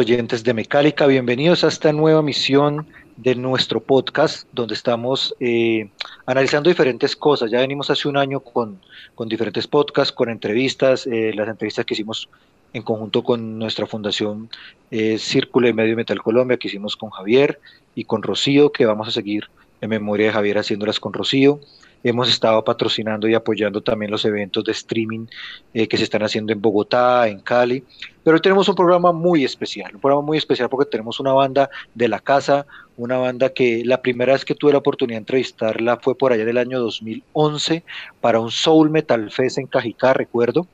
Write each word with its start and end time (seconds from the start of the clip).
Oyentes 0.00 0.44
de 0.44 0.52
Mecálica, 0.52 1.06
bienvenidos 1.06 1.64
a 1.64 1.68
esta 1.68 1.92
nueva 1.92 2.20
misión 2.20 2.86
de 3.16 3.34
nuestro 3.34 3.80
podcast 3.80 4.46
donde 4.52 4.74
estamos 4.74 5.34
eh, 5.40 5.88
analizando 6.26 6.68
diferentes 6.68 7.16
cosas. 7.16 7.50
Ya 7.50 7.60
venimos 7.60 7.88
hace 7.88 8.08
un 8.08 8.16
año 8.16 8.40
con, 8.40 8.80
con 9.14 9.28
diferentes 9.28 9.66
podcasts, 9.66 10.12
con 10.12 10.28
entrevistas, 10.28 11.06
eh, 11.06 11.32
las 11.34 11.48
entrevistas 11.48 11.84
que 11.84 11.94
hicimos 11.94 12.28
en 12.72 12.82
conjunto 12.82 13.22
con 13.22 13.58
nuestra 13.58 13.86
fundación 13.86 14.50
eh, 14.90 15.18
Círculo 15.18 15.66
de 15.66 15.72
Medio 15.72 15.96
Metal 15.96 16.20
Colombia, 16.20 16.56
que 16.56 16.68
hicimos 16.68 16.96
con 16.96 17.10
Javier 17.10 17.58
y 17.94 18.04
con 18.04 18.22
Rocío, 18.22 18.72
que 18.72 18.86
vamos 18.86 19.08
a 19.08 19.12
seguir 19.12 19.44
en 19.80 19.90
memoria 19.90 20.26
de 20.26 20.32
Javier 20.32 20.58
haciéndolas 20.58 21.00
con 21.00 21.12
Rocío. 21.12 21.60
Hemos 22.08 22.28
estado 22.28 22.62
patrocinando 22.62 23.26
y 23.26 23.34
apoyando 23.34 23.80
también 23.80 24.12
los 24.12 24.24
eventos 24.24 24.62
de 24.62 24.70
streaming 24.70 25.26
eh, 25.74 25.88
que 25.88 25.96
se 25.96 26.04
están 26.04 26.22
haciendo 26.22 26.52
en 26.52 26.62
Bogotá, 26.62 27.26
en 27.26 27.40
Cali. 27.40 27.82
Pero 28.22 28.36
hoy 28.36 28.40
tenemos 28.40 28.68
un 28.68 28.76
programa 28.76 29.10
muy 29.10 29.44
especial, 29.44 29.92
un 29.92 30.00
programa 30.00 30.24
muy 30.24 30.38
especial 30.38 30.68
porque 30.68 30.88
tenemos 30.88 31.18
una 31.18 31.32
banda 31.32 31.68
de 31.96 32.06
la 32.06 32.20
casa, 32.20 32.64
una 32.96 33.18
banda 33.18 33.48
que 33.48 33.82
la 33.84 34.02
primera 34.02 34.34
vez 34.34 34.44
que 34.44 34.54
tuve 34.54 34.70
la 34.70 34.78
oportunidad 34.78 35.16
de 35.16 35.22
entrevistarla 35.22 35.96
fue 35.96 36.16
por 36.16 36.32
allá 36.32 36.44
del 36.44 36.58
año 36.58 36.78
2011 36.78 37.82
para 38.20 38.38
un 38.38 38.52
Soul 38.52 38.88
Metal 38.88 39.28
Fest 39.32 39.58
en 39.58 39.66
Cajicá, 39.66 40.14
recuerdo, 40.14 40.68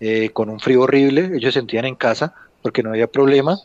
eh, 0.00 0.30
con 0.30 0.50
un 0.50 0.58
frío 0.58 0.82
horrible. 0.82 1.30
Ellos 1.36 1.54
se 1.54 1.60
sentían 1.60 1.84
en 1.84 1.94
casa 1.94 2.34
porque 2.62 2.82
no 2.82 2.90
había 2.90 3.06
problema. 3.06 3.58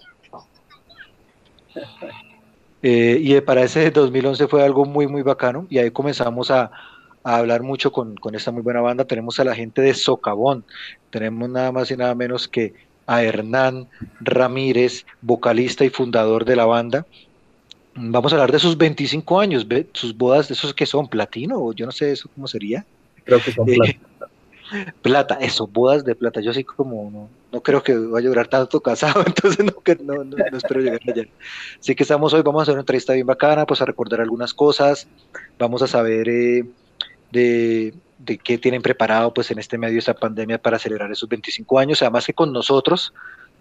Eh, 2.84 3.18
y 3.22 3.40
para 3.42 3.64
ese 3.64 3.90
2011 3.92 4.48
fue 4.48 4.62
algo 4.62 4.84
muy, 4.84 5.08
muy 5.08 5.22
bacano 5.22 5.66
y 5.70 5.78
ahí 5.78 5.90
comenzamos 5.90 6.52
a, 6.52 6.70
a 7.24 7.38
hablar 7.38 7.64
mucho 7.64 7.94
con, 7.94 8.16
con, 8.16 8.36
esta 8.36 8.52
muy 8.52 8.62
buena 8.62 8.82
banda. 8.82 9.06
Tenemos 9.06 9.40
a 9.40 9.46
la 9.46 9.56
gente 9.56 9.82
de 9.82 9.94
Socavón, 9.94 10.66
tenemos 11.10 11.50
nada 11.50 11.72
más 11.72 11.90
y 11.92 11.98
nada 11.98 12.14
menos 12.14 12.48
que 12.48 12.74
a 13.08 13.24
Hernán 13.24 13.88
Ramírez, 14.20 15.06
vocalista 15.22 15.86
y 15.86 15.90
fundador 15.90 16.44
de 16.46 16.58
la 16.58 16.66
banda. 16.66 17.06
Vamos 17.96 18.34
a 18.34 18.36
hablar 18.36 18.52
de 18.52 18.60
sus 18.60 18.78
25 18.78 19.40
años, 19.40 19.66
sus 19.94 20.18
bodas, 20.18 20.48
de 20.50 20.56
esos 20.56 20.74
que 20.74 20.86
son 20.86 21.08
platino, 21.08 21.58
o 21.60 21.74
yo 21.74 21.86
no 21.86 21.92
sé 21.92 22.12
eso 22.12 22.30
cómo 22.36 22.48
sería. 22.48 22.86
Creo 23.24 23.42
que 23.42 23.52
son 23.52 23.66
plata. 23.66 23.98
Plata, 25.02 25.38
eso, 25.42 25.68
bodas 25.68 26.04
de 26.04 26.16
plata. 26.16 26.42
Yo 26.42 26.52
así 26.52 26.64
como 26.64 27.30
no, 27.52 27.62
creo 27.62 27.84
que 27.84 27.96
vaya 27.96 28.28
a 28.28 28.30
durar 28.30 28.48
tanto 28.48 28.82
casado, 28.82 29.24
entonces 29.28 29.66
no, 30.04 30.24
no, 30.24 30.38
espero 30.58 30.82
llegar 30.82 31.00
allá. 31.08 31.26
Así 31.80 31.96
que 31.96 32.04
estamos 32.04 32.34
hoy, 32.34 32.42
vamos 32.42 32.62
a 32.62 32.64
hacer 32.64 32.74
una 32.74 32.82
entrevista 32.82 33.14
bien 33.14 33.28
bacana, 33.28 33.66
pues 33.66 33.82
a 33.82 33.86
recordar 33.86 34.22
algunas 34.22 34.54
cosas, 34.54 35.08
vamos 35.58 35.82
a 35.82 35.88
saber 35.88 36.30
eh, 36.30 36.66
de, 37.32 37.94
de, 38.20 38.38
qué 38.38 38.58
tienen 38.58 38.82
preparado 38.82 39.34
pues 39.34 39.52
en 39.52 39.60
este 39.60 39.78
medio 39.78 39.94
de 39.94 40.00
esta 40.00 40.14
pandemia 40.14 40.58
para 40.58 40.80
celebrar 40.80 41.12
esos 41.12 41.30
25 41.30 41.80
años, 41.80 42.02
además 42.02 42.26
que 42.26 42.34
con 42.34 42.52
nosotros 42.52 43.14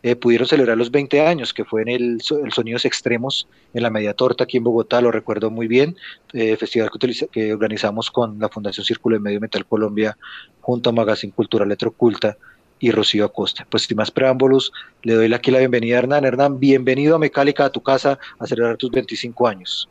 eh, 0.02 0.16
pudieron 0.16 0.48
celebrar 0.48 0.76
los 0.76 0.90
20 0.90 1.20
años, 1.20 1.54
que 1.54 1.64
fue 1.64 1.82
en 1.82 1.88
el, 1.88 2.20
Sonidos 2.20 2.84
Extremos, 2.84 3.48
en 3.72 3.82
la 3.84 3.90
Media 3.90 4.14
Torta, 4.14 4.44
aquí 4.44 4.56
en 4.56 4.64
Bogotá, 4.64 5.00
lo 5.00 5.12
recuerdo 5.12 5.50
muy 5.50 5.68
bien, 5.68 5.96
eh, 6.32 6.56
festival 6.56 6.90
que, 6.90 6.96
utiliza, 6.96 7.26
que, 7.26 7.52
organizamos 7.52 8.10
con 8.10 8.38
la 8.40 8.48
Fundación 8.48 8.84
Círculo 8.84 9.14
de 9.14 9.20
Medio 9.20 9.40
Metal 9.40 9.64
Colombia, 9.64 10.16
junto 10.60 10.90
a 10.90 10.92
Magazine 10.92 11.32
Cultural 11.32 11.68
Letroculta 11.68 12.36
y 12.80 12.90
Rocío 12.90 13.24
Acosta. 13.24 13.64
Pues 13.70 13.84
sin 13.84 13.96
más 13.96 14.10
preámbulos, 14.10 14.72
le 15.04 15.14
doy 15.14 15.32
aquí 15.32 15.52
la 15.52 15.60
bienvenida 15.60 15.96
a 15.96 15.98
Hernán. 16.00 16.24
Hernán, 16.24 16.58
bienvenido 16.58 17.14
a 17.14 17.18
Mecálica, 17.20 17.66
a 17.66 17.70
tu 17.70 17.80
casa, 17.80 18.18
a 18.40 18.46
celebrar 18.46 18.76
tus 18.76 18.90
25 18.90 19.46
años. 19.46 19.88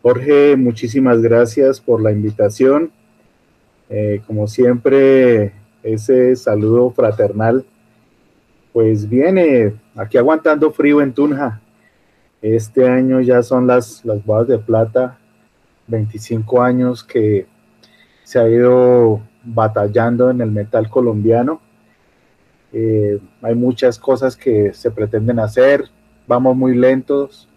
Jorge, 0.00 0.56
muchísimas 0.56 1.20
gracias 1.20 1.80
por 1.80 2.02
la 2.02 2.12
invitación. 2.12 2.90
Eh, 3.90 4.22
como 4.26 4.48
siempre, 4.48 5.52
ese 5.82 6.34
saludo 6.34 6.90
fraternal 6.92 7.66
pues 8.72 9.08
viene 9.08 9.74
aquí 9.94 10.16
aguantando 10.16 10.70
frío 10.72 11.02
en 11.02 11.12
Tunja. 11.12 11.60
Este 12.40 12.88
año 12.88 13.20
ya 13.20 13.42
son 13.42 13.66
las, 13.66 14.04
las 14.04 14.24
bodas 14.24 14.48
de 14.48 14.58
plata, 14.58 15.18
25 15.86 16.62
años 16.62 17.04
que 17.04 17.46
se 18.24 18.38
ha 18.38 18.48
ido 18.48 19.20
batallando 19.44 20.30
en 20.30 20.40
el 20.40 20.50
metal 20.50 20.88
colombiano. 20.88 21.60
Eh, 22.72 23.20
hay 23.42 23.54
muchas 23.54 23.98
cosas 23.98 24.36
que 24.36 24.72
se 24.72 24.90
pretenden 24.90 25.38
hacer, 25.38 25.84
vamos 26.26 26.56
muy 26.56 26.74
lentos 26.74 27.48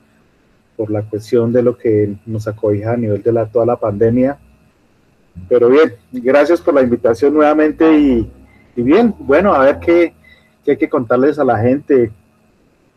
por 0.75 0.91
la 0.91 1.03
cuestión 1.03 1.53
de 1.53 1.63
lo 1.63 1.77
que 1.77 2.13
nos 2.25 2.47
acobija 2.47 2.91
a 2.91 2.97
nivel 2.97 3.23
de 3.23 3.31
la, 3.31 3.45
toda 3.45 3.65
la 3.65 3.77
pandemia. 3.77 4.37
Pero 5.47 5.69
bien, 5.69 5.95
gracias 6.11 6.59
por 6.59 6.73
la 6.73 6.81
invitación 6.81 7.33
nuevamente 7.33 7.97
y 7.97 8.29
bien, 8.75 9.15
bueno, 9.19 9.53
a 9.53 9.59
ver 9.59 9.79
qué, 9.79 10.13
que 10.65 10.71
hay 10.71 10.77
que 10.77 10.89
contarles 10.89 11.37
a 11.37 11.45
la 11.45 11.59
gente, 11.59 12.11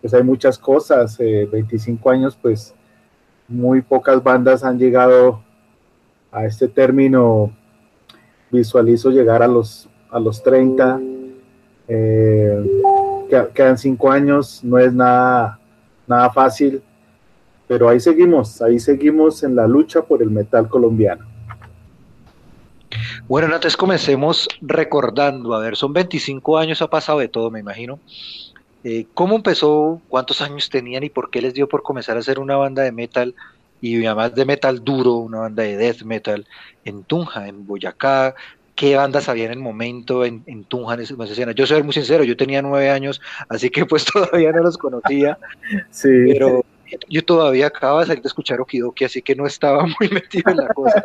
pues 0.01 0.15
hay 0.15 0.23
muchas 0.23 0.59
cosas, 0.59 1.21
eh, 1.21 1.47
25 1.53 2.11
años, 2.11 2.39
pues 2.41 2.75
muy 3.47 3.83
pocas 3.83 4.23
bandas 4.23 4.65
han 4.65 4.79
llegado 4.79 5.43
a 6.33 6.47
este 6.47 6.67
término, 6.67 7.53
visualizo 8.51 9.11
llegar 9.11 9.43
a 9.43 9.49
los, 9.49 9.89
a 10.11 10.19
los 10.19 10.43
30, 10.43 10.99
eh, 11.89 12.65
quedan 13.55 13.77
5 13.77 14.11
años, 14.11 14.65
no 14.65 14.79
es 14.79 14.93
nada, 14.95 15.61
nada 16.07 16.31
fácil, 16.31 16.83
pero 17.67 17.87
ahí 17.91 18.01
seguimos, 18.01 18.63
ahí 18.63 18.79
seguimos 18.79 19.43
en 19.43 19.55
la 19.55 19.67
lucha 19.67 20.01
por 20.01 20.23
el 20.23 20.31
metal 20.31 20.69
colombiano. 20.69 21.38
Bueno, 23.29 23.47
entonces 23.49 23.77
comencemos 23.77 24.49
recordando, 24.63 25.55
a 25.55 25.61
ver, 25.61 25.77
son 25.77 25.93
25 25.93 26.57
años, 26.57 26.81
ha 26.81 26.89
pasado 26.89 27.19
de 27.19 27.29
todo, 27.29 27.51
me 27.51 27.61
imagino. 27.61 28.01
Eh, 28.85 29.05
¿Cómo 29.13 29.37
empezó? 29.37 30.01
¿Cuántos 30.09 30.41
años 30.41 30.71
tenían 30.71 31.03
y 31.03 31.11
por 31.11 31.31
qué 31.31 31.43
les 31.43 31.53
dio 31.53 31.69
por 31.69 31.83
comenzar 31.83 32.17
a 32.17 32.21
hacer 32.21 32.39
una 32.39 32.57
banda 32.57 32.83
de 32.83 32.91
metal 32.91 33.35
y 33.83 34.07
además 34.07 34.35
de 34.35 34.47
metal 34.47 34.83
duro, 34.83 35.17
una 35.17 35.41
banda 35.41 35.63
de 35.63 35.77
death 35.77 36.03
metal 36.03 36.47
en 36.87 37.05
Tunja, 37.05 37.49
en 37.49 37.67
Boyacá? 37.67 38.35
¿Qué 38.75 38.97
bandas 38.97 39.29
había 39.29 39.45
en 39.45 39.53
el 39.53 39.59
momento 39.59 40.25
en, 40.25 40.43
en 40.47 40.65
Tunja, 40.65 40.95
en 40.95 41.01
esa 41.01 41.23
escena? 41.25 41.53
Yo 41.53 41.67
soy 41.67 41.83
muy 41.83 41.93
sincero, 41.93 42.25
yo 42.25 42.35
tenía 42.35 42.63
nueve 42.63 42.89
años, 42.89 43.21
así 43.51 43.69
que 43.69 43.85
pues 43.85 44.05
todavía 44.13 44.53
no 44.53 44.63
los 44.63 44.79
conocía, 44.79 45.37
sí. 45.91 46.09
pero 46.33 46.65
yo 47.11 47.25
todavía 47.25 47.67
acababa 47.67 48.01
de 48.01 48.07
salir 48.07 48.23
de 48.23 48.29
escuchar 48.29 48.59
Okidoki, 48.61 49.05
así 49.05 49.21
que 49.21 49.35
no 49.35 49.47
estaba 49.47 49.85
muy 49.85 50.09
metido 50.13 50.51
en 50.51 50.57
la 50.57 50.69
cosa. 50.69 51.05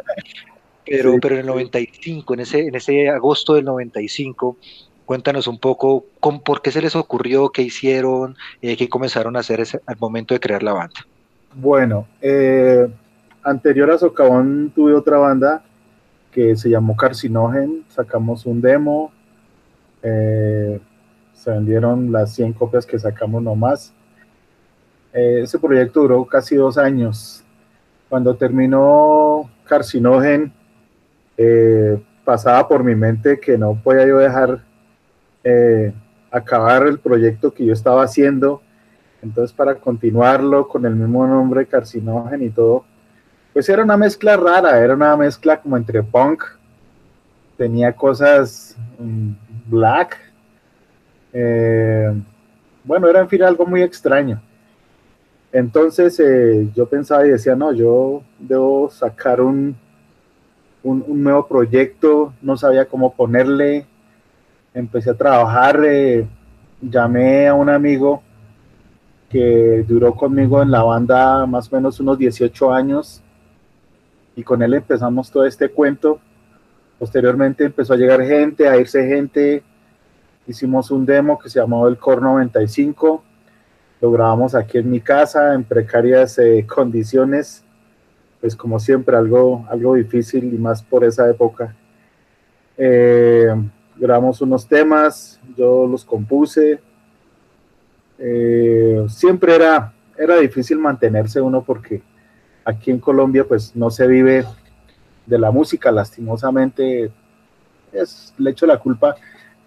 Pero, 0.85 1.13
sí. 1.13 1.19
pero 1.21 1.35
en 1.35 1.41
el 1.41 1.47
95, 1.47 2.33
en 2.33 2.39
ese, 2.41 2.67
en 2.67 2.75
ese 2.75 3.09
agosto 3.09 3.55
del 3.55 3.65
95, 3.65 4.57
cuéntanos 5.05 5.47
un 5.47 5.59
poco 5.59 6.05
con, 6.19 6.41
por 6.41 6.61
qué 6.61 6.71
se 6.71 6.81
les 6.81 6.95
ocurrió, 6.95 7.49
qué 7.49 7.61
hicieron, 7.61 8.35
eh, 8.61 8.75
qué 8.77 8.89
comenzaron 8.89 9.35
a 9.35 9.39
hacer 9.39 9.59
ese, 9.61 9.81
al 9.85 9.97
momento 9.99 10.33
de 10.33 10.39
crear 10.39 10.63
la 10.63 10.73
banda. 10.73 11.05
Bueno, 11.55 12.07
eh, 12.21 12.87
anterior 13.43 13.91
a 13.91 13.97
Socavón 13.97 14.71
tuve 14.73 14.93
otra 14.93 15.17
banda 15.17 15.63
que 16.31 16.55
se 16.55 16.69
llamó 16.69 16.97
Carcinogen, 16.97 17.85
sacamos 17.89 18.45
un 18.45 18.59
demo, 18.59 19.11
eh, 20.01 20.79
se 21.33 21.51
vendieron 21.51 22.11
las 22.11 22.33
100 22.33 22.53
copias 22.53 22.85
que 22.85 22.97
sacamos 22.97 23.43
nomás. 23.43 23.93
Eh, 25.13 25.41
ese 25.43 25.59
proyecto 25.59 26.01
duró 26.01 26.25
casi 26.25 26.55
dos 26.55 26.77
años. 26.77 27.43
Cuando 28.09 28.35
terminó 28.35 29.49
Carcinogen, 29.65 30.51
eh, 31.37 32.01
pasaba 32.23 32.67
por 32.67 32.83
mi 32.83 32.95
mente 32.95 33.39
que 33.39 33.57
no 33.57 33.75
podía 33.75 34.05
yo 34.05 34.17
dejar 34.17 34.59
eh, 35.43 35.91
acabar 36.31 36.87
el 36.87 36.99
proyecto 36.99 37.53
que 37.53 37.65
yo 37.65 37.73
estaba 37.73 38.03
haciendo 38.03 38.61
Entonces, 39.21 39.55
para 39.55 39.75
continuarlo 39.75 40.67
con 40.67 40.85
el 40.85 40.95
mismo 40.95 41.25
nombre, 41.25 41.65
Carcinógeno 41.65 42.43
y 42.43 42.49
todo, 42.49 42.85
pues 43.53 43.69
era 43.69 43.83
una 43.83 43.97
mezcla 43.97 44.35
rara, 44.35 44.79
era 44.79 44.95
una 44.95 45.15
mezcla 45.15 45.61
como 45.61 45.77
entre 45.77 46.03
punk, 46.03 46.43
tenía 47.57 47.93
cosas 47.93 48.75
mm, 48.99 49.31
black, 49.67 50.17
eh, 51.33 52.13
bueno, 52.83 53.07
era 53.07 53.21
en 53.21 53.29
fin 53.29 53.43
algo 53.43 53.65
muy 53.65 53.81
extraño. 53.81 54.41
Entonces 55.53 56.17
yo 56.73 56.87
pensaba 56.87 57.25
y 57.25 57.29
decía, 57.29 57.55
no, 57.55 57.71
yo 57.71 58.23
debo 58.39 58.89
sacar 58.89 59.39
un, 59.39 59.75
un, 60.83 61.23
nuevo 61.23 61.47
proyecto, 61.47 62.33
no 62.41 62.57
sabía 62.57 62.85
cómo 62.85 63.13
ponerle, 63.13 63.85
empecé 64.73 65.11
a 65.11 65.17
trabajar, 65.17 65.81
eh, 65.85 66.27
llamé 66.81 67.47
a 67.47 67.53
un 67.53 67.69
amigo 67.69 68.21
que 69.29 69.83
duró 69.87 70.13
conmigo 70.13 70.61
en 70.61 70.69
la 70.69 70.83
banda 70.83 71.45
más 71.45 71.71
o 71.71 71.75
menos 71.75 71.99
unos 71.99 72.17
18 72.17 72.71
años 72.71 73.23
y 74.35 74.43
con 74.43 74.61
él 74.61 74.73
empezamos 74.73 75.31
todo 75.31 75.45
este 75.45 75.69
cuento. 75.69 76.19
Posteriormente 76.99 77.65
empezó 77.65 77.93
a 77.93 77.97
llegar 77.97 78.21
gente, 78.23 78.67
a 78.67 78.77
irse 78.77 79.07
gente. 79.07 79.63
Hicimos 80.47 80.91
un 80.91 81.05
demo 81.05 81.39
que 81.39 81.49
se 81.49 81.59
llamó 81.59 81.87
El 81.87 81.97
Core 81.97 82.21
95. 82.21 83.23
Lo 84.01 84.11
grabamos 84.11 84.55
aquí 84.55 84.77
en 84.77 84.89
mi 84.89 84.99
casa 84.99 85.53
en 85.53 85.63
precarias 85.63 86.37
eh, 86.39 86.65
condiciones. 86.67 87.63
Pues 88.43 88.57
como 88.57 88.77
siempre, 88.77 89.15
algo, 89.15 89.65
algo 89.69 89.93
difícil 89.95 90.53
y 90.53 90.57
más 90.57 90.83
por 90.83 91.05
esa 91.05 91.29
época. 91.29 91.73
Eh, 92.77 93.47
grabamos 93.95 94.41
unos 94.41 94.67
temas, 94.67 95.39
yo 95.55 95.87
los 95.87 96.03
compuse 96.03 96.81
eh, 98.17 99.05
siempre 99.07 99.55
era, 99.55 99.93
era 100.17 100.37
difícil 100.37 100.77
mantenerse 100.77 101.39
uno 101.39 101.63
porque 101.63 102.01
aquí 102.65 102.91
en 102.91 102.99
Colombia 102.99 103.45
pues 103.47 103.75
no 103.75 103.89
se 103.89 104.07
vive 104.07 104.45
de 105.25 105.39
la 105.39 105.51
música, 105.51 105.89
lastimosamente 105.89 107.11
es, 107.93 108.33
le 108.37 108.51
echo 108.51 108.65
la 108.65 108.77
culpa 108.77 109.15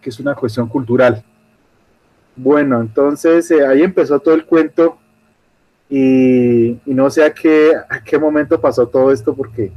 que 0.02 0.10
es 0.10 0.20
una 0.20 0.34
cuestión 0.34 0.68
cultural. 0.68 1.24
Bueno, 2.36 2.82
entonces 2.82 3.50
eh, 3.50 3.66
ahí 3.66 3.82
empezó 3.82 4.20
todo 4.20 4.34
el 4.34 4.44
cuento 4.44 4.98
y, 5.88 6.78
no 6.86 7.10
sé 7.10 7.24
a 7.24 7.32
qué, 7.32 8.18
momento 8.18 8.60
pasó 8.60 8.88
todo 8.88 9.12
esto 9.12 9.34
porque 9.34 9.72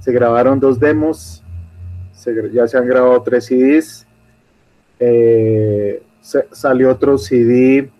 se 0.00 0.12
grabaron 0.12 0.58
dos 0.58 0.80
demos, 0.80 1.42
ya 2.52 2.66
se 2.66 2.78
han 2.78 2.86
grabado 2.86 3.22
tres 3.22 3.46
CDs, 3.46 4.06
eh, 4.98 6.02
salió 6.20 6.90
otro 6.90 7.18
CD 7.18 7.90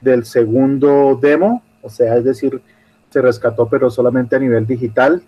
del 0.00 0.24
segundo 0.24 1.18
demo, 1.20 1.62
o 1.82 1.90
sea, 1.90 2.16
es 2.16 2.24
decir, 2.24 2.60
se 3.10 3.20
rescató 3.20 3.68
pero 3.68 3.90
solamente 3.90 4.36
a 4.36 4.38
nivel 4.38 4.66
digital. 4.66 5.22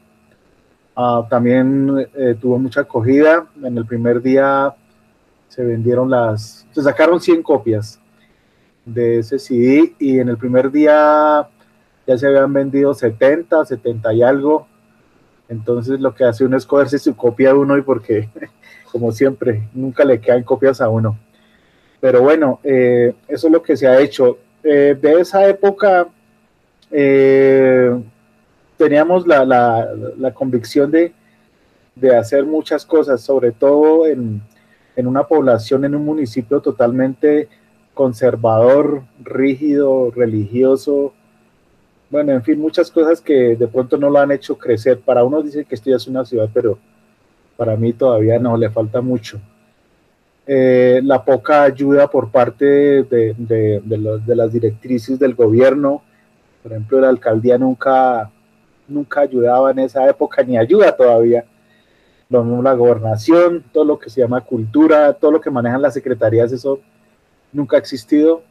Ah, 0.97 1.27
también 1.29 2.09
eh, 2.15 2.37
tuvo 2.41 2.59
mucha 2.59 2.83
acogida. 2.83 3.47
En 3.63 3.77
el 3.77 3.85
primer 3.85 4.23
día 4.23 4.75
se 5.49 5.65
vendieron 5.65 6.09
las, 6.09 6.67
se 6.71 6.83
sacaron 6.83 7.21
100 7.21 7.43
copias 7.43 8.01
de 8.85 9.19
ese 9.19 9.39
CD 9.39 9.95
y 9.99 10.19
en 10.19 10.29
el 10.29 10.37
primer 10.37 10.71
día 10.71 11.49
ya 12.07 12.19
se 12.19 12.27
habían 12.27 12.53
vendido 12.53 12.95
70, 12.95 13.65
70 13.65 14.13
y 14.15 14.23
algo. 14.23 14.67
Entonces 15.49 16.01
lo 16.01 16.15
que 16.15 16.25
hace 16.25 16.45
uno 16.45 16.57
es 16.57 16.67
cogerse 16.67 16.99
su 16.99 17.17
copia 17.17 17.49
de 17.49 17.55
uno 17.55 17.77
y 17.77 17.83
porque, 17.83 18.29
como 18.93 19.13
siempre, 19.13 19.69
nunca 19.73 20.05
le 20.05 20.21
quedan 20.21 20.43
copias 20.43 20.81
a 20.81 20.89
uno. 20.89 21.19
Pero 22.01 22.23
bueno, 22.23 22.61
eh, 22.63 23.15
eso 23.29 23.47
es 23.47 23.53
lo 23.53 23.63
que 23.63 23.77
se 23.77 23.87
ha 23.87 23.99
hecho. 24.01 24.39
Eh, 24.63 24.97
de 25.01 25.21
esa 25.21 25.47
época 25.49 26.09
eh, 26.91 27.91
teníamos 28.77 29.27
la, 29.27 30.33
convicción 30.35 30.91
de, 30.91 31.13
hacer 32.17 32.45
muchas 32.45 32.85
cosas, 32.85 33.21
sobre 33.21 33.53
todo 33.53 34.07
en, 34.07 34.43
una 34.97 35.25
población, 35.25 35.85
en 35.85 35.95
un 35.95 36.05
municipio 36.05 36.61
totalmente 36.61 37.49
conservador, 37.95 39.03
rígido, 39.23 40.11
religioso, 40.11 41.15
bueno, 42.15 42.31
en 42.31 42.45
fin, 42.45 42.61
muchas 42.61 42.93
cosas 42.93 43.21
que 43.21 43.57
de 43.57 43.67
pronto 43.67 43.97
no 43.97 44.09
lo 44.09 44.21
han 44.21 44.31
hecho 44.31 44.57
crecer. 44.57 45.01
Para 45.01 45.25
uno 45.25 45.43
dice 45.43 45.65
que 45.65 45.75
esto 45.75 45.91
ya 45.91 45.97
es 45.97 46.07
una 46.07 46.25
ciudad, 46.25 46.49
pero 46.55 46.79
para 47.57 47.75
mí 47.75 47.93
todavía 47.93 48.39
no, 48.39 48.57
le 48.57 48.71
falta 48.71 49.01
mucho. 49.01 49.41
Eh, 50.47 51.01
la 51.03 51.25
poca 51.25 51.65
ayuda 51.65 52.09
por 52.09 52.31
parte 52.31 53.03
de, 53.03 53.35
de, 53.37 54.37
las 54.37 54.53
directrices 54.53 55.19
del 55.19 55.35
gobierno. 55.35 56.05
Por 56.63 56.71
ejemplo, 56.71 57.01
la 57.01 57.09
alcaldía 57.09 57.59
nunca, 57.59 58.31
nunca 58.87 59.23
ayudaba 59.23 59.73
en 59.73 59.81
esa 59.81 60.09
época, 60.09 60.45
ni 60.45 60.57
ayuda 60.57 60.97
todavía. 60.97 61.45
Lo 62.31 62.45
mismo 62.45 62.63
la 62.63 62.75
gobernación, 62.75 63.65
todo 63.73 63.85
lo 63.85 63.99
que 63.99 64.09
se 64.09 64.21
llama 64.21 64.41
cultura, 64.43 65.15
todo 65.15 65.33
lo 65.33 65.41
que 65.41 65.51
manejan 65.51 65.83
las 65.83 65.95
secretarías, 65.95 66.53
eso 66.53 66.79
nunca 67.53 67.77
ha 67.77 67.81
existido 67.81 68.43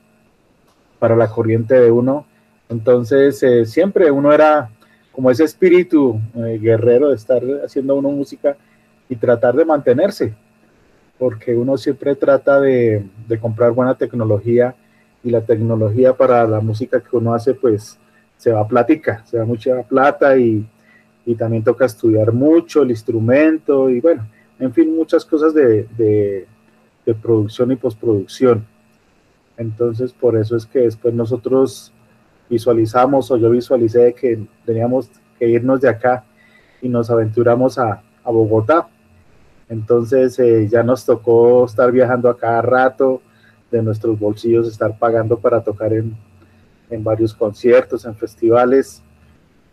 para 1.00 1.15
la 1.15 1.30
corriente 1.30 1.80
de 1.80 1.92
uno. 1.92 2.25
Entonces, 2.73 3.41
eh, 3.43 3.65
siempre 3.65 4.09
uno 4.11 4.33
era 4.33 4.69
como 5.11 5.29
ese 5.29 5.43
espíritu 5.43 6.19
eh, 6.35 6.59
guerrero 6.59 7.09
de 7.09 7.15
estar 7.15 7.41
haciendo 7.63 7.95
uno 7.95 8.09
música 8.09 8.57
y 9.07 9.15
tratar 9.15 9.55
de 9.55 9.63
mantenerse 9.63 10.33
porque 11.17 11.55
uno 11.55 11.77
siempre 11.77 12.15
trata 12.15 12.59
de, 12.59 13.05
comprar 13.39 13.71
buena 13.71 13.95
tecnología 13.95 14.75
y 15.23 15.29
la 15.29 15.41
tecnología 15.41 16.17
para 16.17 16.45
la 16.47 16.59
música 16.59 16.99
que 16.99 17.15
uno 17.15 17.33
hace, 17.33 17.53
pues 17.53 17.97
se 18.35 18.51
va 18.51 18.61
a 18.61 18.67
platica, 18.67 19.23
se 19.25 19.37
va 19.37 19.45
mucha 19.45 19.83
plata 19.83 20.37
y, 20.37 20.67
también 21.37 21.63
toca 21.63 21.85
estudiar 21.85 22.33
mucho 22.33 22.81
el 22.81 22.89
instrumento 22.89 23.89
y 23.89 24.01
bueno, 24.01 24.27
en 24.59 24.73
fin, 24.73 24.93
muchas 24.93 25.23
cosas 25.23 25.53
de, 25.53 25.87
de 27.05 27.13
producción 27.21 27.71
y 27.71 27.77
postproducción. 27.77 28.65
Entonces, 29.55 30.11
por 30.11 30.35
eso 30.35 30.57
es 30.57 30.65
que 30.65 30.79
después 30.79 31.13
nosotros 31.13 31.93
visualizamos 32.49 33.29
o 33.31 33.37
yo 33.37 33.49
visualicé 33.49 34.13
que 34.13 34.45
teníamos 34.65 35.09
que 35.37 35.47
irnos 35.47 35.81
de 35.81 35.89
acá 35.89 36.25
y 36.81 36.89
nos 36.89 37.09
aventuramos 37.09 37.77
a, 37.77 38.01
Bogotá 38.25 38.87
entonces 39.69 40.37
eh, 40.39 40.67
ya 40.69 40.83
nos 40.83 41.05
tocó 41.05 41.65
estar 41.65 41.91
viajando 41.91 42.29
a 42.29 42.38
cada 42.38 42.62
rato 42.62 43.21
de 43.71 43.81
nuestros 43.81 44.19
bolsillos, 44.19 44.67
estar 44.67 44.97
pagando 45.00 45.39
para 45.39 45.63
tocar 45.63 45.93
en, 45.93 46.15
varios 47.00 47.33
conciertos, 47.33 48.05
en 48.05 48.13
festivales, 48.13 49.01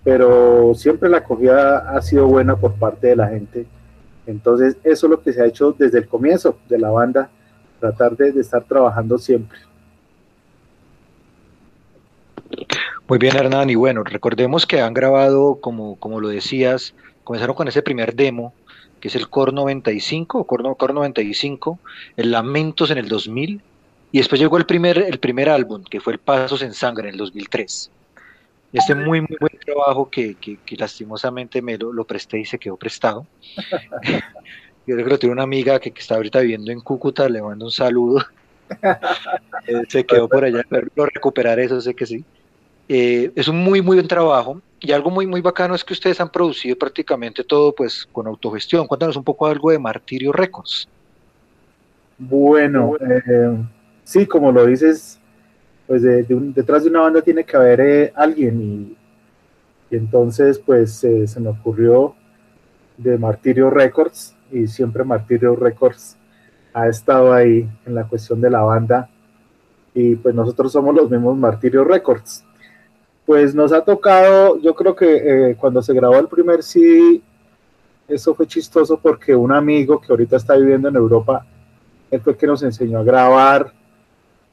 pero 0.02 0.72
siempre 0.74 1.10
la 1.10 1.18
acogida 1.18 1.90
ha 1.94 2.00
sido 2.00 2.26
buena 2.26 2.56
por 2.56 2.72
parte 2.76 3.08
de 3.08 3.16
la 3.16 3.28
gente. 3.28 3.66
Entonces 4.26 4.78
eso 4.84 5.06
es 5.06 5.10
lo 5.10 5.20
que 5.20 5.34
se 5.34 5.42
ha 5.42 5.46
hecho 5.46 5.76
desde 5.78 5.98
el 5.98 6.08
comienzo 6.08 6.56
de 6.66 6.78
la 6.78 6.88
banda, 6.88 7.28
tratar 7.78 8.16
de, 8.16 8.30
estar 8.40 8.64
trabajando 8.64 9.18
siempre. 9.18 9.58
Muy 13.08 13.18
bien, 13.18 13.36
Hernán. 13.36 13.70
Y 13.70 13.74
bueno, 13.74 14.04
recordemos 14.04 14.66
que 14.66 14.80
han 14.80 14.94
grabado, 14.94 15.60
como, 15.60 15.96
como 15.96 16.20
lo 16.20 16.28
decías, 16.28 16.94
comenzaron 17.24 17.54
con 17.54 17.68
ese 17.68 17.82
primer 17.82 18.14
demo 18.14 18.54
que 19.00 19.08
es 19.08 19.16
el 19.16 19.28
Core 19.28 19.52
95, 19.52 20.44
Core, 20.44 20.64
Core 20.76 20.94
95, 20.94 21.78
el 22.16 22.30
Lamentos 22.30 22.90
en 22.90 22.98
el 22.98 23.08
2000, 23.08 23.60
y 24.12 24.18
después 24.18 24.40
llegó 24.40 24.58
el 24.58 24.66
primer, 24.66 24.98
el 24.98 25.18
primer 25.18 25.48
álbum, 25.48 25.82
que 25.84 26.00
fue 26.00 26.12
el 26.12 26.18
Pasos 26.18 26.62
en 26.62 26.74
Sangre 26.74 27.08
en 27.08 27.14
el 27.14 27.18
2003. 27.18 27.90
Este 28.72 28.94
muy, 28.94 29.20
muy 29.20 29.36
buen 29.40 29.58
trabajo 29.64 30.08
que, 30.08 30.36
que, 30.36 30.76
lastimosamente 30.76 31.60
me 31.60 31.76
lo, 31.76 32.04
presté 32.04 32.38
y 32.38 32.44
se 32.44 32.58
quedó 32.58 32.76
prestado. 32.76 33.26
Yo 34.86 34.96
creo 34.96 35.08
que 35.08 35.18
tiene 35.18 35.32
una 35.32 35.42
amiga 35.42 35.80
que, 35.80 35.92
está 35.96 36.16
ahorita 36.16 36.40
viviendo 36.40 36.70
en 36.70 36.80
Cúcuta, 36.80 37.28
le 37.28 37.42
mando 37.42 37.64
un 37.64 37.72
saludo. 37.72 38.24
Eh, 39.66 39.82
se 39.88 40.06
quedó 40.06 40.28
por 40.28 40.44
allá, 40.44 40.64
pero 40.68 40.86
lo 40.94 41.04
recuperaré, 41.04 41.64
eso 41.64 41.80
sé 41.80 41.92
que 41.92 42.06
sí. 42.06 42.24
Eh, 42.92 43.30
es 43.36 43.46
un 43.46 43.62
muy, 43.62 43.80
muy 43.80 43.98
buen 43.98 44.08
trabajo. 44.08 44.60
Y 44.80 44.90
algo 44.90 45.10
muy, 45.10 45.24
muy 45.24 45.40
bacano 45.40 45.76
es 45.76 45.84
que 45.84 45.92
ustedes 45.92 46.20
han 46.20 46.28
producido 46.28 46.76
prácticamente 46.76 47.44
todo 47.44 47.72
pues 47.72 48.08
con 48.10 48.26
autogestión. 48.26 48.88
Cuéntanos 48.88 49.16
un 49.16 49.22
poco 49.22 49.46
algo 49.46 49.70
de 49.70 49.78
Martirio 49.78 50.32
Records. 50.32 50.88
Bueno, 52.18 52.96
eh, 52.96 53.58
sí, 54.02 54.26
como 54.26 54.50
lo 54.50 54.66
dices, 54.66 55.20
pues 55.86 56.02
detrás 56.02 56.82
de 56.82 56.90
una 56.90 57.02
banda 57.02 57.22
tiene 57.22 57.44
que 57.44 57.56
haber 57.56 57.80
eh, 57.80 58.12
alguien 58.16 58.60
y, 58.60 58.96
entonces 59.94 60.58
pues 60.58 60.94
se 60.94 61.40
me 61.40 61.48
ocurrió 61.48 62.14
de 62.96 63.18
Martirio 63.18 63.70
Records 63.70 64.36
y 64.52 64.68
siempre 64.68 65.02
Martirio 65.02 65.56
Records 65.56 66.16
ha 66.72 66.86
estado 66.86 67.32
ahí 67.32 67.68
en 67.84 67.94
la 67.96 68.06
cuestión 68.06 68.40
de 68.40 68.50
la 68.50 68.62
banda 68.62 69.10
y 69.92 70.14
pues 70.14 70.32
nosotros 70.32 70.70
somos 70.70 70.94
los 70.94 71.10
mismos 71.10 71.36
Martirio 71.36 71.82
Records 71.82 72.44
pues 73.30 73.54
nos 73.54 73.72
ha 73.72 73.80
tocado, 73.82 74.58
yo 74.58 74.74
creo 74.74 74.96
que 74.96 75.50
eh, 75.50 75.56
cuando 75.56 75.80
se 75.82 75.94
grabó 75.94 76.16
el 76.16 76.26
primer 76.26 76.64
CD, 76.64 77.22
eso 78.08 78.34
fue 78.34 78.44
chistoso 78.44 78.98
porque 78.98 79.36
un 79.36 79.52
amigo 79.52 80.00
que 80.00 80.12
ahorita 80.12 80.34
está 80.34 80.56
viviendo 80.56 80.88
en 80.88 80.96
Europa, 80.96 81.46
él 82.10 82.20
fue 82.20 82.32
el 82.32 82.36
que 82.40 82.48
nos 82.48 82.60
enseñó 82.64 82.98
a 82.98 83.04
grabar 83.04 83.72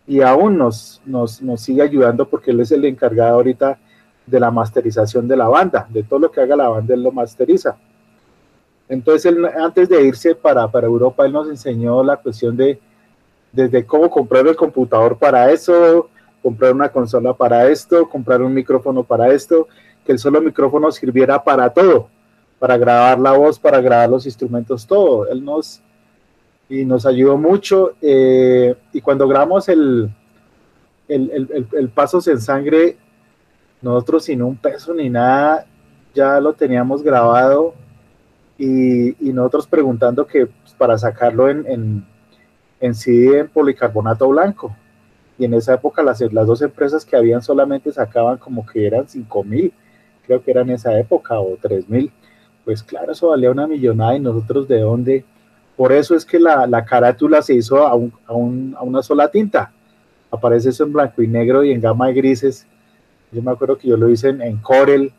y 0.05 0.21
aún 0.21 0.59
nos, 0.59 1.01
nos, 1.07 1.41
nos 1.41 1.59
sigue 1.59 1.81
ayudando 1.81 2.29
porque 2.29 2.51
él 2.51 2.59
es 2.59 2.71
el 2.71 2.85
encargado 2.85 3.33
ahorita 3.37 3.79
de 4.27 4.39
la 4.39 4.51
masterización 4.51 5.27
de 5.27 5.37
la 5.37 5.47
banda, 5.47 5.87
de 5.89 6.03
todo 6.03 6.19
lo 6.19 6.31
que 6.31 6.41
haga 6.41 6.55
la 6.55 6.69
banda, 6.69 6.93
él 6.93 7.01
lo 7.01 7.11
masteriza. 7.11 7.75
Entonces, 8.87 9.25
él, 9.25 9.43
antes 9.43 9.89
de 9.89 10.03
irse 10.03 10.35
para, 10.35 10.67
para 10.67 10.85
Europa, 10.85 11.25
él 11.25 11.33
nos 11.33 11.49
enseñó 11.49 12.03
la 12.03 12.17
cuestión 12.17 12.55
de 12.55 12.79
desde 13.51 13.87
cómo 13.87 14.07
comprar 14.11 14.45
el 14.45 14.55
computador 14.55 15.17
para 15.17 15.51
eso, 15.51 16.11
comprar 16.47 16.73
una 16.73 16.87
consola 16.87 17.33
para 17.33 17.67
esto, 17.67 18.07
comprar 18.07 18.41
un 18.41 18.53
micrófono 18.53 19.03
para 19.03 19.33
esto, 19.33 19.67
que 20.05 20.13
el 20.13 20.17
solo 20.17 20.39
micrófono 20.39 20.89
sirviera 20.93 21.43
para 21.43 21.69
todo, 21.71 22.07
para 22.57 22.77
grabar 22.77 23.19
la 23.19 23.33
voz, 23.33 23.59
para 23.59 23.81
grabar 23.81 24.09
los 24.09 24.25
instrumentos, 24.25 24.87
todo. 24.87 25.27
Él 25.27 25.43
nos, 25.43 25.81
y 26.69 26.85
nos 26.85 27.05
ayudó 27.05 27.37
mucho. 27.37 27.95
Eh, 28.01 28.73
y 28.93 29.01
cuando 29.01 29.27
grabamos 29.27 29.67
el, 29.67 30.09
el, 31.09 31.31
el, 31.31 31.67
el, 31.73 31.89
Pasos 31.89 32.25
en 32.29 32.39
Sangre, 32.39 32.95
nosotros 33.81 34.23
sin 34.23 34.41
un 34.41 34.55
peso 34.55 34.93
ni 34.93 35.09
nada, 35.09 35.65
ya 36.13 36.39
lo 36.39 36.53
teníamos 36.53 37.03
grabado 37.03 37.73
y, 38.57 39.09
y 39.19 39.33
nosotros 39.33 39.67
preguntando 39.67 40.25
que 40.25 40.45
pues, 40.45 40.73
para 40.77 40.97
sacarlo 40.97 41.49
en, 41.49 41.65
en, 41.67 42.07
en, 42.79 42.95
CD 42.95 43.39
en 43.39 43.49
policarbonato 43.49 44.29
blanco. 44.29 44.73
Y 45.37 45.45
en 45.45 45.53
esa 45.53 45.75
época 45.75 46.03
las, 46.03 46.21
las 46.21 46.47
dos 46.47 46.61
empresas 46.61 47.05
que 47.05 47.15
habían 47.15 47.41
solamente 47.41 47.91
sacaban 47.91 48.37
como 48.37 48.65
que 48.65 48.85
eran 48.85 49.07
5 49.07 49.43
mil, 49.43 49.71
creo 50.25 50.43
que 50.43 50.51
era 50.51 50.61
en 50.61 50.71
esa 50.71 50.97
época, 50.97 51.39
o 51.39 51.57
3 51.61 51.89
mil. 51.89 52.11
Pues 52.65 52.83
claro, 52.83 53.11
eso 53.11 53.29
valía 53.29 53.51
una 53.51 53.67
millonada 53.67 54.15
y 54.15 54.19
nosotros 54.19 54.67
de 54.67 54.81
dónde 54.81 55.25
por 55.77 55.91
eso 55.93 56.15
es 56.15 56.25
que 56.25 56.39
la, 56.39 56.65
la 56.65 56.83
carátula 56.83 57.43
se 57.43 57.53
hizo 57.53 57.85
a, 57.85 57.93
un, 57.93 58.11
a, 58.25 58.33
un, 58.33 58.75
a, 58.75 58.81
una 58.81 59.03
sola 59.03 59.29
tinta. 59.29 59.71
Aparece 60.31 60.69
eso 60.69 60.83
en 60.83 60.91
blanco 60.91 61.21
y 61.21 61.27
negro 61.27 61.63
y 61.63 61.71
en 61.71 61.79
gama 61.79 62.07
de 62.07 62.13
grises. 62.13 62.65
Yo 63.31 63.43
me 63.43 63.51
acuerdo 63.51 63.77
que 63.77 63.87
yo 63.87 63.95
lo 63.95 64.09
hice 64.09 64.29
en, 64.29 64.57
Corel 64.57 65.13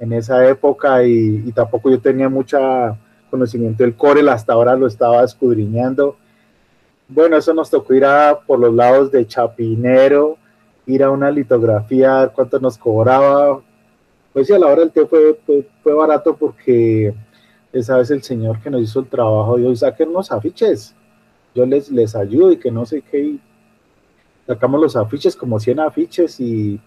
en 0.00 0.12
esa 0.12 0.46
época 0.48 1.04
y, 1.04 1.44
y, 1.46 1.52
tampoco 1.52 1.88
yo 1.88 2.00
tenía 2.00 2.28
mucha 2.28 2.98
conocimiento 3.30 3.84
del 3.84 3.94
Corel, 3.94 4.28
hasta 4.28 4.52
ahora 4.52 4.74
lo 4.74 4.88
estaba 4.88 5.22
escudriñando. 5.22 6.16
Bueno, 7.14 7.36
eso 7.36 7.52
nos 7.52 7.68
tocó 7.68 7.92
ir 7.92 8.06
a, 8.06 8.40
por 8.46 8.58
los 8.58 8.72
lados 8.72 9.10
de 9.12 9.26
Chapinero, 9.26 10.38
ir 10.86 11.02
a 11.02 11.10
una 11.10 11.30
litografía, 11.30 12.16
a 12.16 12.20
ver 12.20 12.32
cuánto 12.34 12.58
nos 12.58 12.78
cobraba. 12.78 13.60
Pues 14.32 14.46
sí, 14.46 14.54
a 14.54 14.58
la 14.58 14.66
hora 14.68 14.80
del 14.80 14.92
té 14.92 15.04
fue, 15.04 15.92
barato 15.92 16.34
porque 16.34 17.14
esa 17.70 17.98
vez 17.98 18.10
el 18.10 18.22
señor 18.22 18.62
que 18.62 18.70
nos 18.70 18.80
hizo 18.80 19.00
el 19.00 19.08
trabajo 19.08 19.58
dijo, 19.58 19.76
saquen 19.76 20.08
unos 20.08 20.32
afiches, 20.32 20.94
yo 21.54 21.66
les, 21.66 21.90
les 21.90 22.16
ayudo 22.16 22.50
y 22.50 22.56
que 22.56 22.70
no 22.70 22.86
sé 22.86 23.02
qué, 23.02 23.36
sacamos 24.46 24.80
los 24.80 24.96
afiches, 24.96 25.36
como 25.36 25.60
100 25.60 25.80
afiches 25.80 26.40
y, 26.40 26.80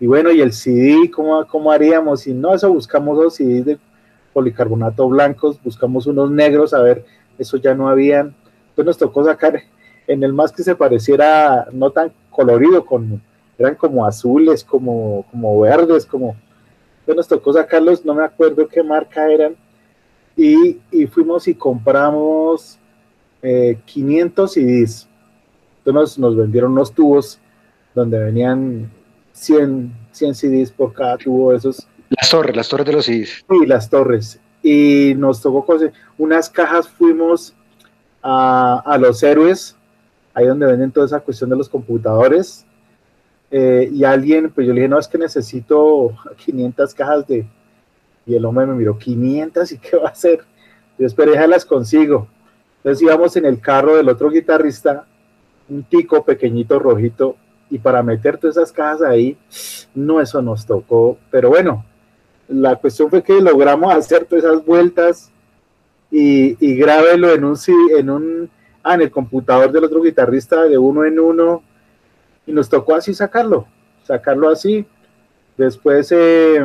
y 0.00 0.06
bueno, 0.08 0.32
y 0.32 0.40
el 0.40 0.52
CD, 0.52 1.12
¿cómo, 1.12 1.46
¿cómo 1.46 1.70
haríamos? 1.70 2.26
Y 2.26 2.34
no, 2.34 2.52
eso 2.52 2.72
buscamos 2.72 3.16
los 3.16 3.34
CDs 3.36 3.64
de 3.66 3.78
policarbonato 4.32 5.08
blancos, 5.08 5.62
buscamos 5.62 6.08
unos 6.08 6.28
negros, 6.32 6.74
a 6.74 6.82
ver, 6.82 7.04
eso 7.38 7.56
ya 7.56 7.72
no 7.76 7.88
habían, 7.88 8.34
entonces 8.74 8.86
nos 8.86 8.98
tocó 8.98 9.24
sacar 9.24 9.62
en 10.08 10.24
el 10.24 10.32
más 10.32 10.50
que 10.50 10.64
se 10.64 10.74
pareciera, 10.74 11.68
no 11.70 11.90
tan 11.90 12.12
colorido, 12.30 12.84
con, 12.84 13.22
eran 13.56 13.76
como 13.76 14.04
azules, 14.04 14.64
como, 14.64 15.24
como 15.30 15.60
verdes, 15.60 16.04
como, 16.04 16.34
entonces 17.00 17.16
nos 17.16 17.28
tocó 17.28 17.52
sacarlos, 17.52 18.04
no 18.04 18.14
me 18.14 18.24
acuerdo 18.24 18.66
qué 18.66 18.82
marca 18.82 19.30
eran, 19.30 19.54
y, 20.36 20.80
y 20.90 21.06
fuimos 21.06 21.46
y 21.46 21.54
compramos 21.54 22.80
eh, 23.42 23.78
500 23.84 24.52
CDs. 24.52 25.08
Entonces 25.78 26.18
nos, 26.18 26.18
nos, 26.18 26.36
vendieron 26.36 26.72
unos 26.72 26.92
tubos 26.92 27.38
donde 27.94 28.18
venían 28.18 28.90
100, 29.32 29.94
100 30.10 30.34
CDs 30.34 30.72
por 30.72 30.92
cada 30.92 31.16
tubo 31.16 31.52
esos. 31.52 31.86
Las 32.08 32.28
torres, 32.28 32.56
las 32.56 32.68
torres 32.68 32.86
de 32.86 32.92
los 32.92 33.04
CDs. 33.04 33.44
Sí, 33.48 33.66
las 33.66 33.88
torres. 33.88 34.40
Y 34.64 35.14
nos 35.16 35.40
tocó 35.40 35.64
cosas, 35.64 35.92
unas 36.18 36.50
cajas, 36.50 36.88
fuimos 36.88 37.54
a, 38.26 38.96
los 38.98 39.22
héroes, 39.22 39.76
ahí 40.32 40.46
donde 40.46 40.66
venden 40.66 40.90
toda 40.90 41.06
esa 41.06 41.20
cuestión 41.20 41.50
de 41.50 41.56
los 41.56 41.68
computadores. 41.68 42.64
Eh, 43.50 43.90
y 43.92 44.02
alguien, 44.04 44.50
pues 44.50 44.66
yo 44.66 44.72
le 44.72 44.80
dije, 44.80 44.88
no, 44.88 44.98
es 44.98 45.06
que 45.06 45.18
necesito 45.18 46.12
500 46.44 46.94
cajas 46.94 47.26
de, 47.26 47.46
y 48.26 48.34
el 48.34 48.44
hombre 48.44 48.66
me 48.66 48.74
miró 48.74 48.98
500 48.98 49.70
y 49.72 49.78
qué 49.78 49.96
va 49.98 50.08
a 50.08 50.12
hacer. 50.12 50.40
Yo 50.98 51.06
esperé, 51.06 51.46
las 51.46 51.64
consigo. 51.64 52.28
Entonces 52.78 53.02
íbamos 53.02 53.36
en 53.36 53.44
el 53.44 53.60
carro 53.60 53.96
del 53.96 54.08
otro 54.08 54.30
guitarrista, 54.30 55.06
un 55.68 55.84
tico 55.84 56.24
pequeñito 56.24 56.78
rojito, 56.78 57.36
y 57.70 57.78
para 57.78 58.02
meter 58.02 58.38
todas 58.38 58.56
esas 58.56 58.72
cajas 58.72 59.02
ahí, 59.02 59.36
no, 59.94 60.20
eso 60.20 60.40
nos 60.40 60.66
tocó. 60.66 61.18
Pero 61.30 61.50
bueno, 61.50 61.84
la 62.48 62.76
cuestión 62.76 63.10
fue 63.10 63.22
que 63.22 63.40
logramos 63.40 63.92
hacer 63.94 64.24
todas 64.24 64.44
esas 64.44 64.64
vueltas 64.64 65.30
y, 66.16 66.56
y 66.64 66.76
grábelo 66.76 67.32
en 67.32 67.42
un, 67.44 67.56
en 67.98 68.08
un, 68.08 68.50
ah, 68.84 68.94
en 68.94 69.00
el 69.00 69.10
computador 69.10 69.72
del 69.72 69.82
otro 69.82 70.00
guitarrista 70.00 70.62
de 70.62 70.78
uno 70.78 71.04
en 71.04 71.18
uno, 71.18 71.64
y 72.46 72.52
nos 72.52 72.68
tocó 72.68 72.94
así 72.94 73.12
sacarlo, 73.12 73.66
sacarlo 74.04 74.48
así. 74.48 74.86
Después, 75.56 76.12
eh, 76.12 76.64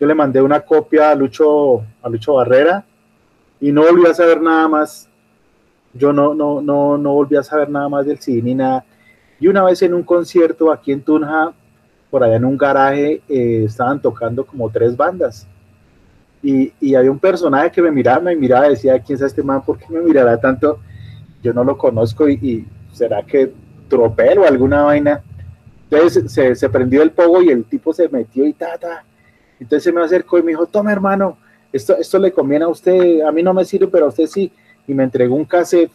yo 0.00 0.06
le 0.06 0.14
mandé 0.14 0.42
una 0.42 0.60
copia 0.62 1.12
a 1.12 1.14
Lucho, 1.14 1.84
a 2.02 2.08
Lucho 2.08 2.34
Barrera 2.34 2.84
y 3.60 3.70
no 3.70 3.82
volví 3.82 4.04
a 4.06 4.14
saber 4.14 4.42
nada 4.42 4.66
más. 4.66 5.08
Yo 5.94 6.12
no, 6.12 6.34
no, 6.34 6.60
no, 6.60 6.98
no 6.98 7.12
volví 7.12 7.36
a 7.36 7.44
saber 7.44 7.68
nada 7.70 7.88
más 7.88 8.04
del 8.04 8.18
CD 8.18 8.42
ni 8.42 8.56
nada. 8.56 8.84
Y 9.38 9.46
una 9.46 9.62
vez 9.62 9.80
en 9.82 9.94
un 9.94 10.02
concierto 10.02 10.72
aquí 10.72 10.90
en 10.90 11.02
Tunja, 11.02 11.52
por 12.10 12.24
allá 12.24 12.34
en 12.34 12.44
un 12.44 12.58
garaje, 12.58 13.22
eh, 13.28 13.64
estaban 13.64 14.02
tocando 14.02 14.44
como 14.44 14.70
tres 14.70 14.96
bandas. 14.96 15.46
Y, 16.42 16.72
y, 16.80 16.94
había 16.96 17.10
un 17.10 17.20
personaje 17.20 17.70
que 17.70 17.80
me 17.80 17.92
miraba, 17.92 18.20
me 18.20 18.34
miraba, 18.34 18.68
decía, 18.68 18.98
¿quién 18.98 19.16
es 19.16 19.22
este 19.22 19.44
man? 19.44 19.62
¿Por 19.64 19.78
qué 19.78 19.86
me 19.90 20.00
mirará 20.00 20.40
tanto? 20.40 20.80
Yo 21.40 21.52
no 21.52 21.62
lo 21.62 21.78
conozco 21.78 22.28
y, 22.28 22.34
y 22.34 22.66
será 22.92 23.22
que 23.22 23.52
tropel 23.88 24.38
o 24.38 24.46
alguna 24.46 24.82
vaina. 24.82 25.22
Entonces 25.90 26.32
se, 26.32 26.54
se, 26.54 26.68
prendió 26.68 27.02
el 27.02 27.12
pogo 27.12 27.42
y 27.42 27.50
el 27.50 27.64
tipo 27.64 27.92
se 27.92 28.08
metió 28.08 28.44
y 28.46 28.54
ta, 28.54 28.76
ta. 28.78 29.04
Entonces 29.60 29.84
se 29.84 29.92
me 29.92 30.02
acercó 30.02 30.38
y 30.38 30.42
me 30.42 30.50
dijo, 30.50 30.66
toma 30.66 30.90
hermano, 30.90 31.36
esto, 31.72 31.96
esto 31.96 32.18
le 32.18 32.32
conviene 32.32 32.64
a 32.64 32.68
usted, 32.68 33.20
a 33.20 33.30
mí 33.30 33.42
no 33.42 33.54
me 33.54 33.64
sirve, 33.64 33.86
pero 33.86 34.06
a 34.06 34.08
usted 34.08 34.26
sí. 34.26 34.50
Y 34.86 34.94
me 34.94 35.04
entregó 35.04 35.36
un 35.36 35.44
cassette, 35.44 35.92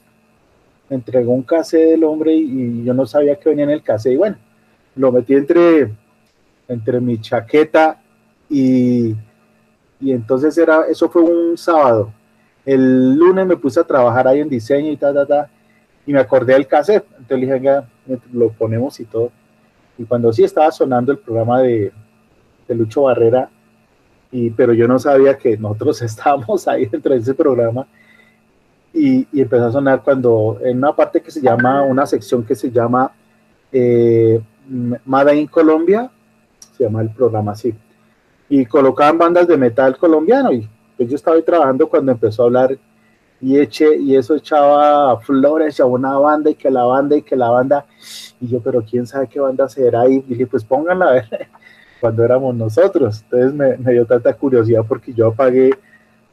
me 0.90 0.96
entregó 0.96 1.34
un 1.34 1.44
cassette 1.44 1.92
del 1.92 2.04
hombre 2.04 2.34
y, 2.34 2.84
yo 2.84 2.94
no 2.94 3.06
sabía 3.06 3.36
que 3.36 3.50
venía 3.50 3.66
en 3.66 3.72
el 3.72 3.84
cassette. 3.84 4.14
Y 4.14 4.18
bueno, 4.18 4.38
lo 4.96 5.12
metí 5.12 5.34
entre, 5.34 5.92
entre 6.68 7.00
mi 7.02 7.20
chaqueta 7.20 8.02
y, 8.50 9.16
y 10.00 10.12
entonces 10.12 10.58
era, 10.58 10.86
eso 10.88 11.10
fue 11.10 11.22
un 11.22 11.58
sábado. 11.58 12.12
El 12.66 13.16
lunes 13.16 13.48
me 13.48 13.58
puse 13.58 13.80
a 13.80 13.84
trabajar 13.84 14.28
ahí 14.28 14.40
en 14.40 14.50
diseño 14.50 14.92
y 14.92 14.98
ta, 14.98 15.14
ta, 15.14 15.26
ta, 15.26 15.50
y 16.06 16.14
me 16.14 16.20
acordé 16.20 16.54
del 16.54 16.68
cassette. 16.68 17.06
Entonces 17.12 17.42
dije, 17.42 17.54
venga, 17.54 17.88
lo 18.32 18.50
ponemos 18.50 19.00
y 19.00 19.06
todo. 19.06 19.32
Y 19.98 20.06
cuando 20.06 20.32
sí 20.32 20.44
estaba 20.44 20.72
sonando 20.72 21.12
el 21.12 21.18
programa 21.18 21.62
de, 21.62 21.92
de 22.68 22.76
Lucho 22.76 23.04
Barrera, 23.04 23.50
y, 24.32 24.50
pero 24.50 24.74
yo 24.74 24.88
no 24.88 25.00
sabía 25.00 25.38
que 25.38 25.58
nosotros 25.58 26.02
estábamos 26.04 26.68
ahí 26.68 26.86
dentro 26.86 27.14
de 27.14 27.20
ese 27.20 27.34
programa 27.34 27.88
y, 28.94 29.28
y, 29.32 29.42
empezó 29.42 29.66
a 29.66 29.72
sonar 29.72 30.02
cuando 30.04 30.60
en 30.64 30.78
una 30.78 30.96
parte 30.96 31.22
que 31.22 31.32
se 31.32 31.42
llama, 31.42 31.84
una 31.84 32.06
sección 32.06 32.44
que 32.44 32.56
se 32.56 32.72
llama 32.72 33.12
eh, 33.72 34.42
Mada 35.06 35.34
in 35.34 35.48
Colombia, 35.48 36.10
se 36.76 36.84
llama 36.84 37.02
el 37.02 37.10
programa 37.10 37.52
así, 37.52 37.74
y 38.50 38.66
colocaban 38.66 39.18
bandas 39.18 39.48
de 39.48 39.58
metal 39.58 39.98
colombiano. 39.98 40.52
Y 40.52 40.68
pues 40.96 41.10
yo 41.10 41.16
estaba 41.16 41.36
ahí 41.36 41.44
trabajando 41.44 41.88
cuando 41.88 42.12
empezó 42.12 42.44
a 42.44 42.46
hablar 42.46 42.78
y 43.40 43.60
eche, 43.60 43.96
y 43.98 44.16
eso 44.16 44.36
echaba 44.36 45.20
flores 45.20 45.80
a 45.80 45.86
una 45.86 46.18
banda 46.18 46.50
y 46.50 46.56
que 46.56 46.72
la 46.72 46.84
banda 46.86 47.16
y 47.16 47.22
que 47.22 47.36
la 47.36 47.50
banda. 47.50 47.86
Y 48.40 48.48
yo 48.48 48.60
pero 48.62 48.84
quién 48.84 49.06
sabe 49.06 49.28
qué 49.28 49.40
banda 49.40 49.70
será 49.70 50.08
y 50.08 50.22
dije 50.22 50.48
pues 50.48 50.64
pónganla 50.64 51.06
a 51.10 51.14
ver 51.14 51.28
cuando 52.02 52.24
éramos 52.24 52.56
nosotros. 52.56 53.22
Entonces 53.24 53.54
me, 53.54 53.78
me 53.78 53.94
dio 53.94 54.06
tanta 54.06 54.34
curiosidad 54.34 54.84
porque 54.88 55.14
yo 55.14 55.28
apagué, 55.28 55.70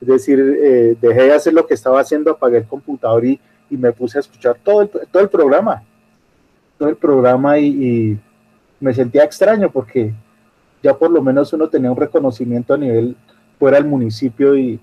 es 0.01 0.09
decir, 0.09 0.41
eh, 0.41 0.97
dejé 1.01 1.25
de 1.25 1.33
hacer 1.33 1.53
lo 1.53 1.67
que 1.67 1.75
estaba 1.75 2.01
haciendo, 2.01 2.31
apagué 2.31 2.59
el 2.59 2.67
computador 2.67 3.25
y, 3.25 3.41
y 3.71 3.77
me 3.77 3.93
puse 3.93 4.19
a 4.19 4.21
escuchar 4.21 4.57
todo 4.63 4.83
el, 4.83 4.89
todo 4.89 5.23
el 5.23 5.29
programa, 5.29 5.83
todo 6.79 6.89
el 6.89 6.97
programa 6.97 7.59
y, 7.59 7.67
y, 7.67 8.21
me 8.81 8.93
sentía 8.93 9.25
extraño 9.25 9.71
porque 9.71 10.13
ya 10.85 10.93
por 10.93 11.11
lo 11.11 11.23
menos 11.23 11.51
uno 11.55 11.67
tenía 11.71 11.91
un 11.91 11.97
reconocimiento 11.97 12.75
a 12.75 12.77
nivel 12.77 13.17
fuera 13.59 13.79
del 13.79 13.87
municipio 13.87 14.55
y, 14.55 14.79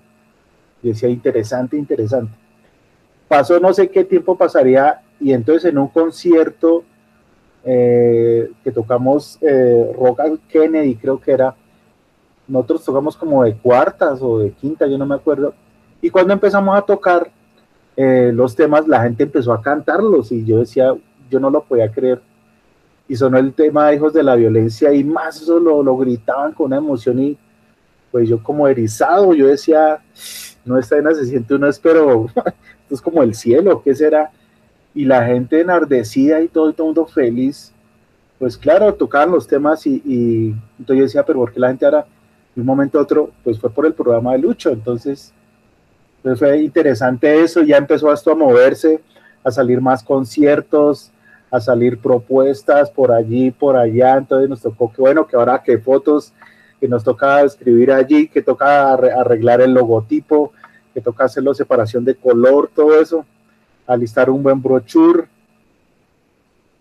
decía 0.82 1.08
interesante, 1.08 1.76
interesante. 1.76 2.32
Pasó 3.28 3.60
no 3.60 3.72
sé 3.72 3.88
qué 3.88 4.02
tiempo 4.02 4.36
pasaría 4.36 5.00
y 5.20 5.32
entonces 5.32 5.70
en 5.70 5.78
un 5.78 5.86
concierto 5.86 6.82
eh, 7.62 8.50
que 8.64 8.72
tocamos 8.72 9.38
eh, 9.42 9.92
Rock 9.96 10.40
Kennedy, 10.48 10.96
creo 10.96 11.20
que 11.20 11.30
era. 11.30 11.54
Nosotros 12.48 12.84
tocamos 12.84 13.16
como 13.16 13.44
de 13.44 13.54
cuartas 13.56 14.18
o 14.20 14.40
de 14.40 14.50
quinta, 14.50 14.88
yo 14.88 14.98
no 14.98 15.06
me 15.06 15.14
acuerdo. 15.14 15.54
Y 16.00 16.10
cuando 16.10 16.32
empezamos 16.32 16.76
a 16.76 16.82
tocar 16.82 17.30
eh, 17.96 18.32
los 18.34 18.56
temas, 18.56 18.88
la 18.88 19.04
gente 19.04 19.22
empezó 19.22 19.52
a 19.52 19.62
cantarlos 19.62 20.32
y 20.32 20.44
yo 20.44 20.58
decía, 20.58 20.92
yo 21.30 21.38
no 21.38 21.48
lo 21.48 21.62
podía 21.62 21.92
creer. 21.92 22.20
Y 23.08 23.16
sonó 23.16 23.38
el 23.38 23.52
tema 23.52 23.92
hijos 23.92 24.12
de 24.12 24.22
la 24.22 24.36
violencia 24.36 24.92
y 24.92 25.04
más 25.04 25.40
eso 25.42 25.58
lo, 25.58 25.82
lo 25.82 25.96
gritaban 25.96 26.52
con 26.52 26.66
una 26.66 26.76
emoción 26.76 27.18
y 27.18 27.38
pues 28.10 28.28
yo 28.28 28.42
como 28.42 28.68
erizado, 28.68 29.34
yo 29.34 29.48
decía, 29.48 30.00
no 30.64 30.78
está 30.78 30.98
en 30.98 31.14
se 31.14 31.26
siente 31.26 31.54
uno, 31.54 31.68
pero 31.82 32.26
esto 32.34 32.94
es 32.94 33.00
como 33.00 33.22
el 33.22 33.34
cielo, 33.34 33.82
¿qué 33.82 33.94
será? 33.94 34.30
Y 34.94 35.06
la 35.06 35.24
gente 35.24 35.60
enardecida 35.60 36.40
y 36.40 36.48
todo, 36.48 36.68
el 36.68 36.76
mundo 36.78 37.06
feliz. 37.06 37.72
Pues 38.38 38.56
claro, 38.58 38.92
tocaban 38.94 39.30
los 39.30 39.46
temas 39.46 39.86
y, 39.86 40.02
y 40.04 40.54
entonces 40.78 40.96
yo 40.96 41.02
decía, 41.04 41.24
pero 41.24 41.38
¿por 41.38 41.52
qué 41.52 41.60
la 41.60 41.68
gente 41.68 41.86
ahora, 41.86 42.06
de 42.54 42.60
un 42.60 42.66
momento 42.66 42.98
a 42.98 43.02
otro, 43.02 43.30
pues 43.42 43.58
fue 43.58 43.70
por 43.70 43.86
el 43.86 43.94
programa 43.94 44.32
de 44.32 44.38
Lucho? 44.38 44.70
Entonces, 44.70 45.32
pues 46.22 46.38
fue 46.38 46.58
interesante 46.58 47.42
eso, 47.42 47.62
ya 47.62 47.78
empezó 47.78 48.12
esto 48.12 48.30
a 48.30 48.34
moverse, 48.34 49.00
a 49.42 49.50
salir 49.50 49.80
más 49.80 50.02
conciertos, 50.02 51.10
a 51.52 51.60
salir 51.60 51.98
propuestas 51.98 52.90
por 52.90 53.12
allí, 53.12 53.50
por 53.50 53.76
allá, 53.76 54.16
entonces 54.16 54.48
nos 54.48 54.62
tocó 54.62 54.90
que 54.90 55.02
bueno, 55.02 55.26
que 55.26 55.36
ahora 55.36 55.62
que 55.62 55.76
fotos, 55.76 56.32
que 56.80 56.88
nos 56.88 57.04
toca 57.04 57.42
escribir 57.42 57.92
allí, 57.92 58.26
que 58.26 58.40
toca 58.40 58.94
arreglar 58.94 59.60
el 59.60 59.74
logotipo, 59.74 60.52
que 60.94 61.02
toca 61.02 61.24
hacerlo 61.24 61.52
separación 61.52 62.06
de 62.06 62.14
color, 62.14 62.70
todo 62.74 62.98
eso, 62.98 63.26
alistar 63.86 64.30
un 64.30 64.42
buen 64.42 64.62
brochure. 64.62 65.28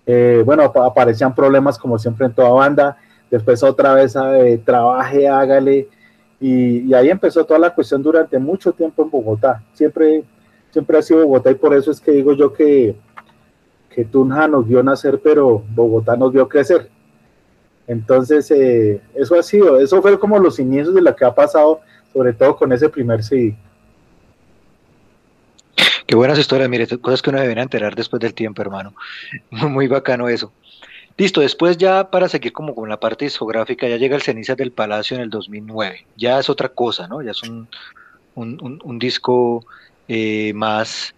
Eh, 0.06 0.42
bueno, 0.46 0.64
aparecían 0.64 1.36
problemas 1.36 1.78
como 1.78 2.00
siempre 2.00 2.26
en 2.26 2.34
toda 2.34 2.52
banda, 2.52 2.98
después 3.30 3.62
otra 3.64 3.94
vez 3.94 4.16
eh, 4.16 4.62
trabaje, 4.64 5.28
hágale, 5.28 5.90
y, 6.40 6.94
ahí 6.94 7.10
empezó 7.10 7.46
toda 7.46 7.60
la 7.60 7.76
cuestión 7.76 8.02
durante 8.02 8.40
mucho 8.40 8.72
tiempo 8.72 9.04
en 9.04 9.10
Bogotá, 9.10 9.62
siempre, 9.74 10.24
siempre 10.72 10.98
ha 10.98 11.02
sido 11.02 11.26
Bogotá 11.26 11.52
y 11.52 11.56
por 11.56 11.74
eso 11.76 11.92
es 11.92 12.00
que 12.00 12.12
digo 12.12 12.32
yo 12.34 12.54
que, 12.54 12.96
que 13.94 14.06
Tunja 14.06 14.48
nos 14.48 14.68
vio 14.68 14.82
nacer, 14.84 15.20
pero 15.24 15.64
Bogotá 15.70 16.16
nos 16.16 16.32
vio 16.32 16.48
crecer. 16.48 16.90
Entonces, 17.88 18.50
eh, 18.52 19.02
eso 19.16 19.36
ha 19.36 19.44
sido, 19.44 19.80
eso 19.80 20.02
fue 20.02 20.18
como 20.20 20.40
los 20.40 20.60
inicios 20.60 20.94
de 20.94 21.02
lo 21.02 21.16
que 21.16 21.26
ha 21.26 21.36
pasado, 21.36 21.82
sobre 22.14 22.34
todo 22.34 22.56
con 22.56 22.72
ese 22.72 22.90
primer 22.90 23.24
CD. 23.24 23.56
Qué 26.06 26.16
buenas 26.16 26.40
historias, 26.40 26.70
mire, 26.70 26.88
cosas 27.00 27.22
que 27.22 27.30
uno 27.30 27.40
debería 27.40 27.64
enterar 27.64 27.96
después 27.96 28.20
del 28.20 28.34
tiempo, 28.34 28.62
hermano. 28.62 28.94
Muy 29.52 29.88
bacano 29.88 30.30
eso. 30.30 30.52
Listo, 31.18 31.42
después 31.42 31.78
ya 31.78 32.10
para 32.10 32.28
seguir 32.28 32.52
como 32.52 32.74
con 32.74 32.90
la 32.90 33.00
parte 33.00 33.26
discográfica, 33.26 33.88
ya 33.88 33.98
llega 33.98 34.16
el 34.16 34.22
Cenizas 34.22 34.58
del 34.58 34.72
Palacio 34.72 35.16
en 35.16 35.24
el 35.24 35.30
2009. 35.30 36.08
Ya 36.18 36.40
es 36.40 36.50
otra 36.50 36.70
cosa, 36.70 37.08
¿no? 37.08 37.22
Ya 37.22 37.32
es 37.32 37.44
un, 37.44 37.68
un, 38.36 39.00
disco 39.00 39.64
eh, 40.08 40.52
más, 40.54 41.14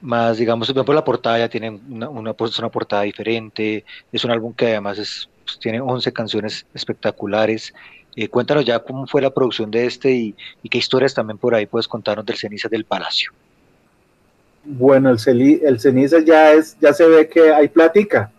más, 0.00 0.38
digamos, 0.38 0.72
por 0.72 0.94
la 0.94 1.04
portada 1.04 1.38
ya 1.38 1.48
tiene 1.48 1.70
una, 1.70 2.08
una, 2.08 2.34
una 2.38 2.68
portada 2.68 3.02
diferente, 3.02 3.84
es 4.10 4.24
un 4.24 4.30
álbum 4.30 4.52
que 4.54 4.68
además 4.68 4.98
es 4.98 5.28
pues, 5.50 5.58
tiene 5.58 5.80
11 5.80 6.12
canciones 6.12 6.66
espectaculares. 6.74 7.74
Eh, 8.16 8.28
cuéntanos 8.28 8.64
ya 8.64 8.78
cómo 8.80 9.06
fue 9.06 9.22
la 9.22 9.30
producción 9.30 9.70
de 9.70 9.86
este 9.86 10.12
y, 10.12 10.34
qué 10.68 10.78
historias 10.78 11.14
también 11.14 11.38
por 11.38 11.54
ahí 11.54 11.66
puedes 11.66 11.88
contarnos 11.88 12.26
del 12.26 12.36
Ceniza 12.36 12.68
del 12.68 12.84
Palacio. 12.84 13.32
Bueno, 14.64 15.10
el, 15.10 15.60
el 15.64 15.80
Ceniza 15.80 16.18
ya, 16.20 16.52
es, 16.52 16.76
ya 16.80 16.92
se 16.92 17.06
ve 17.06 17.28
que 17.28 17.52
hay 17.52 17.68
plática, 17.68 18.30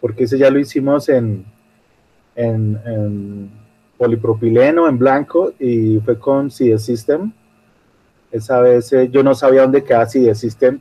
porque 0.00 0.24
ese 0.24 0.38
ya 0.38 0.50
lo 0.50 0.58
hicimos 0.58 1.08
en, 1.08 1.44
en, 2.36 3.50
polipropileno, 3.96 4.88
en 4.88 4.98
blanco, 4.98 5.52
y 5.58 5.98
fue 6.04 6.18
con 6.18 6.50
CD 6.50 6.78
System. 6.78 7.32
Esa 8.30 8.60
vez 8.60 8.92
eh, 8.92 9.08
yo 9.10 9.22
no 9.22 9.34
sabía 9.34 9.62
dónde 9.62 9.84
quedaba 9.84 10.06
CD 10.06 10.34
System, 10.34 10.80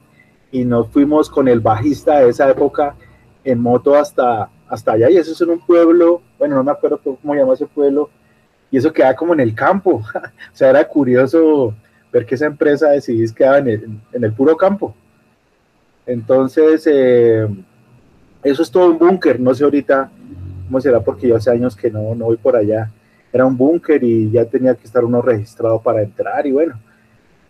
y 0.51 0.65
nos 0.65 0.87
fuimos 0.89 1.29
con 1.29 1.47
el 1.47 1.59
bajista 1.59 2.19
de 2.19 2.29
esa 2.29 2.49
época 2.49 2.95
en 3.43 3.59
moto 3.59 3.95
hasta, 3.95 4.49
hasta 4.67 4.91
allá 4.93 5.09
y 5.09 5.17
eso 5.17 5.31
es 5.31 5.41
en 5.41 5.49
un 5.49 5.59
pueblo, 5.59 6.21
bueno, 6.37 6.55
no 6.55 6.63
me 6.63 6.71
acuerdo 6.71 6.99
cómo 7.03 7.35
llama 7.35 7.53
ese 7.53 7.65
pueblo, 7.65 8.09
y 8.71 8.77
eso 8.77 8.91
queda 8.91 9.15
como 9.15 9.33
en 9.33 9.41
el 9.41 9.53
campo. 9.53 10.01
o 10.15 10.55
sea, 10.55 10.69
era 10.69 10.87
curioso 10.87 11.75
ver 12.11 12.25
que 12.25 12.35
esa 12.35 12.45
empresa 12.45 12.89
de 12.89 13.01
CDs 13.01 13.33
quedaba 13.33 13.59
en 13.59 13.67
el, 13.67 13.99
en 14.13 14.23
el 14.23 14.33
puro 14.33 14.55
campo. 14.55 14.95
Entonces, 16.05 16.87
eh, 16.87 17.47
eso 18.43 18.63
es 18.63 18.71
todo 18.71 18.91
un 18.91 18.97
búnker, 18.97 19.39
no 19.39 19.53
sé 19.53 19.63
ahorita 19.63 20.09
cómo 20.65 20.81
será 20.81 21.01
porque 21.01 21.27
yo 21.27 21.35
hace 21.35 21.51
años 21.51 21.75
que 21.75 21.91
no, 21.91 22.15
no 22.15 22.25
voy 22.25 22.37
por 22.37 22.55
allá. 22.55 22.89
Era 23.33 23.45
un 23.45 23.57
búnker 23.57 24.03
y 24.03 24.31
ya 24.31 24.45
tenía 24.45 24.73
que 24.73 24.85
estar 24.85 25.03
uno 25.03 25.21
registrado 25.21 25.81
para 25.81 26.01
entrar 26.01 26.47
y 26.47 26.51
bueno. 26.51 26.79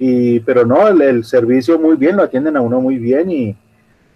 Y, 0.04 0.40
pero 0.40 0.66
no, 0.66 0.88
el, 0.88 1.24
servicio 1.24 1.78
muy 1.78 1.96
bien, 1.96 2.16
lo 2.16 2.24
atienden 2.24 2.58
a 2.58 2.62
uno 2.62 2.82
muy 2.82 2.98
bien 2.98 3.30
y, 3.30 3.56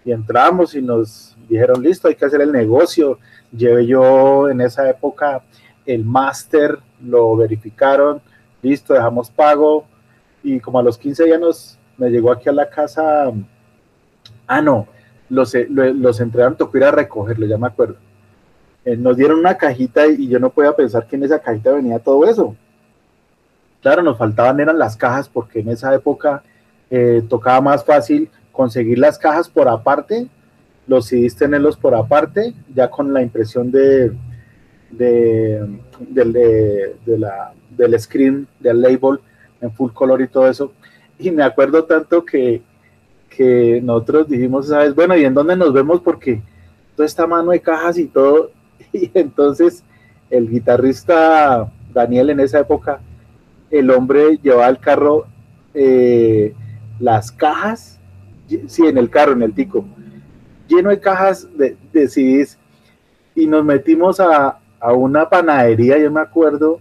entramos 0.04 0.74
y 0.74 0.82
nos 0.82 1.38
dijeron, 1.48 1.84
listo, 1.84 2.08
hay 2.08 2.16
que 2.16 2.26
hacer 2.26 2.42
el 2.42 2.52
negocio. 2.52 3.20
Llevé 3.56 3.86
yo 3.86 4.50
en 4.50 4.62
esa 4.62 4.90
época 4.90 5.44
el 5.86 6.04
máster, 6.04 6.80
lo 7.04 7.36
verificaron, 7.36 8.20
listo, 8.64 8.96
dejamos 8.96 9.30
pago. 9.30 9.86
Y 10.42 10.60
como 10.60 10.80
a 10.80 10.84
los 10.84 10.98
15 10.98 11.26
días 11.26 11.80
me 11.98 12.10
llegó 12.10 12.32
aquí 12.32 12.50
a 12.50 12.54
la 12.54 12.68
casa, 12.68 13.32
ah, 14.48 14.62
no, 14.64 14.88
los, 15.30 15.54
los 15.70 16.20
entregaron, 16.20 16.58
tocó 16.58 16.78
ir 16.80 16.86
a 16.86 16.92
recogerlo, 16.92 17.46
ya 17.46 17.60
me 17.60 17.68
acuerdo. 17.68 17.98
Eh, 18.86 18.98
nos 18.98 19.18
dieron 19.18 19.38
una 19.38 19.56
cajita 19.56 20.08
y 20.08 20.30
yo 20.30 20.40
no 20.40 20.50
podía 20.50 20.76
pensar 20.76 21.06
que 21.06 21.16
en 21.16 21.26
esa 21.26 21.38
cajita 21.38 21.74
venía 21.74 22.00
todo 22.00 22.28
eso. 22.28 22.56
Claro, 23.86 24.02
nos 24.02 24.18
faltaban 24.18 24.60
eran 24.60 24.80
las 24.80 24.98
cajas 24.98 25.30
porque 25.30 25.60
en 25.60 25.70
esa 25.70 25.94
época 25.94 26.42
eh, 26.90 27.22
tocaba 27.30 27.62
más 27.62 27.86
fácil 27.86 28.32
conseguir 28.52 28.98
las 28.98 29.20
cajas 29.20 29.48
por 29.48 29.68
aparte 29.68 30.28
los 30.88 31.06
CDs 31.06 31.36
tenerlos 31.36 31.78
por 31.78 31.94
aparte, 31.94 32.56
ya 32.74 32.90
con 32.90 33.14
la 33.14 33.22
impresión 33.22 33.70
de, 33.70 34.12
de, 34.90 35.68
la, 37.06 37.54
del 37.78 38.00
screen, 38.00 38.48
del 38.60 38.82
label 38.82 39.20
en 39.62 39.72
full 39.72 39.92
color 39.92 40.20
y 40.20 40.30
todo 40.30 40.50
eso. 40.50 40.72
Y 41.20 41.30
me 41.30 41.44
acuerdo 41.44 41.84
tanto 41.84 42.26
que, 42.26 42.64
que 43.30 43.82
nosotros 43.84 44.28
dijimos, 44.28 44.70
¿sabes? 44.70 44.96
Bueno, 44.96 45.16
¿y 45.16 45.26
en 45.26 45.36
dónde 45.36 45.56
nos 45.56 45.72
vemos? 45.72 46.02
Porque 46.02 46.42
toda 46.96 47.06
esta 47.06 47.28
mano 47.28 47.52
de 47.52 47.62
cajas 47.62 48.00
y 48.00 48.08
todo. 48.08 48.50
Y 48.94 49.12
entonces 49.14 49.84
el 50.32 50.50
guitarrista 50.50 51.72
Daniel 51.94 52.32
en 52.32 52.40
esa 52.40 52.60
época, 52.60 53.00
el 53.70 53.92
hombre 53.92 54.40
llevaba 54.42 54.68
al 54.68 54.80
carro 54.80 55.26
eh, 55.74 56.54
las 57.00 57.32
cajas, 57.32 58.00
sí, 58.68 58.86
en 58.86 58.98
el 58.98 59.10
carro, 59.10 59.34
en 59.34 59.42
el 59.42 59.54
tico, 59.54 59.86
lleno 60.68 60.90
de 60.90 61.00
cajas 61.00 61.48
de, 61.58 61.76
de 61.92 62.08
CDs 62.08 62.58
y 63.36 63.48
nos 63.48 63.66
metimos 63.66 64.20
a, 64.20 64.60
a, 64.80 64.94
una 64.94 65.30
panadería, 65.30 65.98
yo 65.98 66.10
me 66.10 66.22
acuerdo, 66.22 66.80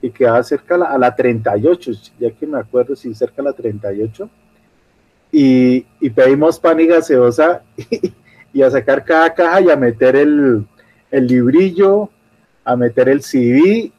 y 0.00 0.10
quedaba 0.10 0.42
cerca 0.42 0.76
a 0.76 0.78
la, 0.78 0.86
a 0.86 0.98
la 0.98 1.14
38, 1.14 1.92
ya 2.18 2.30
que 2.30 2.46
me 2.46 2.58
acuerdo, 2.58 2.94
si 2.94 3.14
cerca 3.14 3.42
a 3.42 3.46
la 3.46 3.52
38, 3.52 4.28
y, 5.32 5.86
y 6.00 6.10
pedimos 6.10 6.60
pan 6.60 6.78
y 6.80 6.86
gaseosa 6.86 7.62
y, 7.76 8.12
y, 8.52 8.62
a 8.62 8.70
sacar 8.70 9.04
cada 9.04 9.32
caja 9.34 9.60
y 9.62 9.70
a 9.70 9.76
meter 9.76 10.14
el, 10.14 10.66
el 11.10 11.26
librillo, 11.26 12.10
a 12.64 12.76
meter 12.76 13.08
el 13.08 13.22
CD, 13.22 13.90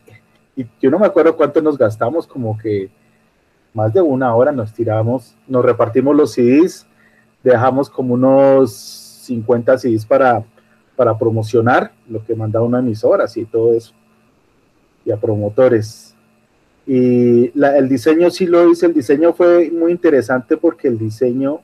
y 0.56 0.66
yo 0.82 0.92
no 0.92 1.00
me 1.00 1.08
acuerdo 1.08 1.36
cuánto 1.36 1.62
nos 1.62 1.78
gastamos, 1.78 2.28
como 2.28 2.58
que 2.58 2.90
más 3.74 3.94
de 3.94 4.02
una 4.02 4.36
hora 4.36 4.52
nos 4.52 4.74
tiramos, 4.74 5.36
nos 5.48 5.66
repartimos 5.66 6.16
los 6.16 6.34
CDs, 6.34 6.86
dejamos 7.44 7.90
como 7.90 8.14
unos 8.14 8.72
50 8.74 9.78
CDs 9.80 10.06
para, 10.06 10.44
para 10.96 11.18
promocionar 11.18 11.92
lo 12.08 12.24
que 12.24 12.36
mandaba 12.36 12.66
una 12.66 12.80
emisora 12.80 13.26
y 13.36 13.46
todo 13.46 13.74
eso, 13.74 13.94
y 15.06 15.12
a 15.12 15.18
promotores. 15.18 16.16
Y 16.86 17.52
el 17.60 17.90
diseño 17.90 18.30
sí 18.30 18.46
lo 18.46 18.70
hice, 18.70 18.86
el 18.86 18.94
diseño 18.94 19.34
fue 19.34 19.72
muy 19.72 19.92
interesante 19.92 20.58
porque 20.58 20.88
el 20.88 21.00
diseño 21.00 21.62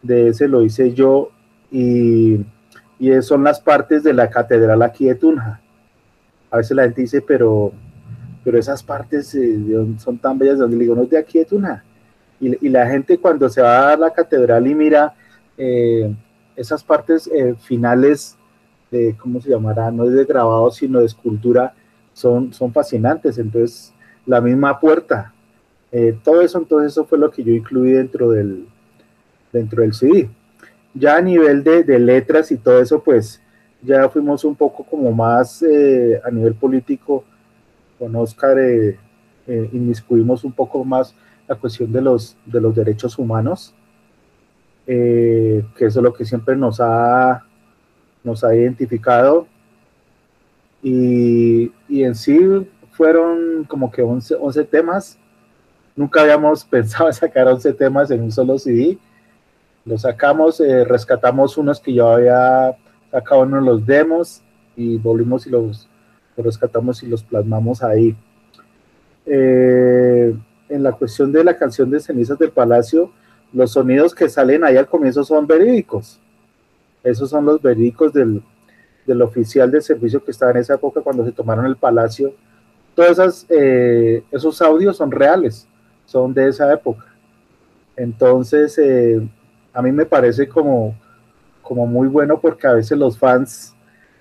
de 0.00 0.28
ese 0.28 0.48
lo 0.48 0.62
hice 0.62 0.94
yo 0.94 1.30
y, 1.70 2.40
y 2.98 3.22
son 3.22 3.44
las 3.44 3.60
partes 3.60 4.02
de 4.02 4.14
la 4.14 4.30
catedral 4.30 4.82
aquí 4.82 5.06
de 5.06 5.16
Tunja. 5.16 5.60
A 6.50 6.58
veces 6.58 6.76
la 6.76 6.84
gente 6.84 7.00
dice, 7.00 7.20
pero, 7.20 7.72
pero 8.44 8.58
esas 8.58 8.82
partes 8.82 9.34
eh, 9.34 9.58
son 9.98 10.18
tan 10.18 10.38
bellas, 10.38 10.58
donde 10.58 10.76
digo, 10.76 10.94
no 10.94 11.02
es 11.02 11.10
de 11.10 11.18
aquí 11.18 11.38
de 11.38 11.46
Tunja. 11.46 11.82
Y, 12.40 12.66
y, 12.66 12.68
la 12.68 12.86
gente 12.86 13.18
cuando 13.18 13.48
se 13.48 13.62
va 13.62 13.92
a 13.92 13.96
la 13.96 14.12
catedral 14.12 14.66
y 14.66 14.74
mira 14.74 15.14
eh, 15.56 16.14
esas 16.56 16.84
partes 16.84 17.28
eh, 17.32 17.54
finales 17.58 18.36
de, 18.90 19.16
¿cómo 19.16 19.40
se 19.40 19.50
llamará? 19.50 19.90
No 19.90 20.04
es 20.04 20.12
de 20.12 20.24
grabado, 20.24 20.70
sino 20.70 21.00
de 21.00 21.06
escultura, 21.06 21.74
son, 22.12 22.52
son 22.52 22.72
fascinantes. 22.72 23.38
Entonces, 23.38 23.92
la 24.26 24.40
misma 24.40 24.78
puerta, 24.78 25.32
eh, 25.90 26.18
todo 26.22 26.42
eso, 26.42 26.58
entonces 26.58 26.92
eso 26.92 27.04
fue 27.04 27.18
lo 27.18 27.30
que 27.30 27.42
yo 27.42 27.52
incluí 27.52 27.92
dentro 27.92 28.30
del, 28.30 28.66
dentro 29.52 29.82
del 29.82 29.94
CD. 29.94 30.28
Ya 30.92 31.16
a 31.16 31.20
nivel 31.20 31.64
de, 31.64 31.82
de 31.82 31.98
letras 31.98 32.52
y 32.52 32.56
todo 32.56 32.80
eso, 32.80 33.02
pues 33.02 33.40
ya 33.82 34.08
fuimos 34.08 34.44
un 34.44 34.54
poco 34.54 34.84
como 34.84 35.12
más 35.12 35.62
eh, 35.62 36.20
a 36.24 36.30
nivel 36.30 36.54
político, 36.54 37.24
con 37.98 38.14
Oscar 38.16 38.56
inmiscuimos 39.46 40.44
un 40.44 40.52
poco 40.52 40.84
más 40.84 41.14
la 41.46 41.54
cuestión 41.54 41.92
de 41.92 42.00
los, 42.00 42.36
de 42.46 42.60
los 42.60 42.74
derechos 42.74 43.18
humanos 43.18 43.74
eh, 44.86 45.64
que 45.76 45.86
eso 45.86 46.00
es 46.00 46.02
lo 46.02 46.12
que 46.12 46.26
siempre 46.26 46.54
nos 46.56 46.78
ha 46.80 47.42
identificado 48.54 49.46
y, 50.82 51.72
en 51.88 52.14
sí 52.14 52.38
fueron 52.90 53.64
como 53.64 53.90
que 53.90 54.02
11, 54.02 54.36
11, 54.38 54.64
temas. 54.64 55.18
Nunca 55.96 56.20
habíamos 56.20 56.64
pensado 56.70 57.08
en 57.08 57.14
sacar 57.14 57.48
11 57.48 57.72
temas 57.72 58.10
en 58.10 58.22
un 58.22 58.30
solo 58.30 58.58
CD. 58.58 58.98
Lo 59.86 59.96
sacamos, 59.96 60.60
eh, 60.60 60.84
rescatamos 60.84 61.56
unos 61.56 61.80
que 61.80 61.94
yo 61.94 62.10
había 62.10 62.76
sacado 63.10 63.44
en 63.44 63.64
los 63.64 63.86
demos 63.86 64.42
y 64.76 64.98
volvimos 64.98 65.46
y 65.46 65.50
los, 65.50 65.88
rescatamos 66.42 67.02
y 67.02 67.06
los 67.06 67.22
plasmamos 67.22 67.82
ahí. 67.82 68.16
Eh, 69.26 70.34
en 70.68 70.82
la 70.82 70.92
cuestión 70.92 71.32
de 71.32 71.44
la 71.44 71.56
canción 71.56 71.90
de 71.90 72.00
Cenizas 72.00 72.38
del 72.38 72.50
Palacio, 72.50 73.10
los 73.52 73.72
sonidos 73.72 74.14
que 74.14 74.28
salen 74.28 74.64
ahí 74.64 74.76
al 74.76 74.88
comienzo 74.88 75.24
son 75.24 75.46
verídicos. 75.46 76.20
Esos 77.02 77.30
son 77.30 77.44
los 77.44 77.60
verídicos 77.62 78.12
del, 78.12 78.42
del 79.06 79.22
oficial 79.22 79.70
de 79.70 79.80
servicio 79.80 80.24
que 80.24 80.30
estaba 80.30 80.52
en 80.52 80.58
esa 80.58 80.74
época 80.74 81.00
cuando 81.00 81.24
se 81.24 81.32
tomaron 81.32 81.66
el 81.66 81.76
palacio. 81.76 82.34
Todos 82.94 83.46
eh, 83.48 84.22
esos 84.30 84.60
audios 84.62 84.96
son 84.96 85.10
reales, 85.10 85.68
son 86.06 86.32
de 86.32 86.48
esa 86.48 86.72
época. 86.72 87.06
Entonces, 87.96 88.78
eh, 88.78 89.20
a 89.72 89.82
mí 89.82 89.92
me 89.92 90.06
parece 90.06 90.48
como, 90.48 90.96
como 91.62 91.86
muy 91.86 92.08
bueno 92.08 92.40
porque 92.40 92.66
a 92.66 92.72
veces 92.72 92.96
los 92.96 93.18
fans, 93.18 93.74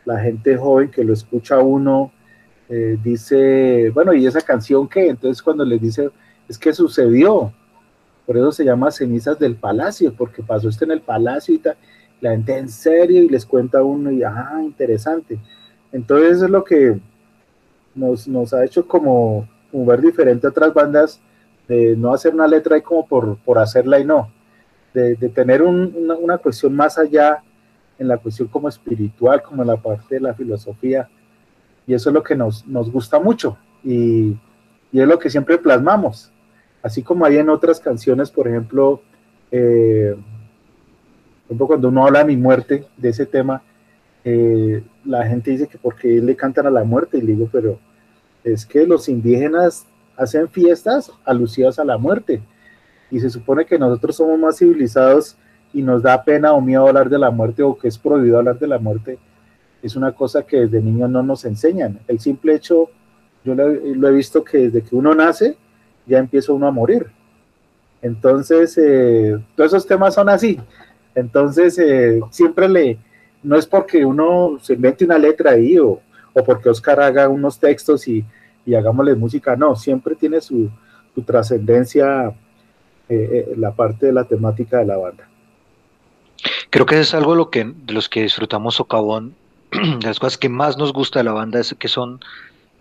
la 0.05 0.19
gente 0.19 0.57
joven 0.57 0.91
que 0.91 1.03
lo 1.03 1.13
escucha 1.13 1.59
uno, 1.59 2.11
eh, 2.69 2.97
dice, 3.03 3.89
bueno, 3.93 4.13
¿y 4.13 4.25
esa 4.25 4.41
canción 4.41 4.87
qué? 4.87 5.07
Entonces 5.07 5.41
cuando 5.41 5.65
les 5.65 5.81
dice, 5.81 6.09
es 6.47 6.57
que 6.57 6.73
sucedió, 6.73 7.53
por 8.25 8.37
eso 8.37 8.51
se 8.51 8.65
llama 8.65 8.91
Cenizas 8.91 9.37
del 9.39 9.55
Palacio, 9.55 10.13
porque 10.13 10.41
pasó 10.41 10.69
esto 10.69 10.85
en 10.85 10.91
el 10.91 11.01
palacio 11.01 11.55
y 11.55 11.59
tal 11.59 11.77
la 12.23 12.31
gente 12.31 12.57
en 12.57 12.69
serio 12.69 13.21
y 13.21 13.27
les 13.27 13.45
cuenta 13.45 13.83
uno 13.83 14.09
y, 14.09 14.23
ah, 14.23 14.61
interesante. 14.63 15.37
Entonces 15.91 16.41
es 16.41 16.49
lo 16.49 16.63
que 16.63 16.97
nos, 17.93 18.29
nos 18.29 18.53
ha 18.53 18.63
hecho 18.63 18.87
como, 18.87 19.47
ver 19.73 20.01
diferente 20.01 20.47
a 20.47 20.51
otras 20.51 20.73
bandas, 20.73 21.19
de 21.67 21.97
no 21.97 22.13
hacer 22.13 22.33
una 22.33 22.47
letra 22.47 22.75
ahí 22.75 22.81
como 22.81 23.05
por, 23.05 23.37
por 23.39 23.59
hacerla 23.59 23.99
y 23.99 24.05
no, 24.05 24.31
de 24.93 25.15
tener 25.35 25.61
una, 25.61 26.15
una, 26.15 26.37
cuestión 26.37 26.73
más 26.75 26.97
allá 26.97 27.43
en 27.99 28.07
la 28.07 28.17
cuestión 28.17 28.47
como 28.47 28.69
espiritual, 28.69 29.41
como 29.41 29.61
en 29.61 29.67
la 29.67 29.77
parte 29.77 30.15
de 30.15 30.21
la 30.21 30.33
filosofía. 30.33 31.09
Y 31.85 31.93
eso 31.93 32.09
es 32.09 32.13
lo 32.13 32.23
que 32.23 32.35
nos, 32.35 32.65
nos 32.65 32.91
gusta 32.91 33.19
mucho 33.19 33.57
y, 33.83 34.37
y, 34.91 34.99
es 34.99 35.07
lo 35.07 35.19
que 35.19 35.29
siempre 35.29 35.57
plasmamos. 35.57 36.31
Así 36.81 37.01
como 37.03 37.25
hay 37.25 37.37
en 37.37 37.49
otras 37.49 37.79
canciones, 37.79 38.31
por 38.31 38.47
ejemplo, 38.47 39.01
eh, 39.51 40.15
cuando 41.57 41.89
uno 41.89 42.05
habla 42.05 42.19
de 42.19 42.25
mi 42.25 42.37
muerte, 42.37 42.85
de 42.97 43.09
ese 43.09 43.25
tema, 43.25 43.61
eh, 44.23 44.83
la 45.05 45.25
gente 45.27 45.51
dice 45.51 45.67
que 45.67 45.77
porque 45.77 46.07
le 46.07 46.35
cantan 46.35 46.67
a 46.67 46.71
la 46.71 46.83
muerte, 46.83 47.17
y 47.17 47.21
le 47.21 47.33
digo, 47.33 47.49
pero 47.51 47.79
es 48.43 48.65
que 48.65 48.87
los 48.87 49.09
indígenas 49.09 49.85
hacen 50.17 50.49
fiestas 50.49 51.11
alusivas 51.25 51.79
a 51.79 51.85
la 51.85 51.97
muerte, 51.97 52.41
y 53.11 53.19
se 53.19 53.29
supone 53.29 53.65
que 53.65 53.77
nosotros 53.77 54.15
somos 54.15 54.39
más 54.39 54.57
civilizados 54.57 55.37
y 55.73 55.81
nos 55.81 56.03
da 56.03 56.23
pena 56.23 56.53
o 56.53 56.61
miedo 56.61 56.87
hablar 56.87 57.09
de 57.09 57.19
la 57.19 57.31
muerte 57.31 57.63
o 57.63 57.77
que 57.77 57.87
es 57.87 57.97
prohibido 57.97 58.37
hablar 58.37 58.59
de 58.59 58.67
la 58.67 58.77
muerte, 58.77 59.17
es 59.81 59.95
una 59.95 60.11
cosa 60.11 60.43
que 60.43 60.61
desde 60.61 60.81
niños 60.81 61.09
no 61.09 61.23
nos 61.23 61.43
enseñan. 61.45 61.99
El 62.07 62.19
simple 62.19 62.55
hecho, 62.55 62.89
yo 63.43 63.55
lo, 63.55 64.07
he 64.07 64.11
visto 64.11 64.43
que 64.43 64.69
desde 64.69 64.81
que 64.81 64.95
uno 64.95 65.13
nace, 65.13 65.57
ya 66.05 66.19
empieza 66.19 66.53
uno 66.53 66.67
a 66.67 66.71
morir. 66.71 67.07
Entonces, 68.01 68.77
eh, 68.77 69.37
todos 69.55 69.73
esos 69.73 69.87
temas 69.87 70.13
son 70.13 70.29
así. 70.29 70.59
Entonces, 71.15 71.77
eh, 71.79 72.21
siempre 72.29 72.69
le, 72.69 72.97
no 73.43 73.57
es 73.57 73.67
porque 73.67 74.05
uno 74.05 74.57
se 74.61 74.73
invente 74.73 75.05
una 75.05 75.17
letra 75.17 75.51
ahí 75.51 75.77
o, 75.77 76.01
porque 76.45 76.69
Oscar 76.69 76.99
haga 77.01 77.29
unos 77.29 77.59
textos 77.59 78.07
y, 78.07 78.25
y 78.65 78.73
hagámosle 78.73 79.15
música, 79.15 79.55
no, 79.55 79.75
siempre 79.75 80.15
tiene 80.15 80.41
su, 80.41 80.69
trascendencia 81.27 82.29
eh, 82.29 82.33
eh, 83.09 83.53
la 83.55 83.71
parte 83.71 84.07
de 84.07 84.13
la 84.13 84.23
temática 84.23 84.79
de 84.79 84.85
la 84.85 84.97
banda. 84.97 85.29
Creo 86.73 86.87
que 86.87 86.99
es 86.99 87.13
algo 87.13 87.35
lo 87.35 87.51
que, 87.51 87.65
de 87.65 87.93
los 87.93 88.09
que 88.09 88.23
disfrutamos 88.23 88.73
Socavón, 88.77 89.35
las 90.03 90.17
cosas 90.17 90.39
que 90.39 90.49
más 90.49 90.75
nos 90.75 90.91
gusta 90.91 91.19
de 91.19 91.25
la 91.25 91.31
banda 91.31 91.59
es 91.59 91.75
que 91.77 91.87
son, 91.87 92.19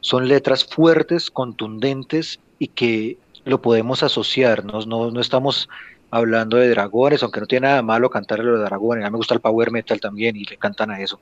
son 0.01 0.29
letras 0.29 0.65
fuertes, 0.65 1.31
contundentes 1.31 2.41
y 2.59 2.69
que 2.69 3.19
lo 3.45 3.61
podemos 3.61 4.03
asociar, 4.03 4.65
no, 4.65 4.81
no 4.87 5.21
estamos 5.21 5.69
hablando 6.11 6.57
de 6.57 6.71
dragones, 6.71 7.23
aunque 7.23 7.41
no 7.41 7.47
tiene 7.47 7.69
nada 7.69 7.83
malo 7.83 8.09
cantarle 8.09 8.49
a 8.49 8.53
los 8.53 8.65
dragones, 8.65 9.05
a 9.05 9.09
mí 9.09 9.13
me 9.13 9.19
gusta 9.19 9.35
el 9.35 9.41
power 9.41 9.71
metal 9.71 10.01
también 10.01 10.37
y 10.37 10.45
le 10.45 10.57
cantan 10.57 10.91
a 10.91 10.99
eso, 10.99 11.21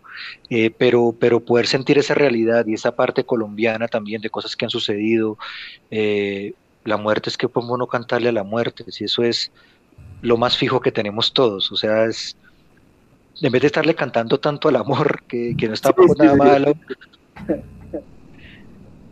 eh, 0.48 0.70
pero, 0.70 1.12
pero 1.18 1.40
poder 1.40 1.66
sentir 1.66 1.98
esa 1.98 2.14
realidad 2.14 2.64
y 2.68 2.74
esa 2.74 2.94
parte 2.94 3.24
colombiana 3.24 3.88
también 3.88 4.22
de 4.22 4.30
cosas 4.30 4.54
que 4.54 4.66
han 4.66 4.70
sucedido, 4.70 5.38
eh, 5.90 6.52
la 6.84 6.98
muerte 6.98 7.30
es 7.30 7.36
que 7.36 7.48
podemos 7.48 7.80
no 7.80 7.88
cantarle 7.88 8.28
a 8.28 8.32
la 8.32 8.44
muerte, 8.44 8.84
si 8.92 9.06
eso 9.06 9.24
es 9.24 9.50
lo 10.22 10.36
más 10.36 10.56
fijo 10.56 10.80
que 10.80 10.92
tenemos 10.92 11.32
todos, 11.32 11.72
o 11.72 11.76
sea, 11.76 12.04
es 12.04 12.36
en 13.40 13.52
vez 13.52 13.60
de 13.60 13.66
estarle 13.66 13.94
cantando 13.94 14.38
tanto 14.38 14.68
al 14.68 14.76
amor, 14.76 15.22
que, 15.28 15.54
no 15.66 15.74
está 15.74 15.92
por 15.92 16.18
nada 16.18 16.36
malo, 16.36 16.74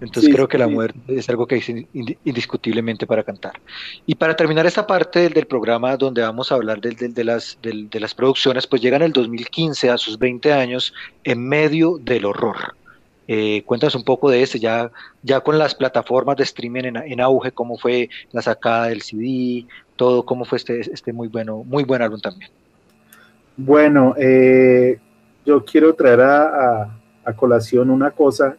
entonces 0.00 0.32
creo 0.32 0.46
que 0.46 0.58
la 0.58 0.68
muerte 0.68 1.00
es 1.08 1.28
algo 1.28 1.46
que 1.46 1.56
es 1.56 1.68
indiscutiblemente 1.68 3.06
para 3.06 3.24
cantar. 3.24 3.60
Y 4.06 4.14
para 4.14 4.36
terminar 4.36 4.66
esta 4.66 4.86
parte 4.86 5.28
del, 5.28 5.46
programa 5.46 5.96
donde 5.96 6.22
vamos 6.22 6.52
a 6.52 6.54
hablar 6.54 6.80
de, 6.80 7.24
las, 7.24 7.58
de, 7.62 8.00
las 8.00 8.14
producciones, 8.14 8.66
pues 8.66 8.80
llegan 8.80 9.02
el 9.02 9.12
2015 9.12 9.90
a 9.90 9.98
sus 9.98 10.18
20 10.18 10.52
años 10.52 10.94
en 11.24 11.48
medio 11.48 11.98
del 11.98 12.26
horror. 12.26 12.76
Eh, 13.26 13.62
cuéntanos 13.66 13.94
un 13.94 14.04
poco 14.04 14.30
de 14.30 14.42
este, 14.42 14.58
ya, 14.58 14.90
ya 15.22 15.40
con 15.40 15.58
las 15.58 15.74
plataformas 15.74 16.36
de 16.36 16.44
streaming 16.44 16.84
en, 16.84 17.20
auge, 17.20 17.52
cómo 17.52 17.76
fue 17.76 18.08
la 18.32 18.40
sacada 18.40 18.86
del 18.86 19.02
CD, 19.02 19.66
todo, 19.96 20.24
cómo 20.24 20.44
fue 20.44 20.56
este, 20.56 20.80
este 20.80 21.12
muy 21.12 21.28
bueno, 21.28 21.64
muy 21.64 21.84
buen 21.84 22.00
álbum 22.00 22.20
también. 22.20 22.50
Bueno, 23.60 24.14
eh, 24.16 25.00
yo 25.44 25.64
quiero 25.64 25.92
traer 25.92 26.20
a, 26.20 26.94
colación 27.36 27.90
una 27.90 28.12
cosa 28.12 28.56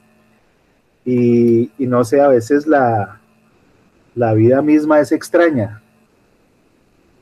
y, 1.04 1.72
no 1.80 2.04
sé, 2.04 2.22
a 2.22 2.28
veces 2.28 2.68
la, 2.68 3.20
la 4.14 4.34
vida 4.34 4.62
misma 4.62 5.00
es 5.00 5.12
extraña, 5.12 5.82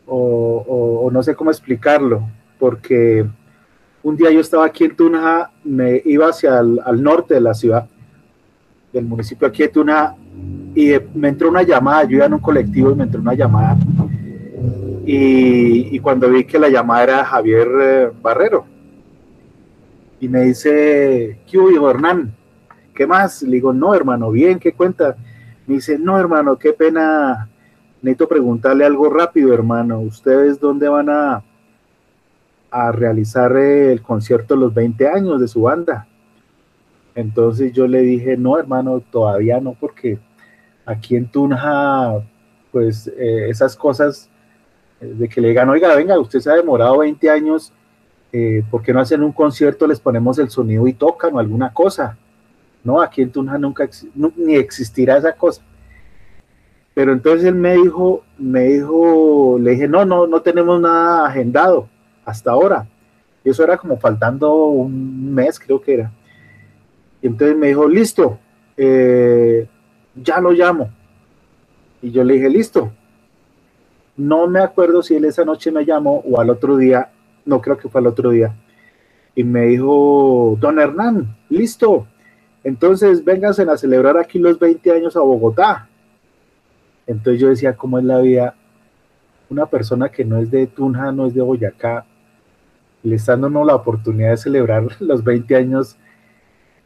o, 0.07 1.09
no 1.13 1.23
sé 1.23 1.35
cómo 1.35 1.51
explicarlo, 1.51 2.27
porque 2.59 3.25
un 4.03 4.17
día 4.17 4.31
yo 4.31 4.41
estaba 4.41 4.65
aquí 4.65 4.83
en 4.83 4.95
Tunja, 4.95 5.51
me 5.63 6.01
iba 6.03 6.27
hacia 6.27 6.59
el 6.59 6.81
al 6.83 7.01
norte 7.01 7.35
de 7.35 7.41
la 7.41 7.53
ciudad, 7.53 7.87
del 8.91 9.05
municipio 9.05 9.47
aquí 9.47 9.61
de 9.61 9.69
Tunja, 9.69 10.15
y 10.75 10.93
me 11.13 11.29
entró 11.29 11.49
una 11.49 11.61
llamada, 11.61 12.03
yo 12.05 12.17
iba 12.17 12.25
en 12.25 12.33
un 12.33 12.39
colectivo 12.39 12.91
y 12.91 12.95
me 12.95 13.03
entró 13.03 13.21
una 13.21 13.35
llamada, 13.35 13.77
y, 15.09 15.99
cuando 15.99 16.29
vi 16.29 16.43
que 16.43 16.59
la 16.59 16.69
llamada 16.69 17.03
era 17.03 17.25
Javier 17.25 17.67
eh, 17.81 18.11
Barrero, 18.21 18.65
y 20.19 20.27
me 20.27 20.41
dice, 20.41 21.39
¿qué 21.49 21.57
hubo, 21.57 21.89
Hernán? 21.89 22.33
¿qué 22.97 23.05
más? 23.05 23.43
Le 23.43 23.51
digo, 23.51 23.71
no, 23.73 23.93
hermano, 23.93 24.31
bien, 24.31 24.57
¿qué 24.57 24.73
cuenta? 24.73 25.15
Me 25.67 25.75
dice, 25.75 25.99
no, 25.99 26.19
hermano, 26.19 26.57
qué 26.57 26.73
pena, 26.73 27.47
necesito 28.01 28.27
preguntarle 28.27 28.85
algo 28.85 29.07
rápido, 29.11 29.53
hermano. 29.53 29.99
¿Ustedes 29.99 30.59
dónde 30.59 30.89
van 30.89 31.09
a, 31.09 31.43
a 32.71 32.91
realizar 32.91 33.55
el 33.55 34.01
concierto 34.01 34.55
los 34.55 34.73
20 34.73 35.07
años 35.07 35.39
de 35.39 35.47
su 35.47 35.61
banda? 35.61 36.07
Entonces 37.13 37.71
yo 37.71 37.85
le 37.87 38.01
dije, 38.01 38.35
no, 38.35 38.57
hermano, 38.57 38.99
todavía 39.11 39.59
no, 39.61 39.73
porque 39.79 40.17
aquí 40.83 41.15
en 41.15 41.27
Tunja, 41.27 42.13
pues 42.71 43.07
eh, 43.15 43.49
esas 43.49 43.75
cosas 43.75 44.27
eh, 44.27 44.36
de 44.99 45.29
que 45.29 45.41
le 45.41 45.49
digan, 45.49 45.69
oiga, 45.69 45.95
venga, 45.95 46.19
usted 46.19 46.39
se 46.39 46.49
ha 46.49 46.55
demorado 46.55 46.99
20 46.99 47.29
años, 47.29 47.71
eh, 48.31 48.63
¿por 48.69 48.81
qué 48.81 48.93
no 48.93 48.99
hacen 48.99 49.23
un 49.23 49.31
concierto, 49.31 49.87
les 49.87 49.99
ponemos 49.99 50.39
el 50.39 50.49
sonido 50.49 50.87
y 50.87 50.93
tocan 50.93 51.35
o 51.35 51.39
alguna 51.39 51.73
cosa? 51.73 52.17
No, 52.83 53.01
aquí 53.01 53.21
en 53.21 53.31
Tunja 53.31 53.57
nunca 53.57 53.89
ni 54.35 54.55
existirá 54.55 55.17
esa 55.17 55.33
cosa. 55.33 55.61
Pero 56.93 57.13
entonces 57.13 57.45
él 57.45 57.55
me 57.55 57.73
dijo, 57.73 58.23
me 58.37 58.63
dijo, 58.63 59.57
le 59.59 59.71
dije, 59.71 59.87
no, 59.87 60.03
no, 60.03 60.25
no 60.25 60.41
tenemos 60.41 60.81
nada 60.81 61.27
agendado 61.27 61.87
hasta 62.25 62.51
ahora. 62.51 62.87
Eso 63.43 63.63
era 63.63 63.77
como 63.77 63.97
faltando 63.97 64.53
un 64.65 65.33
mes, 65.33 65.59
creo 65.59 65.79
que 65.79 65.93
era. 65.93 66.11
Y 67.21 67.27
entonces 67.27 67.55
me 67.55 67.67
dijo, 67.67 67.87
listo, 67.87 68.39
eh, 68.75 69.67
ya 70.15 70.39
lo 70.39 70.51
llamo. 70.51 70.89
Y 72.01 72.11
yo 72.11 72.23
le 72.23 72.35
dije, 72.35 72.49
listo. 72.49 72.91
No 74.17 74.47
me 74.47 74.59
acuerdo 74.59 75.01
si 75.01 75.15
él 75.15 75.25
esa 75.25 75.45
noche 75.45 75.71
me 75.71 75.85
llamó 75.85 76.23
o 76.25 76.41
al 76.41 76.49
otro 76.49 76.75
día, 76.75 77.11
no 77.45 77.61
creo 77.61 77.77
que 77.77 77.87
fue 77.87 78.01
al 78.01 78.07
otro 78.07 78.31
día. 78.31 78.55
Y 79.35 79.43
me 79.43 79.67
dijo, 79.67 80.57
don 80.59 80.79
Hernán, 80.79 81.37
listo, 81.49 82.07
entonces, 82.67 83.23
vénganse 83.23 83.63
a 83.63 83.77
celebrar 83.77 84.17
aquí 84.17 84.39
los 84.39 84.59
20 84.59 84.91
años 84.91 85.15
a 85.15 85.21
Bogotá. 85.21 85.87
Entonces 87.05 87.39
yo 87.39 87.47
decía, 87.47 87.77
¿cómo 87.77 87.97
es 87.97 88.03
la 88.03 88.19
vida? 88.19 88.55
Una 89.49 89.67
persona 89.67 90.09
que 90.09 90.25
no 90.25 90.37
es 90.37 90.51
de 90.51 90.67
Tunja, 90.67 91.13
no 91.13 91.27
es 91.27 91.33
de 91.33 91.41
Boyacá, 91.41 92.05
le 93.03 93.15
están 93.15 93.39
dando 93.39 93.63
la 93.63 93.75
oportunidad 93.75 94.31
de 94.31 94.37
celebrar 94.37 94.83
los 94.99 95.23
20 95.23 95.55
años 95.55 95.95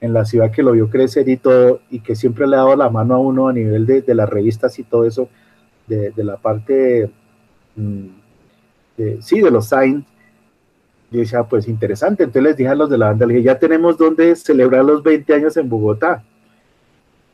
en 0.01 0.13
la 0.13 0.23
ciudad 0.23 0.51
que 0.51 0.61
lo 0.61 0.73
vio 0.73 0.87
crecer 0.87 1.27
y 1.27 1.37
todo, 1.37 1.81
y 1.89 2.01
que 2.01 2.15
siempre 2.15 2.45
le 2.45 2.57
ha 2.57 2.59
dado 2.59 2.75
la 2.75 2.91
mano 2.91 3.15
a 3.15 3.17
uno 3.17 3.47
a 3.47 3.53
nivel 3.53 3.87
de, 3.87 4.03
las 4.13 4.29
revistas 4.29 4.77
y 4.77 4.83
todo 4.83 5.05
eso, 5.05 5.29
de, 5.87 6.13
la 6.17 6.37
parte, 6.37 7.09
de, 7.75 9.21
sí, 9.21 9.41
de 9.41 9.51
los 9.51 9.67
signs. 9.67 10.05
Yo 11.09 11.19
decía, 11.19 11.43
pues 11.43 11.67
interesante. 11.67 12.23
Entonces 12.23 12.43
les 12.43 12.57
dije 12.57 12.69
a 12.69 12.75
los 12.75 12.89
de 12.89 12.97
la 12.97 13.07
banda, 13.07 13.25
le 13.25 13.33
dije, 13.35 13.45
ya 13.45 13.59
tenemos 13.59 13.97
donde 13.97 14.35
celebrar 14.35 14.85
los 14.85 15.03
20 15.03 15.33
años 15.33 15.57
en 15.57 15.67
Bogotá. 15.67 16.23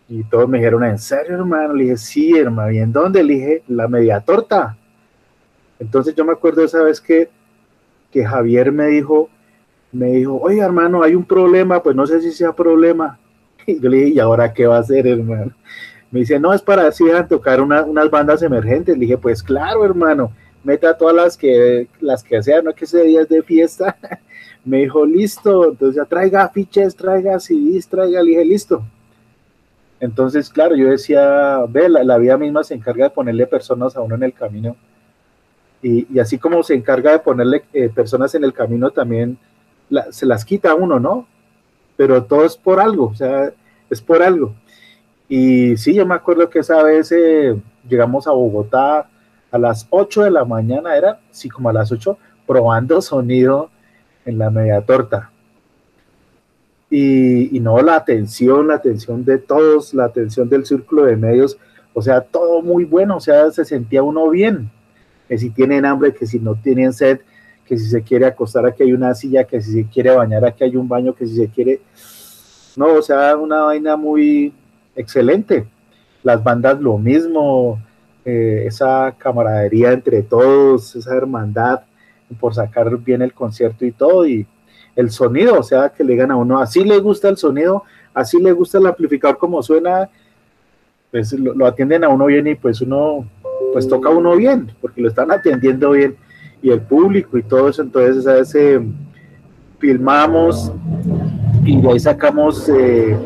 Y 0.10 0.24
todos 0.24 0.48
me 0.48 0.58
dijeron, 0.58 0.84
¿en 0.84 0.98
serio, 0.98 1.36
hermano? 1.36 1.74
Le 1.74 1.84
dije, 1.84 1.98
sí, 1.98 2.36
hermano. 2.36 2.72
¿Y 2.72 2.80
en 2.80 2.92
dónde? 2.92 3.24
Le 3.24 3.34
dije, 3.34 3.64
la 3.68 3.88
media 3.88 4.20
torta. 4.22 4.78
Entonces 5.80 6.16
yo 6.16 6.26
me 6.26 6.34
acuerdo 6.34 6.64
esa 6.64 6.82
vez 6.82 7.00
que, 7.00 7.30
que 8.12 8.26
Javier 8.26 8.72
me 8.72 8.88
dijo, 8.88 9.30
me 9.92 10.08
dijo, 10.08 10.38
oye 10.38 10.60
hermano, 10.60 11.04
hay 11.04 11.16
un 11.16 11.26
problema, 11.26 11.82
pues 11.82 11.96
no 11.96 12.06
sé 12.08 12.22
si 12.22 12.32
sea 12.32 12.54
problema. 12.54 13.20
Y 13.68 13.82
yo 13.82 13.90
le 13.90 13.98
dije, 13.98 14.10
¿y 14.12 14.20
ahora 14.20 14.54
qué 14.54 14.66
va 14.66 14.78
a 14.78 14.80
hacer, 14.80 15.06
hermano? 15.06 15.52
Me 16.18 16.22
dice, 16.22 16.40
no, 16.40 16.52
es 16.52 16.64
para 16.64 16.92
si 16.92 17.06
dejan 17.06 17.28
tocar 17.28 17.62
unas 17.62 18.10
bandas 18.10 18.42
emergentes. 18.42 18.96
Le 18.96 19.02
dije, 19.02 19.20
pues 19.20 19.44
claro, 19.44 19.86
hermano, 19.86 20.32
meta 20.64 20.98
todas 20.98 21.16
las 21.16 21.38
que, 21.38 21.88
las 22.02 22.24
que 22.24 22.42
sean, 22.42 22.66
no 22.66 22.74
que 22.74 22.86
ese 22.86 23.04
día 23.04 23.22
es 23.22 23.30
de 23.30 23.44
fiesta. 23.44 23.96
me 24.66 24.80
dijo, 24.80 25.06
listo, 25.06 25.70
entonces 25.70 25.96
ya 25.96 26.06
traiga 26.06 26.50
fiches, 26.50 26.96
traiga 26.96 27.40
CDs, 27.40 27.88
traiga, 27.88 28.24
le 28.24 28.32
dije, 28.32 28.46
listo. 28.46 28.84
Entonces, 30.00 30.50
claro, 30.50 30.76
yo 30.76 30.90
decía, 30.90 31.60
ve, 31.70 31.88
la, 31.88 32.18
vida 32.18 32.36
misma 32.36 32.64
se 32.64 32.74
encarga 32.74 33.04
de 33.04 33.12
ponerle 33.12 33.46
personas 33.46 33.96
a 33.96 34.02
uno 34.02 34.16
en 34.16 34.24
el 34.24 34.34
camino. 34.34 34.76
Y, 35.84 36.18
así 36.18 36.40
como 36.40 36.64
se 36.64 36.74
encarga 36.74 37.12
de 37.12 37.20
ponerle 37.20 37.64
eh, 37.74 37.90
personas 37.90 38.34
en 38.34 38.44
el 38.44 38.54
camino, 38.54 38.90
también 38.90 39.38
se 40.10 40.26
las 40.26 40.46
quita 40.46 40.74
uno, 40.74 41.00
¿no? 41.00 41.28
Pero 41.96 42.24
todo 42.24 42.44
es 42.44 42.58
por 42.58 42.80
algo, 42.80 43.06
o 43.06 43.16
sea, 43.16 43.54
es 43.88 44.02
por 44.02 44.24
algo. 44.24 44.56
Y 45.30 45.76
sí, 45.78 45.94
yo 45.94 46.06
me 46.06 46.16
acuerdo 46.16 46.50
que 46.50 46.60
esa 46.60 46.82
vez 46.84 47.12
eh, 47.12 47.56
llegamos 47.88 48.28
a 48.28 48.32
Bogotá 48.32 49.10
a 49.52 49.58
las 49.58 49.88
8 49.90 50.24
de 50.24 50.32
la 50.32 50.46
mañana, 50.46 50.96
era, 50.96 51.20
sí, 51.32 51.50
como 51.50 51.70
a 51.70 51.74
las 51.74 51.92
8, 51.92 52.18
probando 52.46 53.02
sonido 53.02 53.70
en 54.26 54.38
la 54.38 54.50
media 54.50 54.82
torta. 54.82 55.32
Y, 56.90 57.60
no 57.60 57.82
la 57.82 57.96
atención, 57.96 58.68
la 58.68 58.76
atención 58.76 59.26
de 59.26 59.40
todos, 59.40 59.94
la 59.94 60.06
atención 60.06 60.48
del 60.48 60.66
círculo 60.66 61.04
de 61.04 61.18
medios, 61.18 61.58
o 61.94 62.02
sea, 62.02 62.22
todo 62.22 62.62
muy 62.62 62.86
bueno, 62.86 63.18
o 63.18 63.20
sea, 63.20 63.52
se 63.52 63.66
sentía 63.66 64.04
uno 64.04 64.30
bien, 64.30 64.72
que 65.28 65.38
si 65.38 65.50
tienen 65.50 65.86
hambre, 65.86 66.14
que 66.14 66.26
si 66.26 66.40
no 66.40 66.56
tienen 66.56 66.94
sed, 66.94 67.20
que 67.66 67.78
si 67.78 67.90
se 67.90 68.04
quiere 68.04 68.26
acostar 68.26 68.66
aquí 68.66 68.84
hay 68.84 68.94
una 68.94 69.14
silla, 69.16 69.44
que 69.44 69.62
si 69.62 69.74
se 69.74 69.86
quiere 69.90 70.16
bañar 70.16 70.46
aquí 70.46 70.64
hay 70.64 70.78
un 70.78 70.88
baño, 70.88 71.14
que 71.14 71.28
si 71.28 71.36
se 71.36 71.50
quiere... 71.50 71.82
No, 72.78 72.94
o 72.94 73.02
sea, 73.02 73.36
una 73.36 73.64
vaina 73.64 73.98
muy 73.98 74.54
excelente. 74.98 75.66
Las 76.24 76.44
bandas 76.44 76.82
lo 76.82 76.98
mismo, 76.98 77.80
eh, 78.26 78.66
esa 78.68 79.16
camaradería 79.18 79.94
entre 79.94 80.22
todos, 80.24 80.94
esa 80.98 81.16
hermandad 81.16 81.82
por 82.42 82.54
sacar 82.54 82.98
bien 82.98 83.22
el 83.22 83.34
concierto 83.34 83.86
y 83.86 83.94
todo, 83.94 84.28
y 84.28 84.46
el 84.98 85.10
sonido, 85.12 85.60
o 85.60 85.64
sea, 85.64 85.90
que 85.90 86.04
le 86.04 86.14
digan 86.14 86.32
a 86.32 86.36
uno, 86.36 86.60
así 86.60 86.84
le 86.84 87.00
gusta 87.00 87.30
el 87.30 87.38
sonido, 87.38 87.84
así 88.14 88.38
le 88.42 88.52
gusta 88.52 88.80
el 88.80 88.88
amplificador 88.88 89.38
como 89.38 89.64
suena, 89.64 90.10
pues 91.10 91.32
lo, 91.34 91.66
atienden 91.66 92.04
a 92.04 92.10
uno 92.10 92.26
bien 92.26 92.48
y 92.48 92.56
pues 92.56 92.82
uno, 92.82 93.26
pues 93.72 93.88
toca 93.88 94.10
uno 94.10 94.36
bien, 94.36 94.72
porque 94.82 95.02
lo 95.02 95.08
están 95.08 95.32
atendiendo 95.32 95.92
bien, 95.92 96.18
y 96.62 96.72
el 96.72 96.82
público 96.82 97.38
y 97.38 97.44
todo 97.44 97.70
eso, 97.70 97.82
entonces 97.82 98.28
a 98.28 98.34
veces 98.34 98.82
filmamos 99.80 100.72
y 101.64 101.80
de 101.80 101.92
ahí 101.92 102.00
sacamos, 102.00 102.68
eh, 102.68 103.18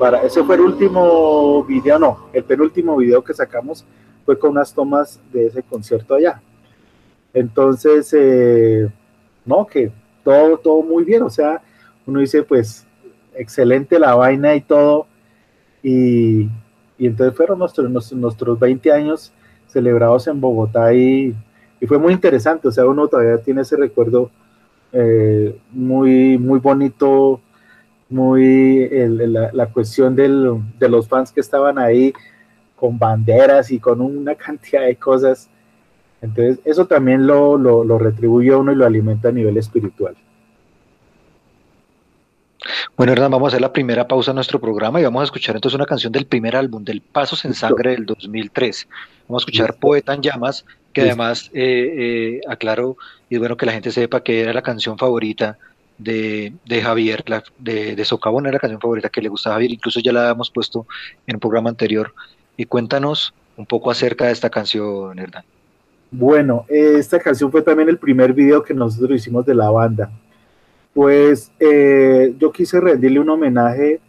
para, 0.00 0.22
ese 0.22 0.42
fue 0.42 0.54
el 0.54 0.62
último 0.62 1.62
video, 1.64 1.98
no, 1.98 2.30
el 2.32 2.42
penúltimo 2.42 2.96
video 2.96 3.22
que 3.22 3.34
sacamos 3.34 3.84
fue 4.24 4.38
con 4.38 4.52
unas 4.52 4.72
tomas 4.72 5.20
de 5.30 5.48
ese 5.48 5.62
concierto 5.62 6.14
allá. 6.14 6.40
Entonces, 7.34 8.10
eh, 8.16 8.90
no, 9.44 9.66
que 9.66 9.92
todo, 10.24 10.56
todo 10.56 10.82
muy 10.82 11.04
bien, 11.04 11.22
o 11.22 11.28
sea, 11.28 11.60
uno 12.06 12.20
dice, 12.20 12.42
pues, 12.42 12.86
excelente 13.34 13.98
la 13.98 14.14
vaina 14.14 14.54
y 14.54 14.62
todo, 14.62 15.06
y, 15.82 16.44
y 16.96 17.06
entonces 17.06 17.36
fueron 17.36 17.58
nuestros, 17.58 17.90
nuestros, 17.90 18.18
nuestros 18.18 18.58
20 18.58 18.90
años 18.92 19.34
celebrados 19.66 20.26
en 20.28 20.40
Bogotá 20.40 20.94
y, 20.94 21.34
y, 21.78 21.86
fue 21.86 21.98
muy 21.98 22.14
interesante, 22.14 22.68
o 22.68 22.72
sea, 22.72 22.86
uno 22.86 23.06
todavía 23.06 23.36
tiene 23.42 23.60
ese 23.60 23.76
recuerdo 23.76 24.30
eh, 24.92 25.58
muy, 25.72 26.38
muy 26.38 26.58
bonito, 26.58 27.42
muy 28.10 28.88
la, 28.90 29.50
la, 29.52 29.66
cuestión 29.66 30.16
del, 30.16 30.60
de 30.78 30.88
los 30.88 31.08
fans 31.08 31.32
que 31.32 31.40
estaban 31.40 31.78
ahí 31.78 32.12
con 32.76 32.98
banderas 32.98 33.70
y 33.70 33.78
con 33.78 34.00
una 34.00 34.34
cantidad 34.36 34.82
de 34.82 34.96
cosas 34.96 35.48
entonces, 36.22 36.60
eso 36.64 36.86
también 36.86 37.26
lo, 37.26 37.56
lo, 37.56 37.98
retribuye 37.98 38.52
a 38.52 38.58
uno 38.58 38.72
y 38.72 38.76
lo 38.76 38.84
alimenta 38.84 39.28
a 39.28 39.32
nivel 39.32 39.56
espiritual. 39.56 40.14
Bueno, 42.96 43.12
Hernán, 43.12 43.30
vamos 43.30 43.46
a 43.46 43.48
hacer 43.48 43.62
la 43.62 43.72
primera 43.72 44.06
pausa 44.06 44.32
en 44.32 44.34
nuestro 44.34 44.60
programa 44.60 45.00
y 45.00 45.04
vamos 45.04 45.22
a 45.22 45.24
escuchar 45.24 45.54
entonces 45.54 45.76
una 45.76 45.86
canción 45.86 46.12
del 46.12 46.26
primer 46.26 46.54
álbum, 46.54 46.84
del 46.84 47.00
Pasos 47.00 47.46
en 47.46 47.54
Sangre 47.54 47.92
del 47.92 48.04
2003. 48.04 48.86
Vamos 49.26 49.42
a 49.42 49.44
escuchar 49.44 49.76
Poeta 49.76 50.12
en 50.12 50.20
Llamas, 50.20 50.66
que 50.92 51.02
además 51.02 51.50
eh, 51.54 51.94
eh, 51.96 52.40
aclaro, 52.46 52.98
y 53.30 53.36
es 53.36 53.38
bueno 53.38 53.56
que 53.56 53.64
la 53.64 53.72
gente 53.72 53.90
sepa 53.90 54.22
que 54.22 54.42
era 54.42 54.52
la 54.52 54.60
canción 54.60 54.98
favorita 54.98 55.56
de, 56.00 56.82
Javier, 56.82 57.24
de, 57.58 57.94
de 57.94 58.04
Socavón, 58.04 58.46
era 58.46 58.54
la 58.54 58.58
canción 58.60 58.80
favorita 58.80 59.08
que 59.08 59.20
le 59.20 59.28
gustaba 59.28 59.54
a 59.54 59.56
Javier, 59.56 59.72
incluso 59.72 60.00
ya 60.00 60.12
la 60.12 60.22
habíamos 60.22 60.50
puesto 60.50 60.86
en 61.26 61.36
un 61.36 61.40
programa 61.40 61.70
anterior. 61.70 62.14
Y 62.56 62.64
cuéntanos 62.64 63.34
un 63.56 63.66
poco 63.66 63.90
acerca 63.90 64.26
de 64.26 64.32
esta 64.32 64.50
canción, 64.50 65.18
Hernán. 65.18 65.44
Bueno, 66.10 66.64
esta 66.68 67.20
canción 67.20 67.52
fue 67.52 67.62
también 67.62 67.88
el 67.88 67.98
primer 67.98 68.32
video 68.32 68.62
que 68.62 68.74
nosotros 68.74 69.12
hicimos 69.12 69.46
de 69.46 69.54
la 69.54 69.70
banda. 69.70 70.10
Pues 70.92 71.52
eh, 71.60 72.34
yo 72.38 72.50
quise 72.50 72.80
rendirle 72.80 73.20
un 73.20 73.30
homenaje 73.30 74.00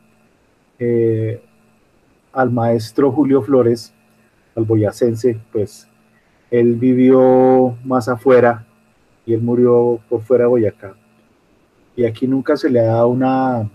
eh, 0.80 1.42
al 2.34 2.50
maestro 2.50 3.12
Julio 3.12 3.44
Flores, 3.44 3.94
al 4.56 4.64
boyacense, 4.64 5.40
pues 5.52 5.88
él 6.50 6.76
vivió 6.76 7.78
más 7.84 8.08
afuera 8.10 8.66
y 9.26 9.34
él 9.34 9.42
murió 9.42 10.00
por 10.10 10.24
fuera 10.24 10.46
de 10.46 10.50
Boyacá. 10.50 10.96
Y 11.96 12.06
aquí 12.06 12.28
nunca 12.28 12.56
se 12.56 12.70
le 12.70 12.80
ha 12.80 12.86
dado 12.86 13.08
una, 13.10 13.70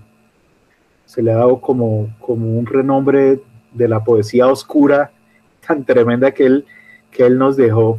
se 1.05 1.22
le 1.22 1.33
ha 1.33 1.37
dado 1.37 1.61
como, 1.61 2.14
como 2.20 2.59
un 2.59 2.66
renombre 2.66 3.40
de 3.72 3.88
la 3.88 4.02
poesía 4.02 4.48
oscura 4.48 5.12
tan 5.66 5.85
tremenda 5.85 6.33
que 6.33 6.46
él, 6.46 6.66
que 7.11 7.24
él 7.24 7.38
nos 7.38 7.57
dejó. 7.57 7.98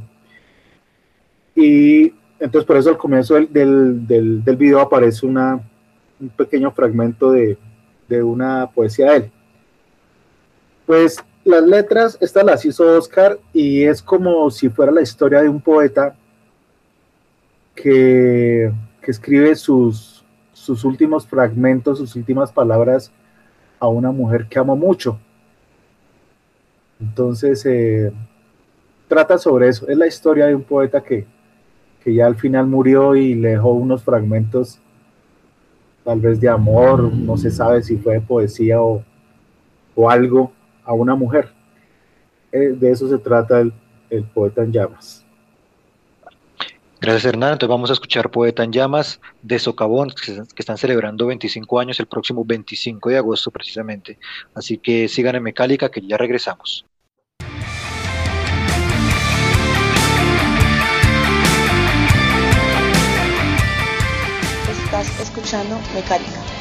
Y 1.55 2.13
entonces 2.39 2.65
por 2.65 2.77
eso 2.77 2.89
al 2.89 2.97
comienzo 2.97 3.35
del, 3.35 3.51
del, 4.07 4.43
del, 4.43 4.55
video 4.55 4.79
aparece 4.79 5.25
una, 5.25 5.59
un 6.19 6.29
pequeño 6.29 6.71
fragmento 6.71 7.31
de, 7.31 7.57
de, 8.07 8.21
una 8.21 8.69
poesía 8.69 9.11
de 9.11 9.17
él. 9.17 9.31
Pues 10.85 11.17
las 11.43 11.63
letras, 11.63 12.17
estas 12.21 12.43
las 12.43 12.63
hizo 12.65 12.85
Oscar 12.97 13.39
y 13.53 13.83
es 13.83 14.01
como 14.01 14.51
si 14.51 14.69
fuera 14.69 14.91
la 14.91 15.01
historia 15.01 15.41
de 15.41 15.49
un 15.49 15.61
poeta 15.61 16.15
que, 17.73 18.71
que 19.07 19.11
escribe 19.11 19.55
sus, 19.55 20.25
sus 20.51 20.83
últimos 20.83 21.25
fragmentos, 21.25 21.99
sus 21.99 22.13
últimas 22.17 22.51
palabras 22.51 23.09
a 23.79 23.87
una 23.87 24.11
mujer 24.11 24.47
que 24.49 24.59
amo 24.59 24.75
mucho. 24.75 25.17
Entonces, 26.99 27.65
eh, 27.65 28.11
trata 29.07 29.37
sobre 29.37 29.69
eso. 29.69 29.87
Es 29.87 29.97
la 29.97 30.07
historia 30.07 30.47
de 30.47 30.55
un 30.55 30.63
poeta 30.63 31.01
que, 31.01 31.25
que 32.03 32.13
ya 32.13 32.25
al 32.25 32.35
final 32.35 32.67
murió 32.67 33.15
y 33.15 33.33
le 33.33 33.51
dejó 33.51 33.71
unos 33.71 34.03
fragmentos 34.03 34.81
tal 36.03 36.19
vez 36.19 36.41
de 36.41 36.49
amor, 36.49 37.13
no 37.13 37.37
se 37.37 37.49
sabe 37.49 37.83
si 37.83 37.95
fue 37.95 38.15
de 38.15 38.21
poesía 38.21 38.81
o, 38.81 39.05
o 39.95 40.09
algo 40.09 40.51
a 40.83 40.91
una 40.91 41.15
mujer. 41.15 41.47
Eh, 42.51 42.75
de 42.77 42.91
eso 42.91 43.07
se 43.07 43.19
trata 43.19 43.61
el, 43.61 43.71
el, 44.09 44.25
Poeta 44.25 44.63
en 44.63 44.73
Llamas. 44.73 45.25
Gracias 46.99 47.25
Hernán, 47.25 47.53
entonces 47.53 47.69
vamos 47.69 47.89
a 47.91 47.93
escuchar 47.93 48.31
Poeta 48.31 48.63
en 48.63 48.71
Llamas 48.71 49.19
de 49.43 49.59
Socavón, 49.59 50.09
que 50.09 50.43
están 50.57 50.77
celebrando 50.77 51.27
25 51.27 51.79
años 51.79 51.99
el 51.99 52.07
próximo 52.07 52.43
25 52.43 53.09
de 53.09 53.17
agosto 53.17 53.51
precisamente. 53.51 54.17
Así 54.55 54.77
que 54.79 55.07
sigan 55.07 55.35
en 55.35 55.43
Mecálica 55.43 55.89
que 55.89 56.01
ya 56.01 56.17
regresamos. 56.17 56.85
escuchando 65.21 65.77
Mecánica. 65.93 66.56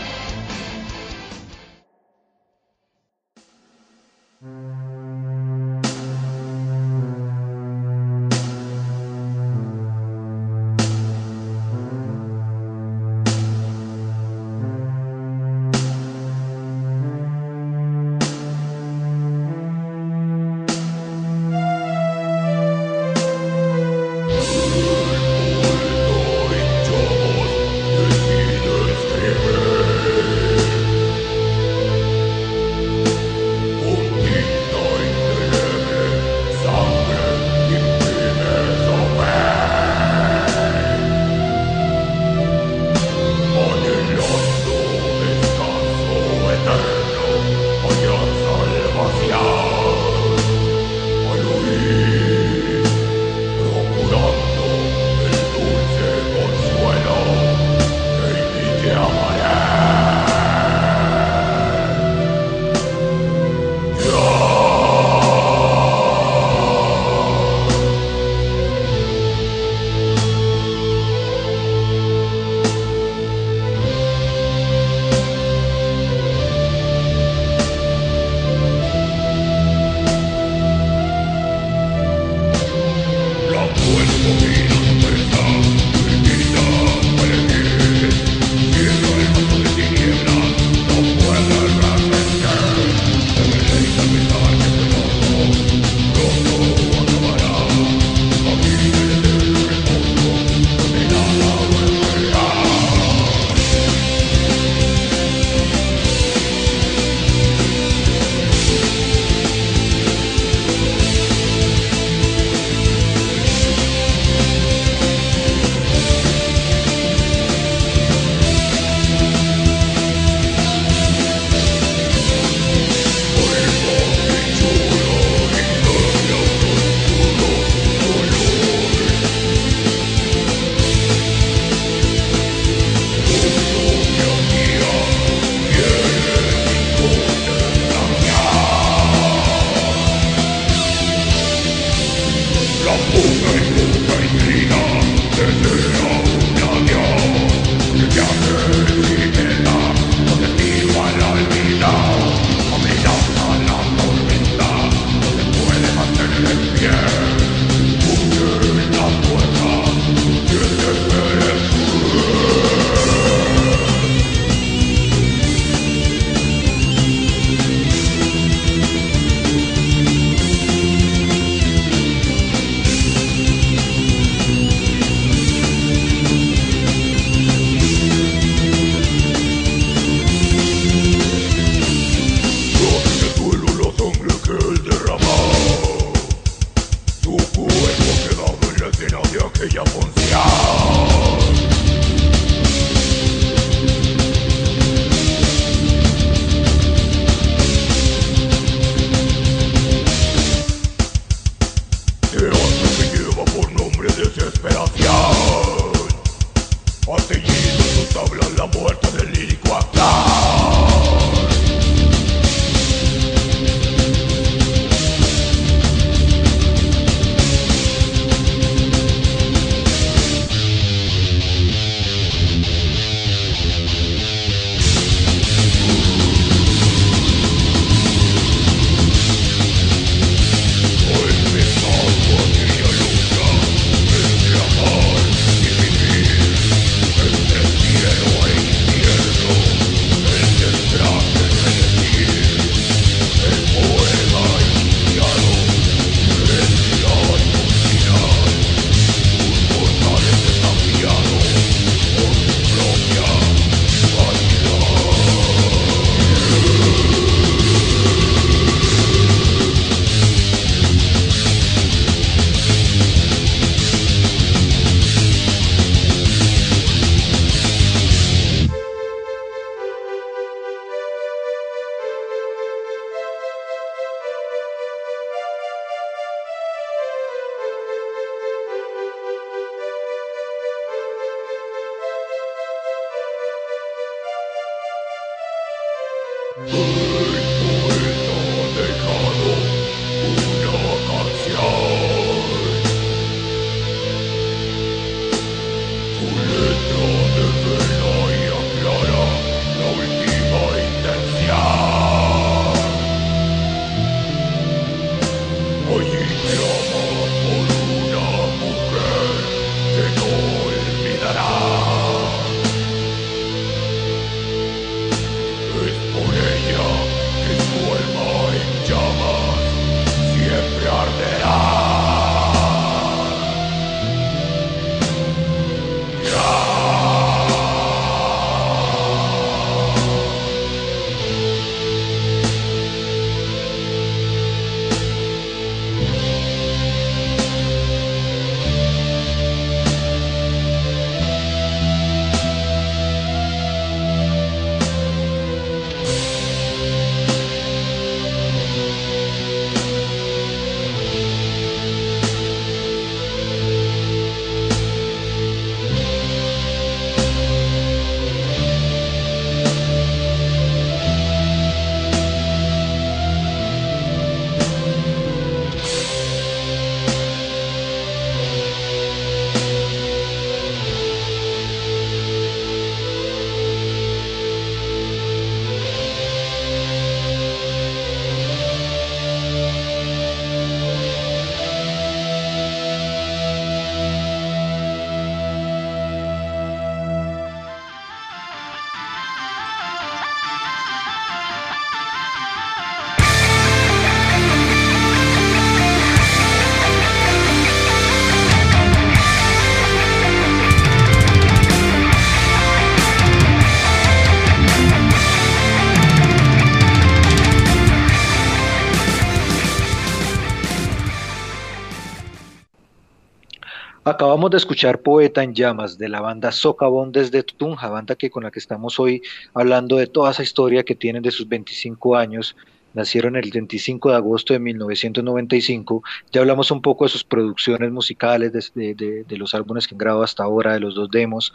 Acabamos 414.36 414.50
de 414.50 414.58
escuchar 414.58 415.00
Poeta 415.00 415.42
en 415.42 415.54
Llamas 415.54 415.96
de 415.96 416.10
la 416.10 416.20
banda 416.20 416.52
Socavón 416.52 417.10
desde 417.10 417.42
Tunja, 417.42 417.88
banda 417.88 418.16
que 418.16 418.28
con 418.28 418.44
la 418.44 418.50
que 418.50 418.58
estamos 418.58 419.00
hoy 419.00 419.22
hablando 419.54 419.96
de 419.96 420.08
toda 420.08 420.30
esa 420.30 420.42
historia 420.42 420.84
que 420.84 420.94
tienen 420.94 421.22
de 421.22 421.30
sus 421.30 421.48
25 421.48 422.16
años. 422.16 422.54
Nacieron 422.92 423.36
el 423.36 423.50
25 423.50 424.10
de 424.10 424.16
agosto 424.16 424.52
de 424.52 424.58
1995. 424.58 426.02
Ya 426.32 426.42
hablamos 426.42 426.70
un 426.70 426.82
poco 426.82 427.06
de 427.06 427.08
sus 427.08 427.24
producciones 427.24 427.90
musicales, 427.90 428.52
de, 428.74 429.24
de 429.26 429.38
los 429.38 429.54
álbumes 429.54 429.88
que 429.88 429.94
han 429.94 429.98
grabado 430.00 430.22
hasta 430.22 430.44
ahora, 430.44 430.74
de 430.74 430.80
los 430.80 430.94
dos 430.94 431.10
demos. 431.10 431.54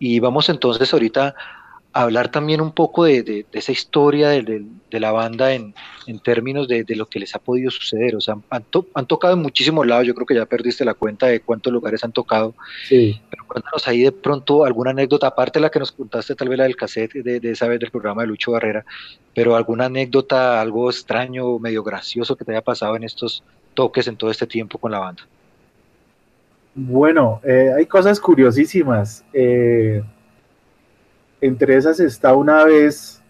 Y 0.00 0.18
vamos 0.18 0.48
entonces 0.48 0.92
ahorita 0.92 1.32
hablar 2.02 2.30
también 2.30 2.60
un 2.60 2.72
poco 2.72 3.04
de, 3.04 3.46
esa 3.52 3.72
historia 3.72 4.28
de, 4.28 4.66
la 4.90 5.12
banda 5.12 5.52
en, 5.54 5.74
términos 6.22 6.68
de, 6.68 6.84
lo 6.90 7.06
que 7.06 7.18
les 7.18 7.34
ha 7.34 7.38
podido 7.38 7.70
suceder. 7.70 8.16
O 8.16 8.20
sea, 8.20 8.36
han, 8.50 8.64
tocado 9.06 9.34
en 9.34 9.40
muchísimos 9.40 9.86
lados, 9.86 10.06
yo 10.06 10.14
creo 10.14 10.26
que 10.26 10.34
ya 10.34 10.44
perdiste 10.44 10.84
la 10.84 10.94
cuenta 10.94 11.26
de 11.26 11.40
cuántos 11.40 11.72
lugares 11.72 12.04
han 12.04 12.12
tocado. 12.12 12.54
Sí. 12.86 13.20
Pero 13.30 13.44
cuéntanos 13.46 13.88
ahí 13.88 14.02
de 14.02 14.12
pronto 14.12 14.64
alguna 14.64 14.90
anécdota, 14.90 15.28
aparte 15.28 15.58
de 15.58 15.62
la 15.62 15.70
que 15.70 15.78
nos 15.78 15.92
contaste, 15.92 16.34
tal 16.34 16.50
vez 16.50 16.58
la 16.58 16.64
del 16.64 16.76
cassette 16.76 17.14
de, 17.14 17.50
esa 17.50 17.66
vez 17.66 17.80
del 17.80 17.90
programa 17.90 18.22
de 18.22 18.28
Lucho 18.28 18.52
Barrera, 18.52 18.84
pero 19.34 19.56
alguna 19.56 19.86
anécdota, 19.86 20.60
algo 20.60 20.90
extraño, 20.90 21.58
medio 21.58 21.82
gracioso 21.82 22.36
que 22.36 22.44
te 22.44 22.52
haya 22.52 22.62
pasado 22.62 22.96
en 22.96 23.04
estos 23.04 23.42
toques 23.72 24.06
en 24.06 24.16
todo 24.16 24.30
este 24.30 24.46
tiempo 24.46 24.78
con 24.78 24.92
la 24.92 24.98
banda. 24.98 25.26
Bueno, 26.74 27.40
eh, 27.42 27.72
hay 27.74 27.86
cosas 27.86 28.20
curiosísimas. 28.20 29.24
Eh, 29.32 30.02
entre 31.40 31.76
esas 31.76 32.00
está 32.00 32.34
una 32.34 32.64
vez 32.64 33.22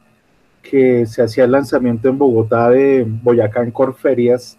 que 0.63 1.07
se 1.07 1.23
hacía 1.23 1.45
el 1.45 1.53
lanzamiento 1.53 2.09
en 2.09 2.19
Bogotá 2.19 2.71
de 2.71 3.05
Boyacá 3.07 3.63
en 3.63 3.71
Corferias 3.71 4.59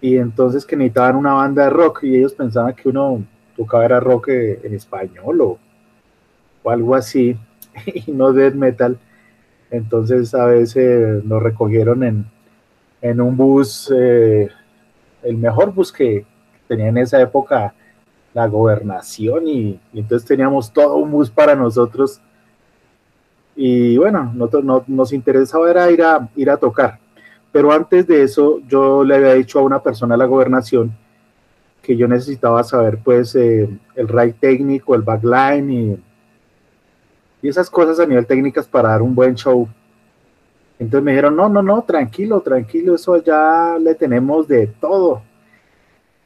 y 0.00 0.16
entonces 0.16 0.66
que 0.66 0.76
necesitaban 0.76 1.16
una 1.16 1.34
banda 1.34 1.64
de 1.64 1.70
rock 1.70 2.04
y 2.04 2.16
ellos 2.16 2.34
pensaban 2.34 2.74
que 2.74 2.88
uno 2.88 3.24
tocaba 3.56 3.84
era 3.84 4.00
rock 4.00 4.28
en 4.28 4.74
español 4.74 5.40
o, 5.40 5.58
algo 6.68 6.96
así 6.96 7.36
y 8.06 8.10
no 8.10 8.32
death 8.32 8.54
metal. 8.54 8.98
Entonces 9.70 10.34
a 10.34 10.46
veces 10.46 11.24
nos 11.24 11.42
recogieron 11.42 12.02
en, 13.02 13.20
un 13.20 13.36
bus, 13.36 13.92
eh, 13.96 14.48
el 15.22 15.36
mejor 15.36 15.72
bus 15.72 15.92
que 15.92 16.24
tenía 16.66 16.88
en 16.88 16.98
esa 16.98 17.20
época 17.20 17.72
la 18.36 18.48
gobernación 18.48 19.48
y, 19.48 19.80
entonces 19.94 20.28
teníamos 20.28 20.70
todo 20.70 20.96
un 20.96 21.10
bus 21.10 21.30
para 21.30 21.54
nosotros 21.54 22.20
y 23.56 23.96
bueno, 23.96 24.30
nosotros 24.34 24.62
no, 24.62 24.84
nos 24.88 25.14
interesaba 25.14 25.70
era 25.70 25.90
ir 25.90 26.02
a, 26.02 26.28
ir 26.36 26.50
a 26.50 26.58
tocar. 26.58 26.98
Pero 27.50 27.72
antes 27.72 28.06
de 28.06 28.22
eso, 28.22 28.60
yo 28.68 29.02
le 29.04 29.14
había 29.14 29.32
dicho 29.32 29.58
a 29.58 29.62
una 29.62 29.82
persona 29.82 30.16
de 30.16 30.18
la 30.18 30.26
gobernación 30.26 30.94
que 31.80 31.96
yo 31.96 32.06
necesitaba 32.06 32.62
saber 32.62 32.98
pues 33.02 33.34
eh, 33.36 33.70
el 33.94 34.06
ride 34.06 34.34
técnico, 34.38 34.94
el 34.94 35.00
backline 35.00 35.70
y, 35.70 35.98
y 37.40 37.48
esas 37.48 37.70
cosas 37.70 37.98
a 38.00 38.04
nivel 38.04 38.26
técnicas 38.26 38.66
para 38.66 38.90
dar 38.90 39.00
un 39.00 39.14
buen 39.14 39.34
show. 39.34 39.66
Entonces 40.78 41.02
me 41.02 41.12
dijeron, 41.12 41.34
no, 41.36 41.48
no, 41.48 41.62
no, 41.62 41.80
tranquilo, 41.84 42.42
tranquilo, 42.42 42.96
eso 42.96 43.16
ya 43.16 43.78
le 43.80 43.94
tenemos 43.94 44.46
de 44.46 44.66
todo. 44.66 45.22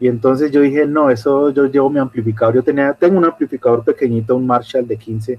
Y 0.01 0.09
entonces 0.09 0.51
yo 0.51 0.63
dije, 0.63 0.87
no, 0.87 1.11
eso 1.11 1.51
yo 1.51 1.67
llevo 1.67 1.91
mi 1.91 2.01
amplificador. 2.01 2.55
Yo 2.55 2.63
tenía, 2.63 2.95
tengo 2.95 3.19
un 3.19 3.27
amplificador 3.27 3.85
pequeñito, 3.85 4.35
un 4.35 4.47
Marshall 4.47 4.89
de 4.89 4.97
15 4.97 5.39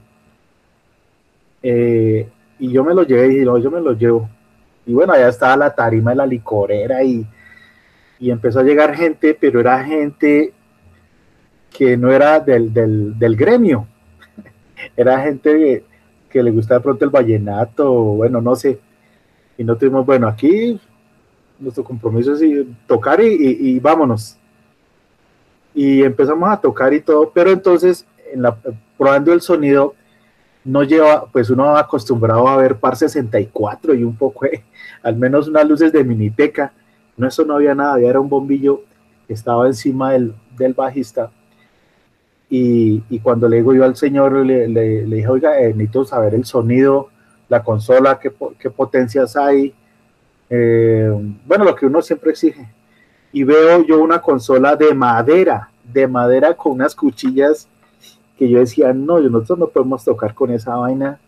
eh, 1.64 2.30
y 2.60 2.72
yo 2.72 2.84
me 2.84 2.94
lo 2.94 3.04
llevé 3.04 3.26
y 3.26 3.30
dije, 3.30 3.46
no, 3.46 3.58
yo 3.58 3.72
me 3.72 3.82
lo 3.82 3.94
llevo. 3.94 4.30
Y 4.86 4.94
bueno, 4.94 5.14
allá 5.14 5.30
estaba 5.30 5.58
la 5.58 5.74
tarima 5.74 6.12
de 6.12 6.18
la 6.18 6.26
licorera 6.26 7.04
y, 7.04 7.26
y 8.20 8.32
empezó 8.32 8.60
a 8.60 8.64
llegar 8.64 8.96
gente, 8.96 9.38
pero 9.40 9.60
era 9.60 9.84
gente 9.84 10.54
que 11.70 11.98
no 11.98 12.12
era 12.12 12.40
del, 12.40 12.74
del, 12.74 13.18
del 13.18 13.36
gremio. 13.36 13.88
era 14.96 15.22
gente 15.22 15.84
que, 16.30 16.44
le 16.44 16.52
gustaba 16.52 16.80
de 16.80 16.84
pronto 16.84 17.06
el 17.06 17.12
vallenato, 17.12 17.92
bueno, 17.92 18.42
no 18.42 18.56
sé. 18.56 18.80
Y 19.58 19.64
no 19.64 19.76
tuvimos, 19.76 20.06
bueno, 20.06 20.28
aquí 20.28 20.80
nuestro 21.60 21.84
compromiso 21.84 22.34
es 22.34 22.66
tocar 22.88 23.22
y, 23.22 23.28
y 23.30 23.80
vámonos. 23.80 24.38
Y 25.74 26.04
empezamos 26.04 26.50
a 26.50 26.60
tocar 26.60 26.94
y 26.94 27.02
todo, 27.02 27.32
pero 27.34 27.52
entonces, 27.52 28.06
en 28.34 28.42
la, 28.42 28.56
probando 28.98 29.34
el 29.34 29.42
sonido, 29.42 29.96
no 30.64 30.84
lleva, 30.84 31.26
pues 31.32 31.50
uno 31.50 31.76
acostumbrado 31.76 32.48
a 32.48 32.58
ver 32.58 32.76
par 32.78 32.96
64 32.96 33.94
y 33.96 34.04
un 34.04 34.16
poco, 34.16 34.46
al 35.04 35.16
menos 35.16 35.48
unas 35.48 35.68
luces 35.68 35.92
de 35.92 36.04
miniteca. 36.04 36.74
No, 37.18 37.28
eso 37.28 37.46
no 37.46 37.56
había 37.56 37.76
nada, 37.76 38.00
era 38.00 38.20
un 38.20 38.30
bombillo 38.30 38.84
que 39.28 39.34
estaba 39.34 39.68
encima 39.68 40.12
del, 40.14 40.34
del 40.58 40.74
bajista. 40.74 41.32
Y, 42.50 43.04
y, 43.10 43.20
cuando 43.20 43.48
le 43.48 43.58
digo 43.58 43.74
yo 43.74 43.86
al 43.86 43.96
señor, 43.96 44.34
le, 44.46 44.68
le, 44.68 45.08
le 45.08 45.16
dije, 45.16 45.28
oiga, 45.28 45.60
eh, 45.62 45.70
necesito 45.74 46.04
saber 46.04 46.36
el 46.36 46.44
sonido, 46.44 47.10
la 47.48 47.64
consola, 47.64 48.20
qué, 48.20 48.32
qué 48.60 48.70
potencias 48.70 49.38
hay. 49.38 49.74
Eh, 50.50 51.10
bueno, 51.46 51.64
lo 51.64 51.76
que 51.76 51.86
uno 51.86 52.02
siempre 52.02 52.32
exige. 52.32 52.68
Y 53.34 53.44
veo 53.44 53.84
yo 53.86 54.00
una 54.00 54.22
consola 54.22 54.76
de 54.76 54.94
madera, 54.94 55.70
de 55.84 56.08
madera 56.08 56.54
con 56.56 56.74
unas 56.74 56.96
cuchillas 56.96 57.68
que 58.38 58.50
yo 58.50 58.60
decía, 58.60 58.92
no, 58.94 59.20
nosotros 59.20 59.60
no 59.60 59.68
podemos 59.68 60.04
tocar 60.04 60.34
con 60.34 60.52
esa 60.52 60.76
vaina. 60.76 61.20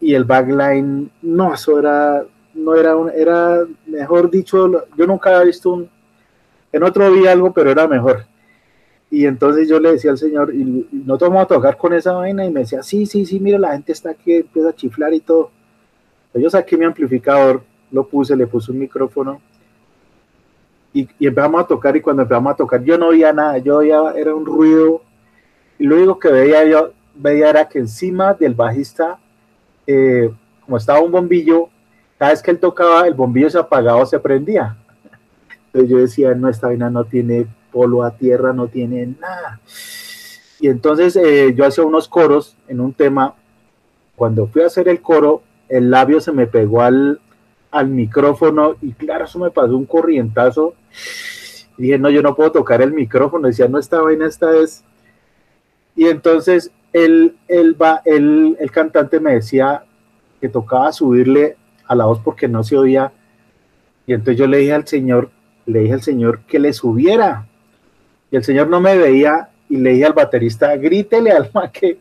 Y 0.00 0.14
el 0.14 0.24
backline, 0.24 1.10
no, 1.22 1.54
eso 1.54 1.78
era, 1.78 2.24
no 2.54 2.74
era, 2.74 2.96
un, 2.96 3.10
era, 3.10 3.64
mejor 3.86 4.30
dicho, 4.30 4.70
yo 4.96 5.06
nunca 5.06 5.30
había 5.30 5.44
visto 5.44 5.72
un, 5.72 5.90
en 6.72 6.82
otro 6.82 7.10
vi 7.10 7.26
algo, 7.26 7.52
pero 7.52 7.70
era 7.70 7.88
mejor. 7.88 8.26
Y 9.10 9.24
entonces 9.24 9.68
yo 9.68 9.80
le 9.80 9.92
decía 9.92 10.10
al 10.10 10.18
señor, 10.18 10.54
y 10.54 10.86
no 10.92 11.16
vamos 11.16 11.42
a 11.42 11.46
tocar 11.46 11.76
con 11.76 11.94
esa 11.94 12.12
vaina, 12.12 12.44
y 12.44 12.50
me 12.50 12.60
decía, 12.60 12.82
sí, 12.82 13.06
sí, 13.06 13.24
sí, 13.24 13.40
mira, 13.40 13.58
la 13.58 13.72
gente 13.72 13.92
está 13.92 14.10
aquí, 14.10 14.34
empieza 14.34 14.68
a 14.68 14.74
chiflar 14.74 15.14
y 15.14 15.20
todo. 15.20 15.50
Yo 16.34 16.50
saqué 16.50 16.76
mi 16.76 16.84
amplificador, 16.84 17.62
lo 17.90 18.06
puse, 18.06 18.36
le 18.36 18.46
puse 18.46 18.70
un 18.72 18.80
micrófono, 18.80 19.40
y, 21.00 21.08
y, 21.18 21.26
empezamos 21.26 21.62
a 21.62 21.66
tocar, 21.66 21.96
y 21.96 22.00
cuando 22.00 22.22
empezamos 22.22 22.52
a 22.52 22.56
tocar, 22.56 22.82
yo 22.82 22.96
no 22.98 23.08
oía 23.08 23.32
nada, 23.32 23.58
yo 23.58 23.78
oía, 23.78 24.00
era 24.16 24.34
un 24.34 24.44
ruido 24.44 25.02
lo 25.78 25.96
único 25.96 26.18
que 26.18 26.30
veía 26.30 26.64
yo 26.64 26.92
veía 27.14 27.50
era 27.50 27.68
que 27.68 27.78
encima 27.78 28.34
del 28.34 28.54
bajista, 28.54 29.18
eh, 29.86 30.30
como 30.64 30.76
estaba 30.76 31.00
un 31.00 31.12
bombillo, 31.12 31.68
cada 32.18 32.30
vez 32.30 32.42
que 32.42 32.50
él 32.50 32.58
tocaba, 32.58 33.06
el 33.06 33.14
bombillo 33.14 33.50
se 33.50 33.58
apagaba 33.58 34.02
o 34.02 34.06
se 34.06 34.18
prendía. 34.18 34.76
Entonces 35.66 35.90
yo 35.90 35.98
decía, 35.98 36.34
no, 36.34 36.48
esta 36.48 36.68
vaina 36.68 36.90
no 36.90 37.04
tiene 37.04 37.46
polo 37.70 38.02
a 38.02 38.16
tierra, 38.16 38.52
no 38.52 38.68
tiene 38.68 39.14
nada. 39.20 39.60
Y 40.60 40.68
entonces 40.68 41.16
eh, 41.16 41.52
yo 41.54 41.66
hacía 41.66 41.84
unos 41.84 42.08
coros 42.08 42.56
en 42.68 42.80
un 42.80 42.92
tema. 42.92 43.34
Cuando 44.14 44.46
fui 44.46 44.62
a 44.62 44.66
hacer 44.66 44.88
el 44.88 45.02
coro, 45.02 45.42
el 45.68 45.90
labio 45.90 46.20
se 46.20 46.32
me 46.32 46.46
pegó 46.46 46.80
al, 46.80 47.20
al 47.70 47.88
micrófono 47.88 48.76
y 48.80 48.92
claro, 48.92 49.24
eso 49.24 49.38
me 49.38 49.50
pasó 49.50 49.76
un 49.76 49.86
corrientazo. 49.86 50.74
Y 51.78 51.82
dije, 51.82 51.98
no, 51.98 52.08
yo 52.10 52.22
no 52.22 52.34
puedo 52.34 52.52
tocar 52.52 52.80
el 52.80 52.92
micrófono. 52.92 53.48
Decía, 53.48 53.68
no, 53.68 53.78
esta 53.78 54.00
vaina 54.00 54.26
esta 54.26 54.56
es 54.56 54.84
y 55.96 56.06
entonces 56.06 56.70
él, 56.92 57.36
él 57.48 57.80
va, 57.80 58.02
él, 58.04 58.56
el 58.60 58.70
cantante 58.70 59.18
me 59.18 59.34
decía 59.34 59.82
que 60.40 60.48
tocaba 60.48 60.92
subirle 60.92 61.56
a 61.86 61.94
la 61.94 62.04
voz 62.04 62.20
porque 62.20 62.46
no 62.46 62.62
se 62.62 62.76
oía. 62.76 63.12
Y 64.06 64.12
entonces 64.12 64.38
yo 64.38 64.46
le 64.46 64.58
dije 64.58 64.74
al 64.74 64.86
señor, 64.86 65.30
le 65.64 65.80
dije 65.80 65.94
al 65.94 66.02
señor 66.02 66.40
que 66.40 66.58
le 66.58 66.72
subiera. 66.74 67.48
Y 68.30 68.36
el 68.36 68.44
señor 68.44 68.68
no 68.68 68.80
me 68.80 68.96
veía 68.96 69.48
y 69.68 69.78
le 69.78 69.94
dije 69.94 70.04
al 70.04 70.12
baterista, 70.12 70.76
grítele 70.76 71.32
alma 71.32 71.70
que, 71.72 71.98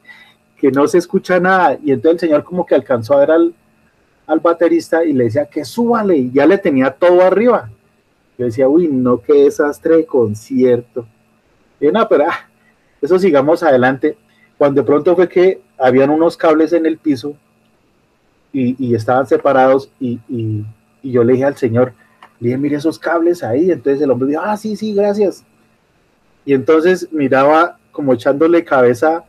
que 0.57 0.71
no 0.71 0.87
se 0.87 0.97
escucha 0.97 1.39
nada. 1.39 1.77
Y 1.81 1.91
entonces 1.91 2.23
el 2.23 2.29
señor 2.29 2.43
como 2.43 2.65
que 2.65 2.75
alcanzó 2.75 3.13
a 3.13 3.19
ver 3.19 3.31
al, 3.31 3.55
al 4.27 4.39
baterista 4.39 5.03
y 5.03 5.13
le 5.13 5.25
decía 5.25 5.45
que 5.45 5.63
súbale 5.65 6.17
y 6.17 6.31
ya 6.31 6.45
le 6.45 6.57
tenía 6.57 6.91
todo 6.91 7.21
arriba. 7.21 7.69
Yo 8.37 8.45
decía, 8.45 8.67
uy, 8.67 8.87
no, 8.87 9.21
qué 9.21 9.43
desastre 9.43 9.97
de 9.97 10.05
concierto. 10.05 11.07
Y 11.79 11.87
no, 11.87 12.07
pero 12.07 12.25
ah, 12.27 12.49
eso 13.01 13.17
sigamos 13.19 13.63
adelante. 13.63 14.17
Cuando 14.57 14.81
de 14.81 14.87
pronto 14.87 15.15
fue 15.15 15.29
que 15.29 15.61
habían 15.77 16.09
unos 16.09 16.37
cables 16.37 16.73
en 16.73 16.85
el 16.85 16.97
piso 16.97 17.35
y, 18.51 18.75
y 18.83 18.95
estaban 18.95 19.27
separados 19.27 19.89
y, 19.99 20.19
y, 20.29 20.65
yo 21.03 21.23
le 21.23 21.33
dije 21.33 21.45
al 21.45 21.55
señor, 21.55 21.93
le 22.39 22.47
dije, 22.47 22.57
mire 22.57 22.77
esos 22.77 22.97
cables 22.97 23.43
ahí. 23.43 23.71
Entonces 23.71 24.01
el 24.01 24.09
hombre 24.09 24.29
dijo, 24.29 24.41
ah, 24.43 24.57
sí, 24.57 24.75
sí, 24.75 24.93
gracias. 24.93 25.43
Y 26.45 26.53
entonces 26.53 27.07
miraba 27.11 27.77
como 27.91 28.13
echándole 28.13 28.63
cabeza 28.63 29.23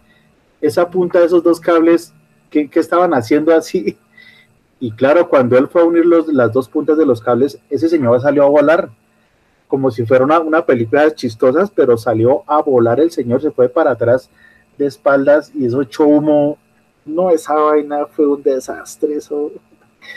esa 0.61 0.89
punta 0.89 1.21
de 1.21 1.27
esos 1.27 1.43
dos 1.43 1.61
cables 1.61 2.15
que, 2.51 2.69
que 2.69 2.81
estaban 2.81 3.13
haciendo 3.15 3.55
así. 3.55 3.97
Y 4.79 4.93
claro, 4.93 5.29
cuando 5.29 5.57
él 5.57 5.69
fue 5.69 5.83
a 5.83 5.85
unir 5.85 6.05
los, 6.05 6.29
las 6.29 6.53
dos 6.53 6.69
puntas 6.69 6.99
de 6.99 7.07
los 7.07 7.21
cables, 7.21 7.59
ese 7.71 7.89
señor 7.89 8.21
salió 8.21 8.45
a 8.45 8.49
volar 8.49 8.91
como 9.69 9.91
si 9.91 10.05
fuera 10.07 10.25
una, 10.25 10.65
película 10.65 11.05
de 11.05 11.15
chistosas, 11.15 11.71
pero 11.71 11.97
salió 11.97 12.43
a 12.47 12.63
volar 12.63 13.01
el 13.01 13.11
señor, 13.11 13.43
se 13.43 13.51
fue 13.51 13.69
para 13.69 13.93
atrás 13.93 14.31
de 14.79 14.87
espaldas 14.87 15.51
y 15.55 15.67
eso 15.67 15.83
echó 15.83 16.05
humo. 16.07 16.59
No, 17.05 17.31
esa 17.31 17.55
vaina 17.55 18.07
fue 18.07 18.27
un 18.27 18.43
desastre, 18.43 19.15
eso. 19.17 19.51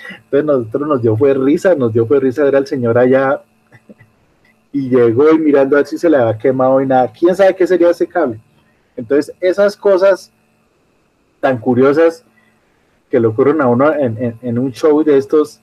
Entonces 0.10 0.46
nosotros 0.46 0.88
nos 0.88 1.02
dio 1.02 1.18
fue 1.18 1.34
risa, 1.34 1.76
nos 1.76 1.94
dio 1.94 2.06
fue 2.06 2.20
risa 2.20 2.44
ver 2.44 2.56
al 2.56 2.68
señor 2.68 2.98
allá 2.98 3.42
y 4.72 4.90
llegó 4.90 5.32
y 5.32 5.40
mirando 5.40 5.76
a 5.76 5.80
ver 5.80 5.88
si 5.88 5.98
se 5.98 6.10
le 6.10 6.18
había 6.18 6.38
quemado 6.38 6.82
y 6.82 6.86
nada. 6.86 7.12
¿Quién 7.12 7.36
sabe 7.36 7.56
qué 7.56 7.66
sería 7.66 7.90
ese 7.90 8.08
cable? 8.08 8.40
Entonces 8.96 9.36
esas 9.40 9.76
cosas 9.76 10.32
tan 11.40 11.58
curiosas 11.58 12.24
que 13.10 13.20
le 13.20 13.28
ocurren 13.28 13.62
a 13.62 13.68
uno 13.68 13.92
en, 13.94 14.60
un 14.60 14.72
show 14.72 15.04
de 15.04 15.18
estos, 15.18 15.60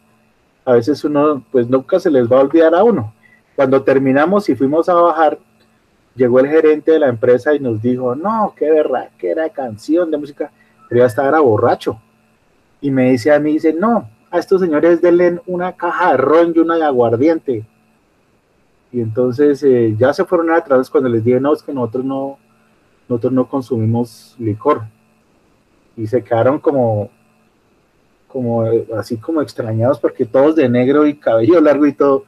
a 0.65 0.73
veces 0.75 1.05
uno 1.05 1.45
pues 1.53 1.69
nunca 1.69 2.01
se 2.01 2.11
les 2.11 2.31
va 2.31 2.39
a 2.39 2.43
olvidar 2.43 2.75
a 2.75 2.83
uno. 2.83 3.15
Cuando 3.55 3.83
terminamos 3.83 4.49
y 4.49 4.57
fuimos 4.57 4.89
a 4.89 4.95
bajar, 4.95 5.39
llegó 6.15 6.41
el 6.41 6.49
gerente 6.49 6.93
de 6.93 6.99
la 6.99 7.09
empresa 7.09 7.55
y 7.55 7.61
nos 7.61 7.81
dijo, 7.81 8.15
no, 8.15 8.53
qué 8.57 8.71
verdad, 8.71 9.11
que 9.17 9.31
era 9.31 9.49
canción 9.51 10.11
de 10.11 10.19
música, 10.19 10.51
pero 10.89 11.01
ya 11.01 11.07
estaba 11.07 11.41
borracho. 11.41 12.01
Y 12.81 12.91
me 12.91 13.11
dice 13.11 13.33
a 13.33 13.39
mí, 13.39 13.53
dice, 13.53 13.73
no, 13.73 14.09
a 14.31 14.39
estos 14.39 14.61
señores 14.61 15.01
denle 15.01 15.41
una 15.47 15.73
caja 15.73 16.13
de 16.13 16.17
ron 16.19 16.53
y 16.55 16.59
una 16.59 16.77
de 16.77 16.85
aguardiente. 16.85 17.65
Y 18.93 19.01
entonces 19.01 19.63
eh, 19.63 19.95
ya 19.99 20.13
se 20.13 20.25
fueron 20.25 20.51
atrás 20.51 20.91
cuando 20.91 21.09
les 21.09 21.25
dije, 21.25 21.41
no, 21.41 21.53
es 21.53 21.63
que 21.63 21.73
nosotros 21.73 22.05
no, 22.05 22.39
nosotros 23.09 23.33
no 23.33 23.49
consumimos 23.49 24.35
licor. 24.39 24.83
Y 25.97 26.07
se 26.07 26.23
quedaron 26.23 26.59
como, 26.59 27.11
como 28.27 28.65
así 28.99 29.17
como 29.17 29.41
extrañados 29.41 29.99
porque 29.99 30.25
todos 30.25 30.57
de 30.57 30.69
negro 30.69 31.07
y 31.07 31.17
cabello 31.17 31.61
largo 31.61 31.87
y 31.87 31.93
todo 31.93 32.25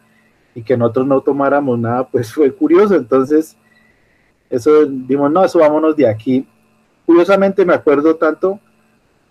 y 0.55 0.63
que 0.63 0.77
nosotros 0.77 1.07
no 1.07 1.21
tomáramos 1.21 1.79
nada, 1.79 2.09
pues 2.09 2.33
fue 2.33 2.53
curioso. 2.53 2.97
Entonces, 2.97 3.57
eso 4.51 4.87
dimos, 4.87 5.31
no, 5.31 5.45
eso 5.45 5.61
vámonos 5.61 5.97
de 5.97 6.09
aquí. 6.09 6.49
Curiosamente 7.07 7.65
me 7.65 7.75
acuerdo 7.75 8.17
tanto 8.17 8.59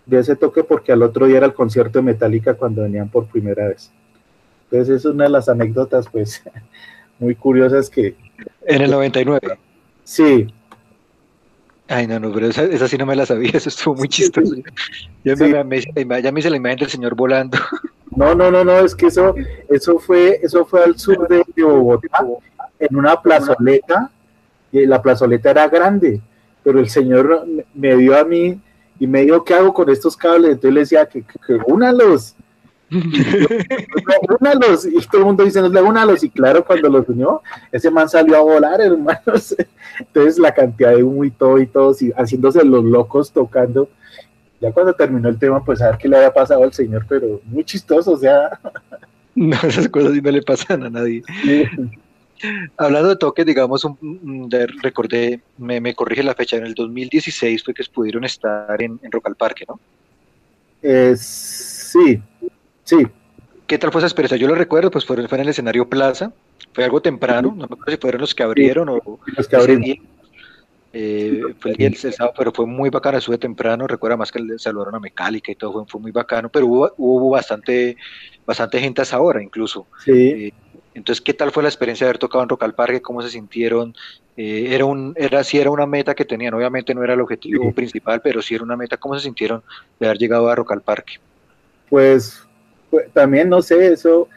de 0.06 0.20
ese 0.20 0.36
toque 0.36 0.64
porque 0.64 0.90
al 0.90 1.02
otro 1.02 1.26
día 1.26 1.36
era 1.36 1.46
el 1.46 1.52
concierto 1.52 1.98
de 1.98 2.04
Metallica 2.04 2.54
cuando 2.54 2.82
venían 2.82 3.10
por 3.10 3.26
primera 3.26 3.68
vez. 3.68 3.92
Entonces 4.70 4.96
es 4.96 5.04
una 5.04 5.24
de 5.24 5.30
las 5.30 5.50
anécdotas 5.50 6.08
pues 6.08 6.42
muy 7.18 7.34
curiosas 7.34 7.90
que... 7.90 8.16
En 8.64 8.80
el 8.80 8.90
99. 8.90 9.58
Sí. 10.04 10.46
Ay, 11.88 12.06
no, 12.06 12.20
no, 12.20 12.30
pero 12.32 12.48
esa, 12.48 12.64
esa 12.64 12.86
sí 12.86 12.98
no 12.98 13.06
me 13.06 13.16
la 13.16 13.24
sabía, 13.24 13.50
eso 13.54 13.70
estuvo 13.70 13.94
muy 13.94 14.08
chistoso. 14.08 14.54
Ya, 15.24 15.36
sí. 15.36 15.44
me, 15.44 15.64
me, 15.64 16.22
ya 16.22 16.30
me 16.30 16.40
hice 16.40 16.50
la 16.50 16.56
imagen 16.56 16.78
del 16.78 16.90
señor 16.90 17.14
volando. 17.14 17.58
No, 18.16 18.34
no, 18.34 18.50
no, 18.50 18.64
no, 18.64 18.80
es 18.80 18.96
que 18.96 19.06
eso, 19.06 19.34
eso 19.68 19.98
fue, 20.00 20.40
eso 20.42 20.64
fue 20.64 20.82
al 20.82 20.98
sur 20.98 21.28
de, 21.28 21.44
de 21.54 21.62
Bogotá, 21.62 22.26
en 22.80 22.96
una 22.96 23.20
plazoleta, 23.20 24.10
y 24.72 24.86
la 24.86 25.00
plazoleta 25.00 25.50
era 25.50 25.68
grande, 25.68 26.20
pero 26.64 26.80
el 26.80 26.88
señor 26.88 27.46
me 27.74 27.94
dio 27.96 28.18
a 28.18 28.24
mí 28.24 28.60
y 28.98 29.06
me 29.06 29.22
dijo, 29.22 29.44
¿qué 29.44 29.54
hago 29.54 29.72
con 29.72 29.88
estos 29.90 30.16
cables? 30.16 30.52
Entonces 30.52 30.72
le 30.72 30.80
decía, 30.80 31.06
que, 31.06 31.22
que, 31.22 31.60
únalos. 31.66 32.34
Únalos. 34.40 34.86
Y 34.86 34.98
todo 35.06 35.20
el 35.20 35.24
mundo 35.26 35.44
diciéndole, 35.44 35.82
únalos. 35.82 36.22
Y 36.24 36.30
claro, 36.30 36.64
cuando 36.64 36.88
los 36.88 37.08
unió, 37.08 37.42
ese 37.72 37.90
man 37.90 38.08
salió 38.08 38.36
a 38.36 38.40
volar, 38.40 38.80
hermanos. 38.80 39.54
Entonces 39.98 40.38
la 40.38 40.52
cantidad 40.52 40.94
de 40.94 41.02
humo 41.02 41.24
y 41.24 41.30
todo 41.30 41.58
y 41.58 41.66
todos 41.66 42.02
y 42.02 42.12
haciéndose 42.12 42.64
los 42.64 42.84
locos 42.84 43.32
tocando. 43.32 43.88
Ya 44.60 44.72
cuando 44.72 44.92
terminó 44.92 45.28
el 45.28 45.38
tema, 45.38 45.64
pues 45.64 45.80
a 45.80 45.90
ver 45.90 45.98
qué 45.98 46.08
le 46.08 46.16
había 46.16 46.32
pasado 46.32 46.64
al 46.64 46.72
señor, 46.72 47.06
pero 47.08 47.40
muy 47.44 47.64
chistoso, 47.64 48.12
o 48.12 48.16
sea. 48.16 48.58
No, 49.34 49.56
esas 49.62 49.88
cosas 49.88 50.14
sí 50.14 50.20
no 50.20 50.32
le 50.32 50.42
pasan 50.42 50.82
a 50.82 50.90
nadie. 50.90 51.22
Hablando 52.76 53.10
de 53.10 53.16
toques, 53.16 53.46
digamos, 53.46 53.84
un, 53.84 54.50
recordé, 54.82 55.40
me, 55.56 55.80
me, 55.80 55.94
corrige 55.94 56.24
la 56.24 56.34
fecha, 56.34 56.56
en 56.56 56.66
el 56.66 56.74
2016 56.74 57.62
fue 57.62 57.72
que 57.72 57.84
pudieron 57.92 58.24
estar 58.24 58.82
en, 58.82 58.98
en 59.00 59.12
Rock 59.12 59.28
al 59.28 59.36
Parque, 59.36 59.64
¿no? 59.68 59.78
Eh, 60.82 61.14
sí, 61.16 62.20
sí. 62.88 63.06
¿Qué 63.66 63.76
tal 63.76 63.92
fue 63.92 64.00
esa 64.00 64.06
experiencia? 64.06 64.38
Yo 64.38 64.48
lo 64.48 64.54
recuerdo, 64.54 64.90
pues 64.90 65.04
fue, 65.04 65.28
fue 65.28 65.36
en 65.36 65.42
el 65.42 65.50
escenario 65.50 65.86
Plaza, 65.90 66.32
fue 66.72 66.84
algo 66.84 67.02
temprano, 67.02 67.48
no 67.50 67.66
me 67.68 67.74
acuerdo 67.74 67.90
si 67.92 67.96
fueron 67.98 68.20
los 68.22 68.34
que 68.34 68.42
abrieron 68.42 68.88
o 68.88 69.18
los 69.36 69.46
que 69.46 69.56
abrieron. 69.56 69.84
Eh, 70.94 71.42
fue 71.60 71.72
el 71.72 71.76
día 71.76 71.90
del 71.90 71.98
sábado, 72.14 72.32
pero 72.38 72.50
fue 72.50 72.64
muy 72.64 72.88
bacana, 72.88 73.20
sube 73.20 73.36
temprano, 73.36 73.86
recuerda 73.86 74.16
más 74.16 74.32
que 74.32 74.40
saludaron 74.56 74.94
a 74.94 75.00
Mecálica 75.00 75.52
y 75.52 75.54
todo, 75.54 75.72
fue, 75.72 75.84
fue 75.86 76.00
muy 76.00 76.12
bacano, 76.12 76.48
pero 76.48 76.66
hubo, 76.66 76.90
hubo 76.96 77.28
bastante, 77.30 77.96
bastante 78.46 78.80
gente 78.80 79.02
a 79.02 79.04
esa 79.04 79.20
hora 79.20 79.42
incluso. 79.42 79.86
Sí. 80.02 80.12
Eh, 80.12 80.52
entonces, 80.94 81.20
¿qué 81.20 81.34
tal 81.34 81.52
fue 81.52 81.62
la 81.62 81.68
experiencia 81.68 82.06
de 82.06 82.08
haber 82.08 82.18
tocado 82.18 82.42
en 82.42 82.48
Rock 82.48 82.62
al 82.62 82.74
Parque? 82.74 83.02
¿Cómo 83.02 83.20
se 83.20 83.28
sintieron? 83.28 83.94
Eh, 84.38 84.68
era 84.70 84.86
un, 84.86 85.12
era, 85.16 85.44
sí 85.44 85.58
era 85.58 85.70
una 85.70 85.84
meta 85.86 86.14
que 86.14 86.24
tenían, 86.24 86.54
obviamente 86.54 86.94
no 86.94 87.04
era 87.04 87.12
el 87.12 87.20
objetivo 87.20 87.64
Sí. 87.66 87.72
principal, 87.72 88.22
pero 88.22 88.40
sí 88.40 88.54
era 88.54 88.64
una 88.64 88.76
meta. 88.78 88.96
¿Cómo 88.96 89.14
se 89.14 89.24
sintieron 89.24 89.62
de 90.00 90.06
haber 90.06 90.16
llegado 90.18 90.48
a 90.48 90.54
Rock 90.54 90.72
al 90.72 90.80
Parque? 90.80 91.16
Pues 91.90 92.47
también, 93.12 93.48
no 93.48 93.62
sé, 93.62 93.92
eso 93.92 94.28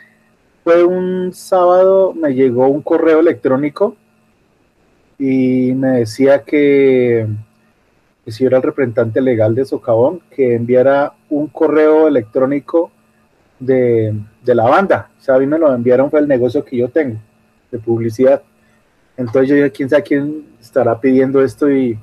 fue 0.63 0.83
un 0.83 1.33
sábado, 1.33 2.13
me 2.13 2.33
llegó 2.33 2.67
un 2.67 2.81
correo 2.81 3.19
electrónico 3.19 3.95
y 5.17 5.73
me 5.73 5.99
decía 5.99 6.43
que, 6.43 7.27
que 8.23 8.31
si 8.31 8.45
era 8.45 8.57
el 8.57 8.63
representante 8.63 9.21
legal 9.21 9.55
de 9.55 9.65
Socavón, 9.65 10.21
que 10.29 10.55
enviara 10.55 11.13
un 11.29 11.47
correo 11.47 12.07
electrónico 12.07 12.91
de, 13.59 14.13
de 14.43 14.55
la 14.55 14.63
banda. 14.63 15.09
O 15.27 15.31
a 15.31 15.39
mí 15.39 15.45
me 15.45 15.59
lo 15.59 15.73
enviaron, 15.73 16.09
fue 16.09 16.19
el 16.19 16.27
negocio 16.27 16.65
que 16.65 16.77
yo 16.77 16.89
tengo 16.89 17.17
de 17.71 17.79
publicidad. 17.79 18.41
Entonces 19.17 19.49
yo 19.49 19.55
dije, 19.55 19.71
quién 19.71 19.89
sabe 19.89 20.03
quién 20.03 20.45
estará 20.59 20.99
pidiendo 20.99 21.43
esto 21.43 21.69
y, 21.71 21.97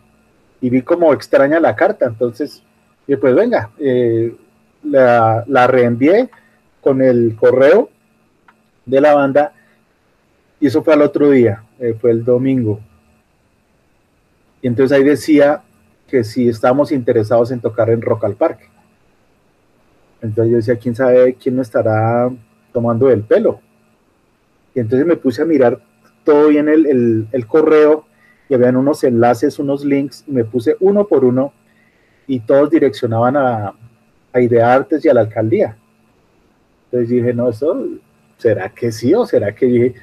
y 0.61 0.71
vi 0.71 0.83
como 0.83 1.13
extraña 1.13 1.61
la 1.61 1.75
carta. 1.75 2.07
Entonces, 2.07 2.63
y 3.07 3.17
pues 3.17 3.35
venga, 3.35 3.71
eh, 3.79 4.35
la, 4.83 5.45
la 5.47 5.67
reenvié 5.67 6.31
con 6.81 7.03
el 7.03 7.37
correo 7.37 7.91
de 8.87 9.01
la 9.01 9.15
banda 9.15 9.53
y 10.61 10.67
eso 10.67 10.83
fue 10.83 10.95
al 10.95 11.03
otro 11.03 11.31
día, 11.31 11.63
eh, 11.79 11.95
fue 12.01 12.11
el 12.11 12.25
domingo. 12.25 12.81
Y 14.61 14.67
entonces 14.67 14.97
ahí 14.97 15.05
decía 15.05 15.63
que 16.09 16.25
si 16.25 16.49
estábamos 16.49 16.91
interesados 16.91 17.51
en 17.51 17.61
tocar 17.61 17.91
en 17.91 18.03
Rock 18.03 18.25
al 18.25 18.35
Parque. 18.35 18.65
Entonces 20.21 20.51
yo 20.51 20.57
decía, 20.57 20.77
quién 20.77 20.97
sabe 20.97 21.35
quién 21.35 21.57
me 21.57 21.63
estará 21.63 22.31
tomando 22.73 23.09
el 23.09 23.23
pelo. 23.23 23.61
Y 24.75 24.81
entonces 24.81 25.07
me 25.07 25.17
puse 25.17 25.43
a 25.43 25.45
mirar 25.45 25.81
todo 26.25 26.49
bien 26.49 26.69
el, 26.69 26.87
el, 26.87 27.29
el 27.31 27.47
correo 27.47 28.07
y 28.49 28.55
habían 28.55 28.77
unos 28.77 29.05
enlaces, 29.05 29.59
unos 29.59 29.85
links, 29.85 30.25
y 30.27 30.33
me 30.33 30.45
puse 30.45 30.77
uno 30.81 31.07
por 31.07 31.25
uno 31.25 31.53
y 32.27 32.41
todos 32.41 32.71
direccionaban 32.71 33.37
a, 33.37 33.75
a 34.33 34.41
Ideartes 34.41 35.05
y 35.05 35.09
a 35.09 35.15
la 35.15 35.21
alcaldía. 35.21 35.77
Entonces 36.85 37.09
dije, 37.11 37.35
no, 37.35 37.49
eso, 37.49 37.77
¿será 38.39 38.69
que 38.69 38.93
sí 38.93 39.15
o 39.15 39.27
será 39.27 39.55
que 39.55 39.67
dije, 39.67 39.95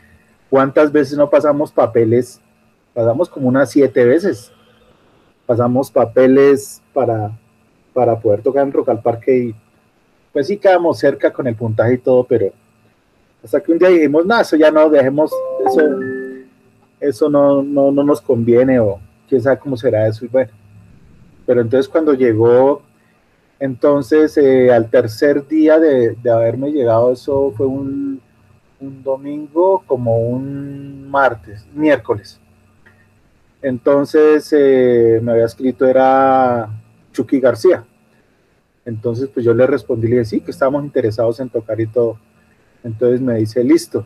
cuántas 0.49 0.91
veces 0.91 1.17
no 1.17 1.30
pasamos 1.30 1.71
papeles? 1.71 2.39
Pasamos 2.93 3.30
como 3.30 3.47
unas 3.47 3.71
siete 3.71 4.05
veces. 4.05 4.51
Pasamos 5.45 5.91
papeles 5.91 6.82
para, 6.93 7.32
para 7.93 8.19
poder 8.19 8.41
tocar 8.41 8.63
en 8.63 8.73
Rock 8.73 8.89
al 8.89 9.01
Parque 9.01 9.38
y 9.38 9.55
pues 10.34 10.47
sí 10.47 10.57
quedamos 10.57 10.99
cerca 10.99 11.32
con 11.32 11.47
el 11.47 11.55
puntaje 11.55 11.93
y 11.93 11.97
todo, 11.97 12.26
pero 12.26 12.51
hasta 13.43 13.61
que 13.61 13.71
un 13.71 13.78
día 13.78 13.89
dijimos, 13.89 14.26
no, 14.26 14.41
eso 14.41 14.57
ya 14.57 14.69
no, 14.69 14.89
dejemos, 14.89 15.32
eso, 15.65 15.82
eso 16.99 17.30
no, 17.30 17.63
no, 17.63 17.91
no 17.91 18.03
nos 18.03 18.19
conviene 18.19 18.80
o 18.80 18.99
quién 19.30 19.41
sabe 19.41 19.59
cómo 19.59 19.78
será 19.78 20.07
eso 20.07 20.26
y 20.26 20.28
bueno. 20.28 20.51
Pero 21.45 21.61
entonces 21.61 21.88
cuando 21.88 22.13
llegó 22.13 22.82
entonces, 23.66 24.38
eh, 24.38 24.72
al 24.72 24.91
tercer 24.91 25.47
día 25.47 25.80
de, 25.80 26.16
haberme 26.32 26.72
llegado, 26.72 27.11
eso 27.11 27.51
fue 27.57 27.66
un, 27.66 28.22
un, 28.80 29.03
domingo 29.03 29.84
como 29.88 30.20
un 30.20 31.09
martes, 31.09 31.66
miércoles. 31.74 32.39
Entonces, 33.63 34.53
eh, 34.55 35.20
me 35.24 35.32
había 35.32 35.45
escrito, 35.45 35.88
era 35.88 36.70
Chucky 37.11 37.39
García. 37.39 37.84
Entonces, 38.86 39.30
pues 39.34 39.43
yo 39.43 39.55
le 39.55 39.66
respondí, 39.66 40.07
le 40.07 40.18
dije, 40.18 40.26
sí, 40.26 40.41
que 40.41 40.51
estábamos 40.51 40.84
interesados 40.84 41.39
en 41.39 41.49
tocar 41.49 41.82
y 41.82 41.88
todo. 41.88 42.20
Entonces 42.84 43.20
me 43.20 43.34
dice, 43.39 43.63
listo. 43.63 44.05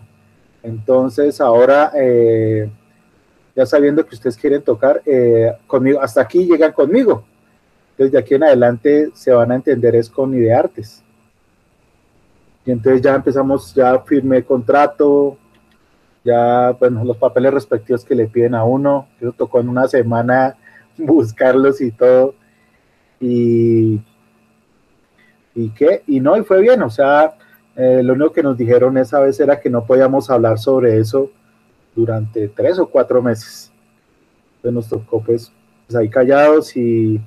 Entonces, 0.63 1.41
ahora, 1.41 1.91
eh, 1.95 2.71
ya 3.57 3.65
sabiendo 3.65 4.05
que 4.05 4.15
ustedes 4.15 4.37
quieren 4.37 4.61
tocar 4.61 5.01
eh, 5.05 5.51
conmigo, 5.67 6.01
hasta 6.01 6.21
aquí 6.21 6.45
llegan 6.45 6.71
conmigo. 6.71 7.25
Entonces, 7.99 8.13
de 8.13 8.19
aquí 8.19 8.35
en 8.35 8.43
adelante 8.45 9.09
se 9.13 9.33
van 9.33 9.51
a 9.51 9.55
entender 9.55 9.93
es 9.93 10.09
con 10.09 10.33
Ideartes. 10.33 11.03
Y 12.65 12.71
entonces 12.71 13.01
ya 13.01 13.13
empezamos, 13.13 13.75
ya 13.75 13.99
firmé 13.99 14.41
contrato, 14.41 15.37
ya, 16.23 16.71
bueno, 16.79 17.03
los 17.03 17.17
papeles 17.17 17.53
respectivos 17.53 18.05
que 18.05 18.15
le 18.15 18.27
piden 18.27 18.55
a 18.55 18.63
uno. 18.63 19.09
Eso 19.19 19.33
tocó 19.33 19.59
en 19.59 19.67
una 19.67 19.85
semana 19.89 20.55
buscarlos 20.97 21.81
y 21.81 21.91
todo. 21.91 22.35
Y, 23.19 23.99
y 25.53 25.69
qué, 25.71 26.01
y 26.07 26.21
no, 26.21 26.37
y 26.37 26.43
fue 26.43 26.61
bien, 26.61 26.81
o 26.81 26.89
sea, 26.89 27.33
eh, 27.75 28.01
lo 28.01 28.13
único 28.13 28.31
que 28.31 28.43
nos 28.43 28.57
dijeron 28.57 28.97
esa 28.97 29.19
vez 29.19 29.37
era 29.41 29.59
que 29.59 29.69
no 29.69 29.83
podíamos 29.83 30.29
hablar 30.29 30.57
sobre 30.57 30.97
eso 30.99 31.29
durante 31.93 32.47
tres 32.47 32.79
o 32.79 32.87
cuatro 32.87 33.21
meses. 33.21 33.73
Entonces 34.55 34.73
nos 34.73 34.87
tocó 34.87 35.21
pues, 35.21 35.51
pues 35.85 35.97
ahí 35.97 36.09
callados 36.09 36.77
y 36.77 37.19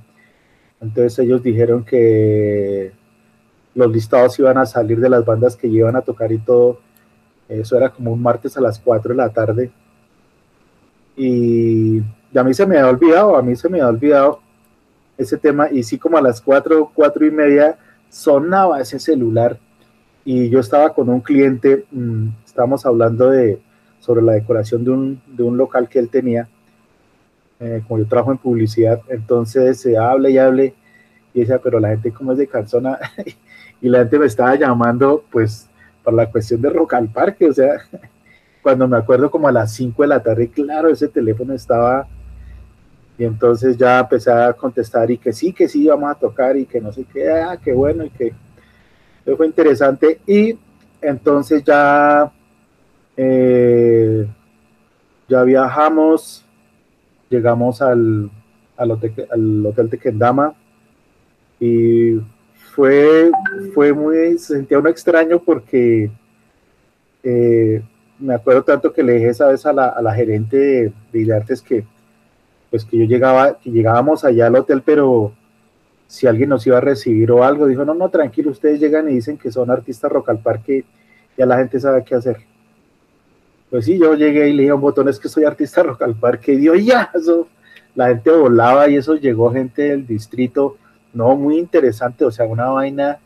entonces 0.83 1.17
ellos 1.21 1.43
dijeron 1.43 1.85
que 1.85 2.93
los 3.75 3.91
listados 3.91 4.37
iban 4.41 4.59
a 4.59 4.67
salir 4.67 4.99
de 5.01 5.09
las 5.09 5.25
bandas 5.25 5.57
que 5.57 5.69
iban 5.69 5.95
a 5.95 6.03
tocar 6.03 6.33
y 6.33 6.39
todo. 6.39 6.81
Eso 7.49 7.77
era 7.77 7.91
como 7.91 8.13
un 8.13 8.21
martes 8.21 8.57
a 8.57 8.61
las 8.61 8.81
4 8.81 9.11
de 9.11 9.17
la 9.17 9.29
tarde. 9.29 9.71
Y, 11.17 11.99
y 11.99 12.39
a 12.39 12.43
mí 12.43 12.53
se 12.53 12.67
me 12.67 12.79
había 12.79 12.91
olvidado, 12.91 13.37
a 13.37 13.43
mí 13.43 13.55
se 13.55 13.69
me 13.69 13.81
había 13.81 13.91
olvidado 13.91 14.41
ese 15.17 15.39
tema. 15.39 15.71
Y 15.71 15.85
sí, 15.85 15.99
como 15.99 16.19
a 16.19 16.23
las 16.23 16.41
4, 16.41 16.91
4 16.93 17.27
y 17.27 17.31
media 17.31 17.79
sonaba 18.09 18.81
ese 18.81 18.99
celular. 18.99 19.59
Y 20.25 20.51
yo 20.51 20.59
estaba 20.59 20.93
con 20.93 21.09
un 21.09 21.21
cliente, 21.21 21.85
mmm, 21.93 22.29
estábamos 22.45 22.85
hablando 22.87 23.31
de, 23.31 23.61
sobre 24.01 24.23
la 24.23 24.33
decoración 24.33 24.85
de 24.85 24.91
un, 24.91 25.23
de 25.29 25.45
un 25.45 25.57
local 25.57 25.89
que 25.89 26.01
él 26.01 26.09
tenía 26.09 26.49
eh, 27.63 27.81
como 27.87 28.01
yo 28.01 28.09
trabajo 28.09 28.33
en 28.33 28.39
publicidad, 28.39 29.01
entonces 29.09 29.81
se 29.81 29.97
hable 29.97 30.33
y 30.33 30.39
hable, 30.39 30.75
y 31.33 31.41
decía, 31.41 31.61
pero 31.63 31.79
la 31.79 31.91
gente 31.91 32.11
como 32.11 32.33
es 32.33 32.39
de 32.39 32.49
calzona, 32.49 32.99
y 33.81 33.89
la 33.89 34.01
gente 34.01 34.19
me 34.19 34.27
estaba 34.27 34.57
llamando, 34.57 35.25
pues, 35.31 35.69
para 36.03 36.17
la 36.17 36.31
cuestión 36.31 36.61
de 36.61 36.71
Rock 36.71 36.95
al 36.95 37.09
Parque, 37.09 37.49
o 37.49 37.53
sea, 37.53 37.75
cuando 38.63 38.89
me 38.89 38.97
acuerdo 38.97 39.31
como 39.31 39.47
a 39.47 39.53
las 39.53 39.73
5 39.75 40.03
de 40.03 40.09
la 40.09 40.21
tarde, 40.21 40.49
claro, 40.49 40.89
ese 40.89 41.07
teléfono 41.07 41.55
estaba, 41.55 42.09
y 43.17 43.23
entonces 43.23 43.77
ya 43.77 44.01
empecé 44.01 44.33
a 44.33 44.53
contestar, 44.55 45.09
y 45.13 45.19
que 45.19 45.33
sí, 45.33 45.53
que 45.53 45.69
sí, 45.69 45.87
vamos 45.87 46.11
a 46.11 46.19
tocar, 46.19 46.57
y 46.57 46.67
que 46.67 46.81
no 46.81 46.93
sé 46.93 47.05
qué, 47.13 47.31
ah, 47.31 47.57
qué 47.63 47.73
bueno, 47.73 48.05
y 48.05 48.11
que 48.11 48.35
fue 49.37 49.47
interesante, 49.47 50.21
y 50.27 50.59
entonces 51.01 51.63
ya, 51.63 52.33
eh, 53.17 54.27
ya 55.29 55.45
viajamos, 55.45 56.45
llegamos 57.33 57.83
al, 57.83 58.31
al, 58.77 58.91
hotel, 58.91 59.27
al 59.31 59.67
hotel 59.67 59.91
de 59.91 59.99
Kendama 59.99 60.55
y 61.59 62.21
fue, 62.75 63.31
fue 63.75 63.93
muy, 63.93 64.39
se 64.39 64.55
sentía 64.55 64.79
uno 64.79 64.89
extraño 64.89 65.41
porque 65.41 66.11
eh, 67.23 67.83
me 68.19 68.35
acuerdo 68.35 68.63
tanto 68.63 68.93
que 68.93 69.03
le 69.03 69.15
dije 69.15 69.31
esa 69.31 69.49
vez 69.49 69.67
a 69.67 69.73
la, 69.73 69.87
a 69.87 70.03
la 70.03 70.15
gerente 70.15 70.57
de, 70.57 70.93
de 71.13 71.21
Ilartes 71.21 71.63
que 71.63 71.85
pues 72.71 72.87
que 72.87 72.97
yo 72.97 73.05
llegaba, 73.05 73.59
que 73.59 73.71
llegábamos 73.71 74.25
allá 74.25 74.47
al 74.47 74.57
hotel, 74.57 74.83
pero 74.83 75.35
si 76.07 76.27
alguien 76.27 76.49
nos 76.49 76.67
iba 76.67 76.79
a 76.79 76.81
recibir 76.81 77.31
o 77.31 77.45
algo, 77.45 77.67
dijo, 77.67 77.85
no, 77.85 77.93
no, 77.93 78.09
tranquilo, 78.09 78.51
ustedes 78.51 78.81
llegan 78.81 79.11
y 79.11 79.15
dicen 79.15 79.37
que 79.37 79.53
son 79.53 79.71
artistas 79.71 80.11
rock 80.11 80.31
al 80.31 80.39
parque, 80.39 80.87
ya 81.37 81.45
la 81.45 81.59
gente 81.59 81.79
sabe 81.79 82.03
qué 82.03 82.15
hacer. 82.15 82.39
Pues 83.73 83.87
sí, 83.87 83.99
yo 83.99 84.13
llegué 84.13 84.51
y 84.51 84.53
le 84.53 84.65
dije 84.65 84.75
un 84.75 84.83
botón, 84.83 85.09
es 85.09 85.19
que 85.19 85.31
soy 85.31 85.45
artista 85.45 85.83
rock 85.83 86.03
al 86.03 86.15
parque, 86.15 86.53
y 86.53 86.57
dio 86.57 86.75
ya, 86.75 87.11
eso, 87.15 87.49
la 87.95 88.09
gente 88.09 88.31
volaba 88.31 88.87
y 88.87 88.97
eso 88.97 89.15
llegó 89.15 89.51
gente 89.51 89.81
del 89.81 90.07
distrito, 90.07 90.77
no, 91.15 91.35
muy 91.37 91.57
interesante, 91.57 92.27
o 92.27 92.31
sea, 92.31 92.45
una 92.45 92.67
vaina, 92.67 93.19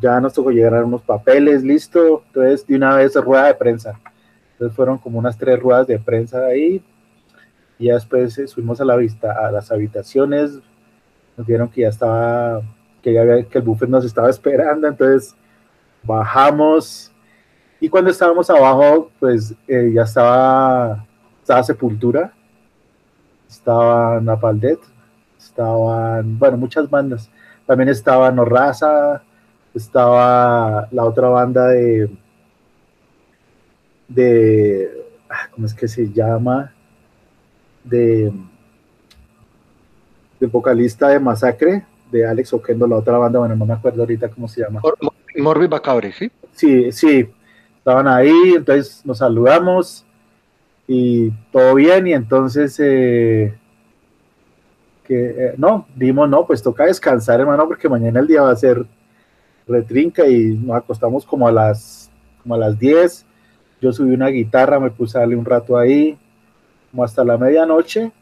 ya 0.00 0.20
nos 0.20 0.32
tocó 0.32 0.52
llegar 0.52 0.76
a 0.76 0.84
unos 0.84 1.02
papeles, 1.02 1.64
listo, 1.64 2.22
entonces 2.28 2.64
de 2.68 2.76
una 2.76 2.94
vez 2.94 3.16
rueda 3.16 3.46
de 3.46 3.54
prensa, 3.54 3.98
entonces 4.52 4.76
fueron 4.76 4.96
como 4.96 5.18
unas 5.18 5.36
tres 5.36 5.58
ruedas 5.58 5.88
de 5.88 5.98
prensa 5.98 6.46
ahí, 6.46 6.80
y 7.76 7.86
ya 7.86 7.94
después 7.94 8.38
eh, 8.38 8.46
subimos 8.46 8.80
a 8.80 8.84
la 8.84 8.94
vista, 8.94 9.44
a 9.44 9.50
las 9.50 9.72
habitaciones, 9.72 10.60
nos 11.36 11.48
dieron 11.48 11.68
que 11.68 11.80
ya 11.80 11.88
estaba, 11.88 12.62
que 13.02 13.12
ya 13.12 13.22
había, 13.22 13.42
que 13.42 13.58
el 13.58 13.64
buffet 13.64 13.88
nos 13.88 14.04
estaba 14.04 14.30
esperando, 14.30 14.86
entonces 14.86 15.34
bajamos, 16.04 17.10
y 17.80 17.88
cuando 17.88 18.10
estábamos 18.10 18.48
abajo, 18.50 19.10
pues 19.18 19.54
eh, 19.66 19.90
ya 19.94 20.02
estaba, 20.02 21.06
estaba 21.40 21.62
Sepultura, 21.62 22.32
estaba 23.48 24.20
Napaldet, 24.20 24.78
estaban, 25.38 26.38
bueno, 26.38 26.58
muchas 26.58 26.88
bandas. 26.90 27.30
También 27.66 27.88
estaba 27.88 28.30
Norraza, 28.30 29.22
estaba 29.74 30.88
la 30.90 31.04
otra 31.04 31.28
banda 31.28 31.68
de, 31.68 32.10
de, 34.08 34.90
ah, 35.30 35.48
¿cómo 35.50 35.66
es 35.66 35.72
que 35.72 35.88
se 35.88 36.12
llama? 36.12 36.74
De, 37.82 38.30
de 40.38 40.46
vocalista 40.48 41.08
de 41.08 41.18
Masacre, 41.18 41.86
de 42.12 42.26
Alex 42.26 42.52
Oquendo, 42.52 42.86
la 42.86 42.96
otra 42.96 43.16
banda, 43.16 43.38
bueno, 43.38 43.56
no 43.56 43.64
me 43.64 43.72
acuerdo 43.72 44.02
ahorita 44.02 44.28
cómo 44.28 44.48
se 44.48 44.60
llama. 44.60 44.82
Morbid 45.38 45.68
Bacabre, 45.70 46.12
¿sí? 46.12 46.30
Sí, 46.52 46.92
sí, 46.92 47.30
estaban 47.80 48.06
ahí, 48.06 48.54
entonces 48.56 49.00
nos 49.04 49.18
saludamos 49.18 50.06
y 50.86 51.30
todo 51.50 51.74
bien, 51.74 52.06
y 52.06 52.12
entonces 52.12 52.78
eh, 52.78 53.54
que 55.04 55.30
eh, 55.30 55.54
no, 55.56 55.86
dimos 55.96 56.28
no, 56.28 56.46
pues 56.46 56.62
toca 56.62 56.84
descansar, 56.84 57.40
hermano, 57.40 57.66
porque 57.66 57.88
mañana 57.88 58.20
el 58.20 58.26
día 58.26 58.42
va 58.42 58.52
a 58.52 58.56
ser 58.56 58.84
retrinca 59.66 60.26
y 60.26 60.58
nos 60.58 60.76
acostamos 60.76 61.24
como 61.24 61.48
a 61.48 61.52
las 61.52 62.10
como 62.42 62.54
a 62.54 62.58
las 62.58 62.78
10. 62.78 63.26
Yo 63.80 63.92
subí 63.92 64.12
una 64.12 64.28
guitarra, 64.28 64.78
me 64.78 64.90
puse 64.90 65.16
a 65.16 65.20
darle 65.20 65.36
un 65.36 65.44
rato 65.44 65.78
ahí, 65.78 66.18
como 66.90 67.04
hasta 67.04 67.24
la 67.24 67.38
medianoche. 67.38 68.12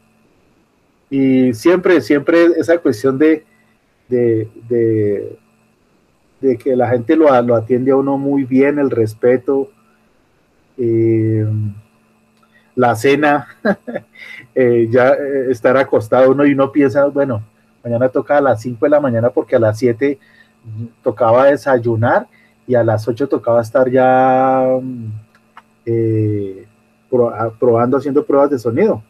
Y 1.11 1.53
siempre, 1.55 2.01
siempre 2.01 2.45
esa 2.59 2.79
cuestión 2.79 3.19
de, 3.19 3.45
de, 4.09 4.49
de 4.69 5.39
de 6.41 6.57
que 6.57 6.77
la 6.77 6.89
gente 6.89 7.17
lo, 7.17 7.41
lo 7.43 7.55
atiende 7.55 7.91
a 7.91 7.97
uno 7.97 8.17
muy 8.17 8.45
bien, 8.45 8.79
el 8.79 8.91
respeto, 8.91 9.71
eh, 10.77 11.47
la 12.77 12.95
cena, 12.95 13.49
eh, 14.55 14.87
ya 14.89 15.11
eh, 15.11 15.51
estar 15.51 15.77
acostado 15.77 16.31
uno 16.31 16.47
y 16.47 16.53
uno 16.53 16.71
piensa, 16.71 17.07
bueno, 17.07 17.43
mañana 17.83 18.09
toca 18.09 18.39
a 18.39 18.41
las 18.41 18.63
5 18.63 18.87
de 18.87 18.91
la 18.91 19.01
mañana 19.01 19.31
porque 19.31 19.57
a 19.57 19.59
las 19.59 19.79
7 19.79 20.19
tocaba 21.03 21.47
desayunar 21.47 22.29
y 22.67 22.77
a 22.77 22.85
las 22.85 23.09
8 23.09 23.29
tocaba 23.29 23.63
estar 23.63 23.91
ya 23.91 24.65
probando, 27.59 27.97
haciendo 27.97 28.25
pruebas 28.25 28.51
de 28.51 28.59
sonido. 28.59 29.03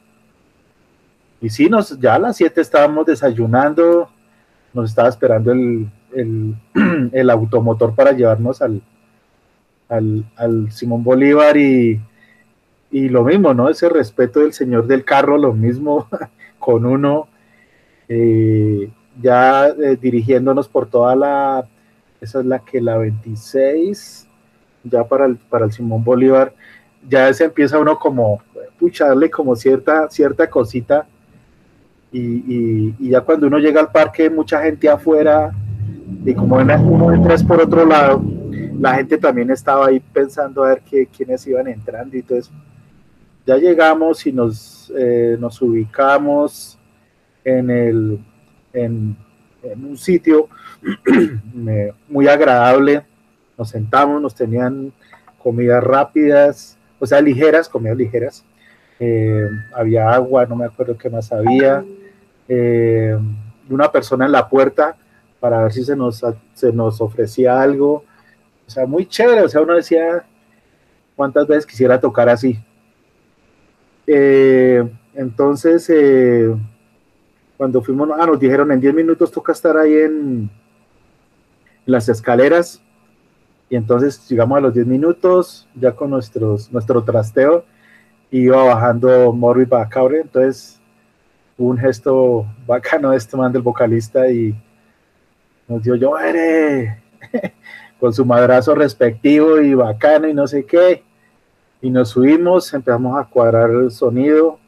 Y 1.41 1.51
sí, 1.51 1.69
nos, 1.69 1.99
ya 1.99 2.15
a 2.15 2.19
las 2.19 2.37
7 2.37 2.61
estábamos 2.61 3.05
desayunando, 3.05 4.09
nos 4.73 4.89
estaba 4.89 5.09
esperando 5.09 5.53
el, 5.53 5.91
el, 7.13 7.31
automotor 7.31 7.95
para 7.95 8.13
llevarnos 8.13 8.63
al, 8.63 8.83
al, 9.89 10.73
Simón 10.73 11.05
Bolívar 11.05 11.57
y, 11.57 12.01
y, 12.91 13.09
lo 13.09 13.25
mismo, 13.25 13.55
¿no? 13.55 13.69
Ese 13.69 13.89
respeto 13.89 14.41
del 14.41 14.53
señor 14.53 14.87
del 14.87 15.05
carro, 15.05 15.39
lo 15.39 15.53
mismo 15.53 16.09
con 16.59 16.87
uno, 16.87 17.29
eh, 18.09 18.91
ya 19.21 19.69
eh, 19.69 19.99
dirigiéndonos 20.01 20.69
por 20.69 20.89
toda 20.89 21.15
la, 21.15 21.69
esa 22.21 22.41
es 22.41 22.47
la 22.47 22.61
que 22.61 22.81
la 22.81 22.97
26, 22.99 24.27
ya 24.85 25.05
para 25.05 25.27
el, 25.27 25.37
para 25.37 25.67
el 25.67 25.73
Simón 25.73 26.05
Bolívar, 26.05 26.55
ya 27.09 27.33
se 27.33 27.45
empieza 27.45 27.79
uno 27.79 27.99
como, 27.99 28.43
pucharle 28.79 29.31
como 29.31 29.57
cierta, 29.57 30.09
cierta 30.11 30.49
cosita. 30.49 31.07
Y, 32.11 32.95
y, 32.99 33.11
ya 33.11 33.21
cuando 33.21 33.47
uno 33.47 33.59
llega 33.59 33.81
al 33.81 33.93
parque, 33.93 34.31
mucha 34.31 34.63
gente 34.63 34.89
afuera 34.89 35.53
y 36.25 36.35
como 36.35 36.57
uno 36.57 37.13
entra 37.13 37.37
por 37.47 37.61
otro 37.61 37.85
lado, 37.87 38.23
la 38.79 38.95
gente 38.95 39.19
también 39.19 39.51
estaba 39.51 39.87
ahí 39.87 40.01
pensando 40.01 40.63
a 40.63 40.69
ver 40.69 40.83
qué, 40.89 41.07
quiénes 41.07 41.47
iban 41.47 41.69
entrando 41.69 42.17
y 42.17 42.23
todo 42.23 42.39
eso. 42.39 42.53
Ya 43.47 43.57
llegamos 43.57 44.27
y 44.27 44.33
nos, 44.33 44.93
eh, 44.97 45.37
nos 45.41 45.61
ubicamos 45.63 46.79
en, 47.45 47.71
el, 47.71 48.19
en, 48.73 49.17
un 49.63 49.97
sitio 49.97 50.49
muy 52.09 52.29
agradable. 52.29 53.05
Nos 53.57 53.71
sentamos, 53.71 54.21
nos 54.21 54.35
tenían 54.35 54.93
comidas 55.43 55.83
rápidas, 55.83 56.77
o 56.99 57.07
sea, 57.07 57.21
ligeras, 57.21 57.69
comidas 57.69 57.97
ligeras. 57.97 58.45
Eh, 59.01 59.49
había 59.75 60.11
agua, 60.11 60.47
no 60.47 60.57
me 60.57 60.67
acuerdo 60.67 60.97
qué 60.97 61.09
más 61.09 61.33
había. 61.33 61.85
Eh, 62.49 63.17
una 63.71 63.91
persona 63.91 64.27
en 64.27 64.33
la 64.33 64.49
puerta 64.49 64.97
para 65.41 65.63
ver 65.63 65.73
si 65.73 65.85
se 65.85 65.97
nos, 65.97 66.25
se 66.55 66.73
nos 66.73 67.01
ofrecía 67.01 67.61
algo. 67.61 68.05
O 68.67 68.71
sea, 68.71 68.87
muy 68.87 69.07
chévere. 69.07 69.43
O 69.43 69.49
sea, 69.49 69.63
uno 69.63 69.75
decía 69.75 70.25
cuántas 71.17 71.47
veces 71.47 71.67
quisiera 71.67 72.01
tocar 72.01 72.29
así. 72.29 72.59
Eh, 74.07 74.89
entonces, 75.15 75.89
eh, 75.91 76.55
cuando 77.57 77.83
fuimos, 77.83 78.09
ah, 78.19 78.27
nos 78.27 78.39
dijeron 78.41 78.71
en 78.73 78.81
10 78.81 78.95
minutos 78.95 79.33
toca 79.33 79.53
estar 79.53 79.77
ahí 79.77 79.95
en, 79.95 80.51
las 81.87 82.09
escaleras. 82.09 82.83
Y 83.71 83.77
entonces 83.77 84.29
llegamos 84.29 84.59
a 84.59 84.61
los 84.61 84.75
10 84.75 84.87
minutos, 84.87 85.67
ya 85.75 85.93
con 85.93 86.11
nuestros, 86.11 86.71
nuestro 86.71 87.03
trasteo, 87.03 87.65
iba 88.31 88.63
bajando 88.63 89.33
Morbi 89.33 89.65
Bacabre. 89.65 90.21
Entonces, 90.21 90.81
un 91.57 91.77
gesto 91.77 92.47
bacano 92.67 93.11
de 93.11 93.17
este 93.17 93.37
man 93.37 93.53
del 93.53 93.63
vocalista 93.63 94.31
y 94.31 94.55
nos 95.69 95.83
dio 95.83 95.95
yo, 95.95 96.15
con 98.01 98.13
su 98.13 98.25
madrazo 98.25 98.75
respectivo 98.75 99.61
y 99.61 99.75
bacano 99.75 100.29
y 100.29 100.35
no 100.35 100.47
sé 100.47 100.65
qué. 100.65 101.05
Y 101.81 101.91
nos 101.91 102.11
subimos, 102.11 102.73
empezamos 102.75 103.21
a 103.21 103.29
cuadrar 103.29 103.71
el 103.71 103.91
sonido 103.91 104.59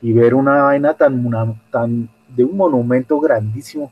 y 0.00 0.12
ver 0.12 0.34
una 0.34 0.62
vaina 0.64 0.94
tan, 0.94 1.60
tan 1.70 2.08
de 2.28 2.44
un 2.44 2.56
monumento 2.56 3.18
grandísimo. 3.18 3.90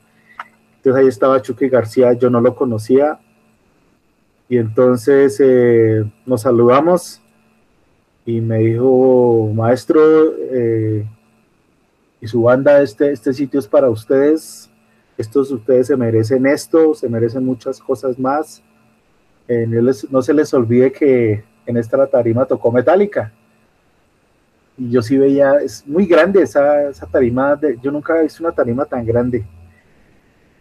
Entonces 0.77 1.03
ahí 1.03 1.09
estaba 1.09 1.43
Chucky 1.43 1.69
García, 1.69 2.13
yo 2.13 2.31
no 2.31 2.41
lo 2.41 2.55
conocía. 2.55 3.19
Y 4.49 4.59
entonces 4.59 5.41
eh, 5.41 6.05
nos 6.27 6.43
saludamos 6.43 7.23
y 8.27 8.41
me 8.41 8.59
dijo, 8.59 9.51
maestro, 9.55 10.01
eh, 10.53 11.07
y 12.21 12.27
su 12.27 12.43
banda, 12.43 12.83
este, 12.83 13.13
este 13.13 13.33
sitio 13.33 13.61
es 13.61 13.67
para 13.67 13.89
ustedes 13.89 14.70
estos 15.21 15.51
ustedes 15.51 15.89
se 15.89 15.97
merecen 15.97 16.47
esto, 16.47 16.95
se 16.95 17.09
merecen 17.09 17.45
muchas 17.45 17.79
cosas 17.81 18.19
más. 18.19 18.63
Eh, 19.49 19.67
no, 19.67 20.23
se 20.23 20.35
les 20.35 20.55
olvide 20.55 20.93
que 20.93 21.45
en 21.67 21.77
esta 21.77 22.07
tarima 22.07 22.47
tocó 22.47 22.73
Metallica. 22.73 23.33
Y 24.79 24.91
yo 24.91 25.03
sí 25.03 25.19
veía, 25.19 25.57
es 25.57 25.87
muy 25.87 26.07
grande 26.07 26.43
esa, 26.43 26.89
esa 26.89 27.07
tarima, 27.07 27.57
de, 27.57 27.79
yo 27.83 27.91
nunca 27.91 28.19
he 28.19 28.23
visto 28.23 28.43
una 28.43 28.53
tarima 28.53 28.85
tan 28.85 29.05
grande. 29.05 29.45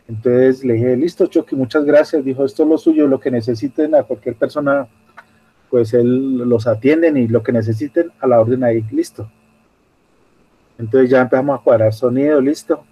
Entonces 0.07 0.66
le 0.66 0.74
dije, 0.74 0.97
listo, 0.97 1.28
Chucky, 1.28 1.55
muchas 1.55 1.86
gracias. 1.86 2.26
Dijo, 2.26 2.43
esto 2.43 2.64
es 2.64 2.70
lo 2.70 2.78
suyo, 2.78 3.07
lo 3.07 3.20
que 3.20 3.30
necesiten 3.30 3.93
a 3.93 4.03
cualquier 4.03 4.36
persona, 4.36 4.88
pues 5.70 5.93
él 5.93 6.38
los 6.38 6.66
atienden 6.66 7.16
y 7.16 7.28
lo 7.28 7.43
que 7.43 7.51
necesiten 7.51 8.12
a 8.20 8.28
la 8.28 8.41
orden 8.41 8.64
ahí, 8.64 8.84
listo. 8.91 9.30
Entonces 10.80 11.12
ya 11.12 11.22
empezamos 11.22 11.60
a 11.60 11.64
cuadrar 11.64 11.93
sonido, 11.93 12.41
listo. 12.41 12.84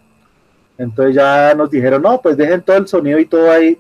Entonces 0.78 1.16
ya 1.16 1.54
nos 1.56 1.72
dijeron, 1.72 2.02
no, 2.02 2.22
pues 2.22 2.38
dejen 2.38 2.62
todo 2.62 2.78
el 2.78 2.88
sonido 2.88 3.20
y 3.20 3.26
todo 3.26 3.52
ahí, 3.52 3.78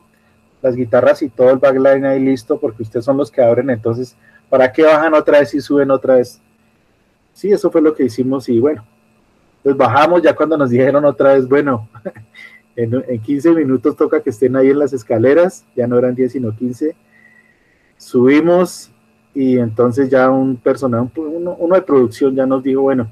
las 0.62 0.76
guitarras 0.76 1.22
y 1.22 1.30
todo 1.30 1.52
el 1.52 1.60
backline 1.60 2.06
ahí 2.06 2.20
listo, 2.20 2.60
porque 2.60 2.84
ustedes 2.84 3.06
son 3.06 3.18
los 3.18 3.30
que 3.30 3.42
abren, 3.42 3.70
entonces, 3.70 4.16
¿para 4.50 4.72
qué 4.72 4.84
bajan 4.84 5.14
otra 5.14 5.40
vez 5.40 5.54
y 5.54 5.62
suben 5.62 5.92
otra 5.92 6.16
vez? 6.16 6.42
Sí, 7.34 7.52
eso 7.52 7.70
fue 7.70 7.82
lo 7.82 7.94
que 7.94 8.06
hicimos 8.06 8.50
y 8.50 8.60
bueno, 8.60 8.84
pues 9.62 9.78
bajamos 9.78 10.24
ya 10.24 10.36
cuando 10.36 10.58
nos 10.58 10.72
dijeron 10.72 11.06
otra 11.06 11.34
vez, 11.34 11.48
bueno, 11.48 11.88
en, 12.76 13.22
15 13.22 13.52
minutos 13.52 13.96
toca 13.96 14.22
que 14.22 14.32
estén 14.32 14.56
ahí 14.56 14.70
en 14.70 14.80
las 14.80 14.94
escaleras, 14.94 15.66
ya 15.76 15.86
no 15.86 16.00
eran 16.00 16.16
10 16.16 16.32
sino 16.32 16.56
15, 16.56 16.96
subimos 17.98 18.92
y 19.36 19.60
entonces 19.60 20.10
ya 20.10 20.32
un 20.32 20.58
personal, 20.58 21.12
uno 21.16 21.76
de 21.76 21.82
producción 21.84 22.34
ya 22.34 22.48
nos 22.48 22.64
dijo, 22.64 22.82
bueno, 22.82 23.08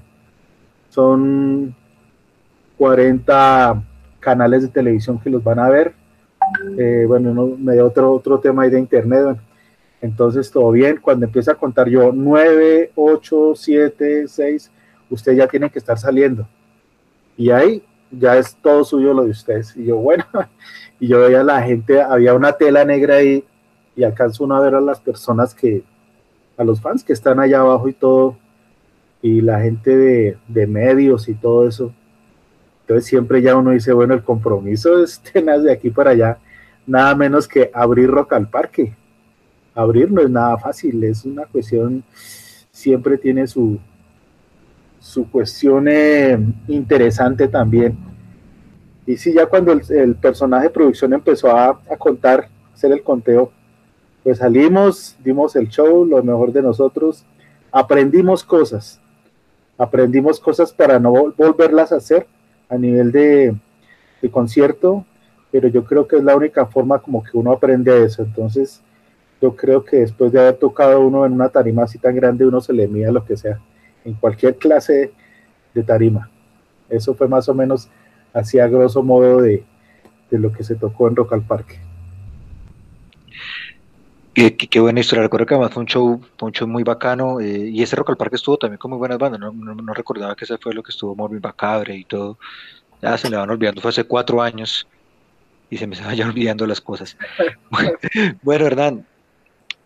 son 0.90 1.76
40 2.78 3.84
canales 4.20 4.64
de 4.64 4.70
televisión 4.70 5.20
que 5.20 5.30
los 5.30 5.44
van 5.44 5.60
a 5.60 5.70
ver. 5.70 5.94
Eh, 6.78 7.06
bueno, 7.08 7.56
me 7.58 7.74
dio 7.74 7.86
otro, 7.86 8.12
otro 8.12 8.40
tema 8.40 8.64
ahí 8.64 8.70
de 8.70 8.80
internet. 8.80 9.38
Entonces, 10.02 10.52
todo 10.52 10.72
bien. 10.72 11.00
Cuando 11.02 11.26
empieza 11.26 11.52
a 11.52 11.56
contar 11.56 11.88
yo 11.88 12.12
9, 12.14 12.92
8, 12.96 13.54
7, 13.56 14.28
6, 14.28 14.72
usted 15.10 15.34
ya 15.34 15.48
tiene 15.48 15.70
que 15.70 15.80
estar 15.80 15.98
saliendo. 15.98 16.48
Y 17.38 17.52
ahí 17.52 17.84
ya 18.12 18.38
es 18.38 18.56
todo 18.56 18.84
suyo 18.84 19.14
lo 19.14 19.26
de 19.26 19.32
ustedes. 19.32 19.76
Y 19.76 19.86
yo, 19.86 19.98
bueno, 19.98 20.26
y 21.00 21.08
yo 21.08 21.22
veía 21.22 21.42
a 21.42 21.44
la 21.44 21.62
gente, 21.62 22.02
había 22.02 22.34
una 22.34 22.54
tela 22.54 22.86
negra 22.86 23.16
ahí 23.16 23.44
y 23.96 24.04
alcanzo 24.04 24.44
uno 24.44 24.56
a 24.56 24.62
ver 24.62 24.76
a 24.76 24.82
las 24.82 25.00
personas 25.00 25.54
que, 25.54 25.84
a 26.58 26.64
los 26.64 26.82
fans 26.82 27.04
que 27.04 27.14
están 27.14 27.40
allá 27.40 27.60
abajo 27.60 27.88
y 27.88 27.94
todo, 27.94 28.38
y 29.22 29.42
la 29.42 29.62
gente 29.62 30.38
de 30.48 30.68
medios 30.68 31.30
y 31.30 31.34
todo 31.34 31.68
eso. 31.68 31.94
Entonces 32.86 33.06
siempre 33.08 33.42
ya 33.42 33.56
uno 33.56 33.72
dice, 33.72 33.94
bueno, 33.94 34.14
el 34.14 34.24
compromiso 34.24 35.00
es 35.04 35.20
tenaz 35.20 35.64
de 35.64 35.72
aquí 35.72 35.90
para 35.90 36.12
allá, 36.12 36.38
nada 36.86 37.16
menos 37.16 37.48
que 37.48 37.72
abrir 37.74 38.12
Rock 38.12 38.34
al 38.34 38.48
Parque. 38.48 38.96
Abrir 39.74 40.12
no 40.12 40.22
es 40.22 40.30
nada 40.30 40.56
fácil, 40.58 41.04
es 41.04 41.26
una 41.26 41.46
cuestión, 41.48 42.04
siempre 42.72 43.18
tiene 43.18 43.48
su, 43.48 43.80
su 45.00 45.30
cuestión 45.30 45.88
eh, 45.88 46.38
interesante 46.68 47.48
también. 47.48 47.98
Y 49.08 49.18
sí, 49.18 49.34
ya 49.34 49.48
cuando 49.48 49.72
el, 49.72 50.16
personaje 50.16 50.66
de 50.66 50.70
producción 50.70 51.12
empezó 51.14 51.50
a, 51.58 51.82
a, 51.90 51.98
contar, 51.98 52.48
hacer 52.74 52.92
el 52.92 53.02
conteo, 53.02 53.52
pues 54.24 54.38
salimos, 54.38 55.18
dimos 55.24 55.56
el 55.56 55.70
show, 55.70 56.06
lo 56.06 56.24
mejor 56.24 56.54
de 56.54 56.62
nosotros, 56.62 57.26
aprendimos 57.72 58.44
cosas, 58.44 59.02
aprendimos 59.76 60.40
cosas 60.40 60.72
para 60.72 61.00
no 61.00 61.34
volverlas 61.36 61.92
a 61.92 61.98
hacer 61.98 62.28
a 62.70 62.78
nivel 62.78 63.12
de, 63.12 63.56
de 64.22 64.32
concierto, 64.32 65.06
pero 65.52 65.68
yo 65.68 65.84
creo 65.86 66.08
que 66.08 66.18
es 66.18 66.24
la 66.24 66.36
única 66.36 66.66
forma 66.66 67.00
como 67.00 67.24
que 67.24 67.38
uno 67.38 67.52
aprende 67.52 68.04
eso. 68.04 68.24
Entonces, 68.24 68.82
yo 69.42 69.56
creo 69.56 69.84
que 69.84 69.98
después 69.98 70.32
de 70.32 70.40
haber 70.40 70.56
tocado 70.56 71.02
uno 71.02 71.26
en 71.26 71.34
una 71.34 71.50
tarima 71.50 71.84
así 71.84 71.98
tan 71.98 72.16
grande, 72.16 72.46
uno 72.46 72.62
se 72.62 72.74
le 72.74 72.88
mide 72.88 73.12
lo 73.12 73.24
que 73.24 73.38
sea 73.38 73.60
en 74.04 74.14
cualquier 74.14 74.56
clase 74.56 75.12
de 75.74 75.84
tarima. 75.84 76.30
Eso 76.90 77.14
fue 77.16 77.28
más 77.28 77.50
o 77.50 77.54
menos 77.54 77.90
así 78.34 78.60
a 78.60 78.68
grosso 78.68 79.04
modo 79.04 79.42
de, 79.42 79.64
lo 80.32 80.52
que 80.52 80.64
se 80.64 80.76
tocó 80.76 81.08
en 81.08 81.16
Rock 81.16 81.34
al 81.34 81.42
Parque. 81.42 81.80
Qué, 84.36 84.82
buena 84.82 85.00
historia, 85.00 85.24
recuerdo 85.24 85.46
que 85.46 85.54
además 85.54 85.72
fue 85.72 85.84
un 85.84 85.88
show, 85.88 86.22
un 86.42 86.52
show 86.52 86.68
muy 86.68 86.84
bacano 86.84 87.40
eh, 87.40 87.70
y 87.70 87.82
ese 87.82 87.96
Rock 87.96 88.10
al 88.10 88.18
Parque 88.18 88.36
estuvo 88.36 88.58
también 88.58 88.78
con 88.78 88.92
muy 88.92 88.98
buenas 88.98 89.18
bandas, 89.18 89.40
no, 89.40 89.94
recordaba 89.94 90.36
que 90.36 90.44
ese 90.44 90.58
fue 90.58 90.74
lo 90.74 90.84
que 90.84 90.92
estuvo 90.92 91.16
Morbid 91.16 91.42
Macabre 91.42 91.96
y 91.96 92.04
todo, 92.04 92.38
ya 93.02 93.18
se 93.18 93.30
me 93.30 93.38
van 93.38 93.50
olvidando, 93.50 93.80
fue 93.80 93.92
hace 93.92 94.04
cuatro 94.04 94.42
años 94.42 94.88
y 95.70 95.78
se 95.78 95.88
me 95.88 95.98
vayan 96.02 96.28
olvidando 96.28 96.68
las 96.68 96.82
cosas. 96.82 97.16
bueno, 98.42 98.66
Hernán, 98.66 99.08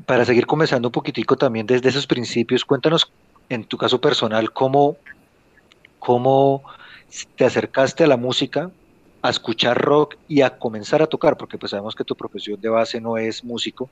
para 0.08 0.26
seguir 0.26 0.48
comenzando 0.48 0.88
un 0.88 0.94
poquitico 0.94 1.38
también 1.38 1.68
desde 1.68 1.90
esos 1.90 2.08
principios, 2.08 2.66
cuéntanos 2.66 3.12
en 3.50 3.66
tu 3.66 3.78
caso 3.78 4.02
personal, 4.02 4.52
¿cómo, 4.52 4.98
cómo 6.00 6.64
te 7.36 7.46
acercaste 7.46 8.04
a 8.04 8.08
la 8.08 8.18
música, 8.18 8.72
a 9.22 9.30
escuchar 9.30 9.78
rock 9.78 10.16
y 10.28 10.42
a 10.42 10.58
comenzar 10.58 11.02
a 11.02 11.08
tocar? 11.08 11.38
Porque 11.38 11.58
pues 11.58 11.72
sabemos 11.72 11.96
que 11.96 12.04
tu 12.04 12.16
profesión 12.16 12.60
de 12.60 12.70
base 12.70 13.02
no 13.02 13.18
es 13.18 13.44
músico. 13.44 13.90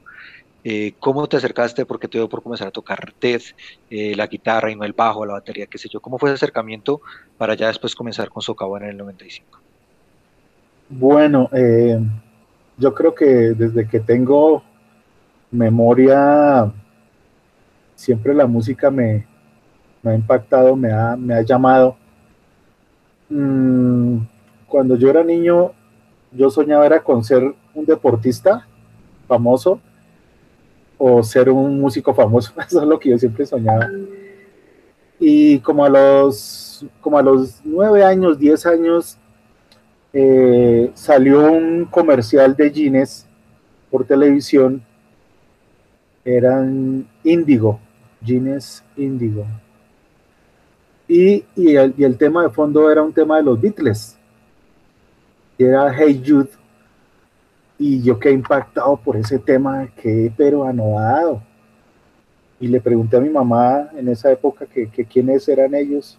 Eh, 0.63 0.93
¿Cómo 0.99 1.27
te 1.27 1.37
acercaste? 1.37 1.85
¿Por 1.85 1.99
qué 1.99 2.07
te 2.07 2.17
dio 2.17 2.27
por 2.27 2.43
comenzar 2.43 2.67
a 2.67 2.71
tocar 2.71 3.13
TED, 3.19 3.41
eh, 3.89 4.15
la 4.15 4.27
guitarra 4.27 4.71
y 4.71 4.75
no 4.75 4.83
el 4.83 4.93
bajo, 4.93 5.25
la 5.25 5.33
batería, 5.33 5.67
qué 5.67 5.77
sé 5.77 5.87
yo? 5.89 6.01
¿Cómo 6.01 6.17
fue 6.17 6.29
ese 6.29 6.35
acercamiento 6.35 7.01
para 7.37 7.53
ya 7.53 7.67
después 7.67 7.95
comenzar 7.95 8.29
con 8.29 8.41
Socavón 8.41 8.83
en 8.83 8.89
el 8.89 8.97
95? 8.97 9.59
Bueno, 10.89 11.49
eh, 11.53 11.99
yo 12.77 12.93
creo 12.93 13.13
que 13.13 13.25
desde 13.25 13.87
que 13.87 13.99
tengo 13.99 14.63
memoria, 15.51 16.71
siempre 17.95 18.33
la 18.33 18.45
música 18.45 18.89
me, 18.91 19.25
ha 20.03 20.13
impactado, 20.13 20.75
me 20.75 20.91
ha, 20.91 21.15
me 21.15 21.33
ha 21.33 21.41
llamado. 21.41 21.97
Mm, 23.29 24.19
cuando 24.67 24.95
yo 24.95 25.09
era 25.09 25.23
niño, 25.23 25.71
yo 26.31 26.49
soñaba 26.49 26.85
era 26.85 27.01
con 27.01 27.23
ser 27.23 27.55
un 27.73 27.85
deportista 27.85 28.67
famoso 29.27 29.79
o 30.97 31.23
ser 31.23 31.49
un 31.49 31.79
músico 31.79 32.13
famoso. 32.13 32.53
Eso 32.67 32.81
es 32.81 32.87
lo 32.87 32.99
que 32.99 33.09
yo 33.09 33.17
siempre 33.17 33.45
soñaba. 33.45 33.89
Y 35.19 35.59
como 35.59 35.85
a 35.85 35.89
los, 35.89 36.85
como 37.01 37.17
a 37.17 37.21
los 37.21 37.61
nueve 37.63 38.03
años, 38.03 38.37
diez 38.37 38.65
años, 38.65 39.17
eh, 40.13 40.91
salió 40.93 41.51
un 41.51 41.85
comercial 41.85 42.55
de 42.55 42.71
jeans 42.71 43.25
por 43.89 44.05
televisión. 44.05 44.81
Eran 46.23 47.07
Índigo, 47.23 47.79
jeans 48.21 48.83
Índigo 48.95 49.45
y, 51.07 51.45
el, 51.55 52.17
tema 52.17 52.43
de 52.43 52.49
fondo 52.49 52.91
era 52.91 53.01
un 53.01 53.13
tema 53.13 53.37
de 53.37 53.43
los 53.43 53.59
Beatles. 53.59 54.16
Era 55.57 55.93
Hey 55.93 56.23
Jude. 56.25 56.49
Y 57.79 58.01
yo 58.01 58.19
quedé 58.19 58.33
impactado 58.33 58.97
por 58.97 59.17
ese 59.17 59.37
tema, 59.37 59.87
que 60.01 60.31
pero 60.35 60.63
anodado. 60.63 61.41
Y 62.59 62.67
le 62.67 62.81
pregunté 62.81 63.17
a 63.17 63.21
mi 63.21 63.29
mamá 63.29 63.89
en 63.95 64.07
esa 64.07 64.31
época 64.31 64.65
que, 64.65 64.87
quiénes 65.05 65.47
eran 65.47 65.75
ellos. 65.75 66.17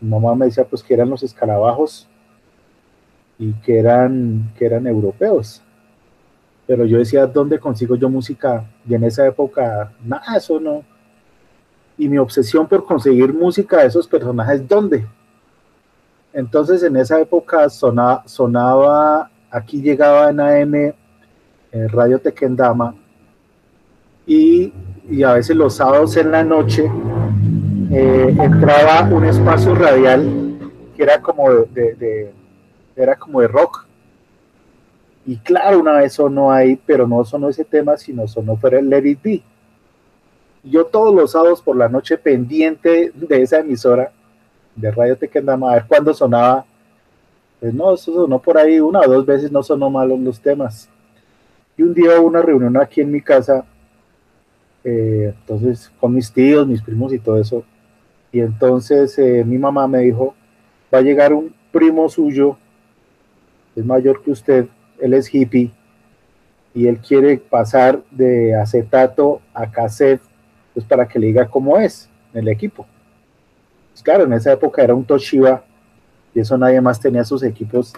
Mi 0.00 0.10
mamá 0.10 0.34
me 0.34 0.46
decía 0.46 0.64
pues 0.64 0.82
que 0.82 0.94
eran 0.94 1.08
los 1.08 1.22
escarabajos 1.22 2.06
y 3.38 3.52
que 3.54 3.78
eran, 3.78 4.52
que 4.58 4.66
eran 4.66 4.86
europeos. 4.86 5.62
Pero 6.66 6.84
yo 6.84 6.98
decía, 6.98 7.26
¿dónde 7.26 7.58
consigo 7.58 7.96
yo 7.96 8.10
música? 8.10 8.68
Y 8.86 8.94
en 8.94 9.04
esa 9.04 9.26
época, 9.26 9.92
nada, 10.04 10.36
eso 10.36 10.60
no, 10.60 10.84
y 11.98 12.08
mi 12.08 12.16
obsesión 12.16 12.66
por 12.68 12.86
conseguir 12.86 13.34
música 13.34 13.78
de 13.78 13.88
esos 13.88 14.06
personajes, 14.06 14.66
¿dónde? 14.66 15.04
Entonces 16.38 16.84
en 16.84 16.94
esa 16.94 17.20
época 17.20 17.68
sonaba, 17.68 18.22
sonaba 18.24 19.28
aquí 19.50 19.82
llegaba 19.82 20.30
en 20.30 20.38
AM 20.38 20.74
eh, 20.76 20.94
Radio 21.88 22.20
Tequendama 22.20 22.94
y, 24.24 24.72
y, 25.10 25.24
a 25.24 25.32
veces 25.32 25.56
los 25.56 25.74
sábados 25.74 26.16
en 26.16 26.30
la 26.30 26.44
noche 26.44 26.88
eh, 27.90 28.36
entraba 28.38 29.12
un 29.12 29.24
espacio 29.24 29.74
radial 29.74 30.70
que 30.96 31.02
era 31.02 31.20
como 31.20 31.50
de, 31.50 32.32
era 32.94 33.16
como 33.16 33.40
de 33.40 33.48
rock. 33.48 33.86
Y 35.26 35.38
claro 35.38 35.80
una 35.80 35.94
vez 35.94 36.12
sonó 36.12 36.52
ahí 36.52 36.80
pero 36.86 37.08
no 37.08 37.24
sonó 37.24 37.48
ese 37.48 37.64
tema 37.64 37.96
sino 37.96 38.28
sonó 38.28 38.56
fuera 38.56 38.78
el 38.78 38.88
Let 38.88 39.08
It 39.08 39.22
Be. 39.24 39.42
Yo 40.62 40.84
todos 40.84 41.12
los 41.12 41.32
sábados 41.32 41.60
por 41.60 41.74
la 41.74 41.88
noche 41.88 42.16
pendiente 42.16 43.10
de 43.12 43.42
esa 43.42 43.58
emisora 43.58 44.12
de 44.80 44.90
Radio 44.90 45.16
Tequendama, 45.16 45.70
a 45.70 45.74
ver 45.74 45.84
cuándo 45.86 46.14
sonaba. 46.14 46.64
Pues 47.60 47.74
no, 47.74 47.94
eso 47.94 48.14
sonó 48.14 48.38
por 48.40 48.56
ahí 48.56 48.78
una 48.78 49.00
o 49.00 49.08
dos 49.08 49.26
veces, 49.26 49.50
no 49.50 49.62
sonó 49.62 49.90
mal 49.90 50.08
los 50.08 50.40
temas. 50.40 50.88
Y 51.76 51.82
un 51.82 51.94
día 51.94 52.18
hubo 52.20 52.28
una 52.28 52.42
reunión 52.42 52.76
aquí 52.76 53.00
en 53.00 53.10
mi 53.10 53.20
casa, 53.20 53.64
eh, 54.84 55.34
entonces 55.40 55.90
con 56.00 56.14
mis 56.14 56.32
tíos, 56.32 56.66
mis 56.66 56.82
primos 56.82 57.12
y 57.12 57.18
todo 57.18 57.40
eso. 57.40 57.64
Y 58.32 58.40
entonces 58.40 59.18
eh, 59.18 59.44
mi 59.44 59.58
mamá 59.58 59.88
me 59.88 60.00
dijo, 60.00 60.34
va 60.92 60.98
a 60.98 61.02
llegar 61.02 61.32
un 61.32 61.54
primo 61.72 62.08
suyo, 62.08 62.56
es 63.74 63.84
mayor 63.84 64.22
que 64.22 64.30
usted, 64.30 64.66
él 65.00 65.14
es 65.14 65.32
hippie, 65.32 65.72
y 66.74 66.86
él 66.86 66.98
quiere 66.98 67.38
pasar 67.38 68.02
de 68.10 68.54
acetato 68.54 69.40
a 69.54 69.70
cassette 69.70 70.20
pues, 70.74 70.86
para 70.86 71.08
que 71.08 71.18
le 71.18 71.28
diga 71.28 71.48
cómo 71.48 71.78
es 71.78 72.08
el 72.34 72.48
equipo. 72.48 72.86
Pues 73.98 74.04
claro, 74.04 74.22
en 74.22 74.32
esa 74.32 74.52
época 74.52 74.80
era 74.80 74.94
un 74.94 75.04
Toshiba 75.04 75.64
y 76.32 76.38
eso 76.38 76.56
nadie 76.56 76.80
más 76.80 77.00
tenía 77.00 77.24
sus 77.24 77.42
equipos. 77.42 77.92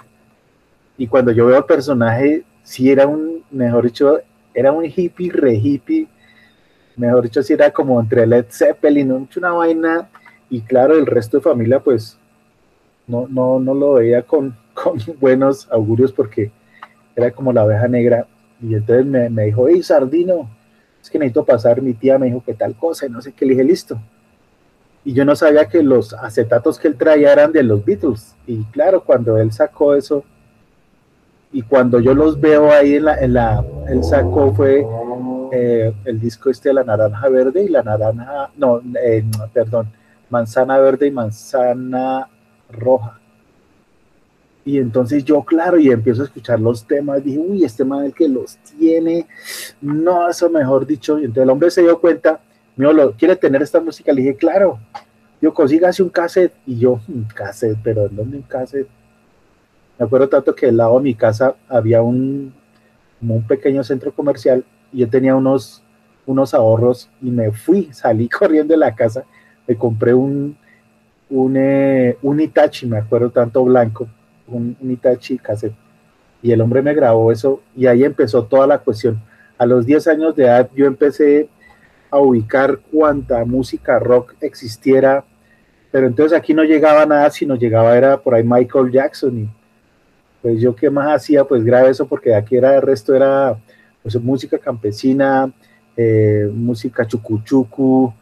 Y 0.97 1.07
cuando 1.07 1.31
yo 1.31 1.45
veo 1.45 1.59
al 1.59 1.67
personaje, 1.67 2.43
sí 2.63 2.91
era 2.91 3.07
un, 3.07 3.45
mejor 3.51 3.85
dicho, 3.85 4.19
era 4.55 4.73
un 4.73 4.87
hippie, 4.87 5.31
re 5.31 5.57
hippie. 5.57 6.09
Mejor 6.97 7.25
dicho, 7.25 7.43
sí 7.43 7.53
era 7.53 7.71
como 7.71 8.01
entre 8.01 8.27
Led 8.27 8.47
Zeppelin, 8.49 9.29
una 9.37 9.53
vaina. 9.53 10.09
Y 10.49 10.63
claro, 10.63 10.97
el 10.97 11.05
resto 11.05 11.37
de 11.37 11.43
familia, 11.43 11.81
pues, 11.81 12.19
no, 13.07 13.27
no, 13.29 13.61
no 13.61 13.75
lo 13.75 13.93
veía 13.93 14.23
con, 14.23 14.57
buenos 15.21 15.69
augurios 15.71 16.15
porque 16.15 16.51
era 17.15 17.31
como 17.31 17.53
la 17.53 17.67
oveja 17.67 17.89
negra. 17.89 18.27
Y 18.63 18.75
entonces 18.75 19.05
me, 19.05 19.29
me 19.29 19.45
dijo, 19.45 19.69
hey, 19.69 19.83
Sardino, 19.83 20.49
es 21.03 21.11
que 21.11 21.19
necesito 21.19 21.45
pasar, 21.45 21.83
mi 21.83 21.93
tía 21.93 22.19
me 22.19 22.25
dijo 22.25 22.43
que 22.43 22.55
tal 22.55 22.75
cosa, 22.75 23.05
y 23.05 23.11
no 23.11 23.21
sé 23.21 23.33
qué, 23.33 23.45
le 23.45 23.53
dije, 23.53 23.65
listo. 23.65 24.01
Y 25.05 25.15
yo 25.15 25.25
no 25.25 25.35
sabía 25.35 25.67
que 25.67 25.83
los 25.83 26.13
acetatos 26.13 26.79
que 26.79 26.89
él 26.89 26.97
traía 26.97 27.33
eran 27.33 27.53
de 27.53 27.63
los 27.63 27.85
Beatles. 27.85 28.35
Y 28.47 28.65
claro, 28.65 29.03
cuando 29.03 29.39
él 29.39 29.53
sacó 29.53 29.95
eso, 29.95 30.25
y 31.53 31.63
cuando 31.63 31.99
yo 32.01 32.15
los 32.15 32.41
veo 32.41 32.71
ahí 32.71 32.95
en 32.95 33.07
la, 33.07 33.19
en 33.19 33.35
la 33.35 33.65
él 33.89 34.05
sacó 34.05 34.55
fue 34.55 34.87
eh, 35.53 35.93
el 36.05 36.21
disco 36.21 36.49
este 36.49 36.69
de 36.69 36.75
la 36.75 36.85
naranja 36.85 37.29
verde 37.29 37.65
y 37.65 37.69
la 37.69 37.83
naranja, 37.83 38.51
no, 38.57 38.81
eh, 39.03 39.25
perdón, 39.53 39.91
manzana 40.29 40.79
verde 40.79 41.09
y 41.09 41.11
manzana 41.11 42.29
roja. 42.71 43.19
Y 44.65 44.79
entonces 44.79 45.25
yo, 45.25 45.43
claro, 45.43 45.79
y 45.79 45.91
empiezo 45.91 46.23
a 46.23 46.27
escuchar 46.27 46.61
los 46.61 46.87
temas, 46.87 47.25
dije, 47.25 47.39
uy, 47.39 47.65
este 47.65 47.85
man 47.85 48.05
el 48.05 48.15
que 48.15 48.29
los 48.29 48.57
tiene, 48.59 49.27
no, 49.81 50.29
eso 50.29 50.49
mejor 50.51 50.87
dicho. 50.87 51.19
Y 51.19 51.25
entonces 51.25 51.43
el 51.45 51.51
hombre 51.51 51.71
se 51.71 51.83
dio 51.83 51.99
cuenta, 51.99 52.41
dijo, 52.89 53.15
¿quiere 53.19 53.37
tener 53.37 53.63
esta 53.63 53.81
música? 53.81 54.13
Le 54.13 54.23
dije, 54.23 54.37
claro. 54.37 54.79
Yo, 55.41 55.55
consígase 55.55 56.03
un 56.03 56.11
cassette. 56.11 56.53
Y 56.67 56.79
yo, 56.79 57.01
un 57.09 57.25
cassette, 57.25 57.79
pero 57.83 58.07
¿en 58.07 58.17
dónde 58.17 58.37
un 58.37 58.43
cassette? 58.43 58.89
Me 59.99 60.07
acuerdo 60.07 60.29
tanto 60.29 60.55
que 60.55 60.67
al 60.67 60.77
lado 60.77 60.97
de 60.97 61.05
mi 61.05 61.15
casa 61.15 61.55
había 61.69 62.03
un, 62.03 62.55
un 63.21 63.47
pequeño 63.47 63.85
centro 63.85 64.13
comercial 64.13 64.65
y 64.93 65.01
yo 65.01 65.09
tenía 65.09 65.37
unos, 65.37 65.83
unos 66.27 66.55
ahorros 66.55 67.11
y 67.21 67.31
me 67.31 67.53
fui, 67.53 67.91
salí 67.93 68.29
corriendo 68.31 68.73
de 68.73 68.79
la 68.79 68.95
casa, 68.95 69.25
me 69.67 69.77
compré 69.77 70.15
un, 70.15 70.57
un, 71.29 71.57
eh, 71.57 72.17
un 72.23 72.41
Itachi, 72.41 72.87
me 72.87 72.99
acuerdo 72.99 73.31
tanto 73.31 73.63
blanco, 73.65 74.09
un, 74.47 74.77
un 74.81 74.91
Itachi 74.91 75.39
cassette. 75.39 75.75
Y 76.43 76.53
el 76.53 76.61
hombre 76.63 76.81
me 76.81 76.95
grabó 76.95 77.31
eso 77.31 77.61
y 77.77 77.87
ahí 77.87 78.03
empezó 78.03 78.45
toda 78.45 78.67
la 78.67 78.79
cuestión. 78.79 79.21
A 79.59 79.67
los 79.67 79.85
10 79.85 80.07
años 80.09 80.35
de 80.35 80.45
edad 80.45 80.71
yo 80.75 80.87
empecé 80.87 81.51
a 82.11 82.19
ubicar 82.19 82.81
cuánta 82.91 83.45
música 83.45 83.99
rock 83.99 84.35
existiera, 84.41 85.25
pero 85.91 86.07
entonces 86.07 86.37
aquí 86.37 86.55
no 86.55 86.65
llegaba 86.65 87.07
nada, 87.07 87.31
sino 87.31 87.55
llegaba 87.55 87.97
era 87.97 88.21
por 88.21 88.35
ahí 88.35 88.45
Michael 88.45 88.91
Jackson 88.91 89.39
y 89.39 89.51
pues 90.43 90.61
yo 90.61 90.75
qué 90.75 90.91
más 90.91 91.15
hacía, 91.15 91.45
pues 91.45 91.65
grave 91.65 91.91
eso 91.91 92.07
porque 92.07 92.35
aquí 92.35 92.57
era 92.57 92.77
el 92.77 92.83
resto 92.83 93.15
era 93.15 93.59
pues 94.03 94.19
música 94.21 94.59
campesina, 94.59 95.53
eh, 95.97 96.49
música 96.53 97.07
chucuchucu, 97.07 98.13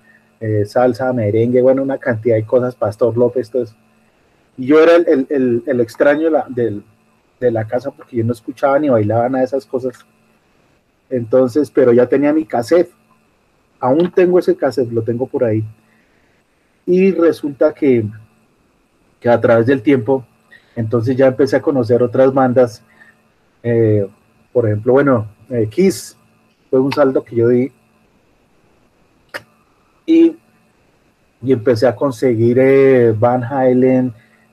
eh, 0.40 0.64
salsa, 0.64 1.12
merengue, 1.12 1.62
bueno, 1.62 1.82
una 1.82 1.98
cantidad 1.98 2.36
de 2.36 2.44
cosas, 2.44 2.74
Pastor 2.74 3.16
López, 3.16 3.50
todo 3.50 3.62
eso. 3.62 3.76
Y 4.56 4.66
yo 4.66 4.80
era 4.80 4.96
el, 4.96 5.26
el, 5.28 5.62
el, 5.66 5.80
extraño 5.80 6.30
la, 6.30 6.46
del, 6.48 6.82
de 7.38 7.50
la 7.50 7.66
casa 7.66 7.90
porque 7.90 8.16
yo 8.16 8.24
no 8.24 8.32
escuchaba 8.32 8.78
ni 8.78 8.88
bailaba 8.88 9.28
nada 9.28 9.40
de 9.40 9.44
esas 9.44 9.66
cosas. 9.66 9.94
Entonces, 11.10 11.70
pero 11.70 11.92
ya 11.92 12.06
tenía 12.06 12.32
mi 12.32 12.44
cassette. 12.44 12.90
Aún 13.80 14.10
tengo 14.10 14.38
ese 14.38 14.56
cassette, 14.56 14.90
lo 14.90 15.02
tengo 15.02 15.26
por 15.26 15.44
ahí. 15.44 15.64
Y 16.86 17.12
resulta 17.12 17.72
que, 17.72 18.04
que 19.20 19.28
a 19.28 19.40
través 19.40 19.66
del 19.66 19.82
tiempo, 19.82 20.24
entonces 20.74 21.16
ya 21.16 21.26
empecé 21.26 21.56
a 21.56 21.62
conocer 21.62 22.02
otras 22.02 22.32
bandas. 22.32 22.82
Eh, 23.62 24.06
por 24.52 24.66
ejemplo, 24.66 24.94
bueno, 24.94 25.28
eh, 25.50 25.68
Kiss 25.68 26.16
fue 26.70 26.80
un 26.80 26.92
saldo 26.92 27.22
que 27.22 27.36
yo 27.36 27.48
di. 27.48 27.72
Y, 30.06 30.36
y 31.42 31.52
empecé 31.52 31.86
a 31.86 31.94
conseguir 31.94 32.58
eh, 32.58 33.12
Van 33.12 33.44
Halen, 33.44 34.12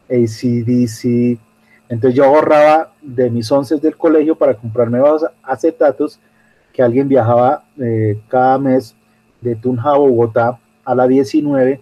ACDC. 0.09 1.39
Entonces 1.87 2.15
yo 2.15 2.25
ahorraba 2.25 2.93
de 3.01 3.29
mis 3.29 3.51
once 3.51 3.77
del 3.77 3.95
colegio 3.95 4.35
para 4.35 4.55
comprarme 4.55 4.99
acetatos 5.43 6.19
que 6.73 6.81
alguien 6.81 7.07
viajaba 7.07 7.63
cada 8.27 8.57
mes 8.57 8.95
de 9.45 9.55
Tunja 9.55 9.91
a 9.91 9.97
Bogotá 9.97 10.59
a 10.83 10.95
la 10.95 11.07
19 11.07 11.81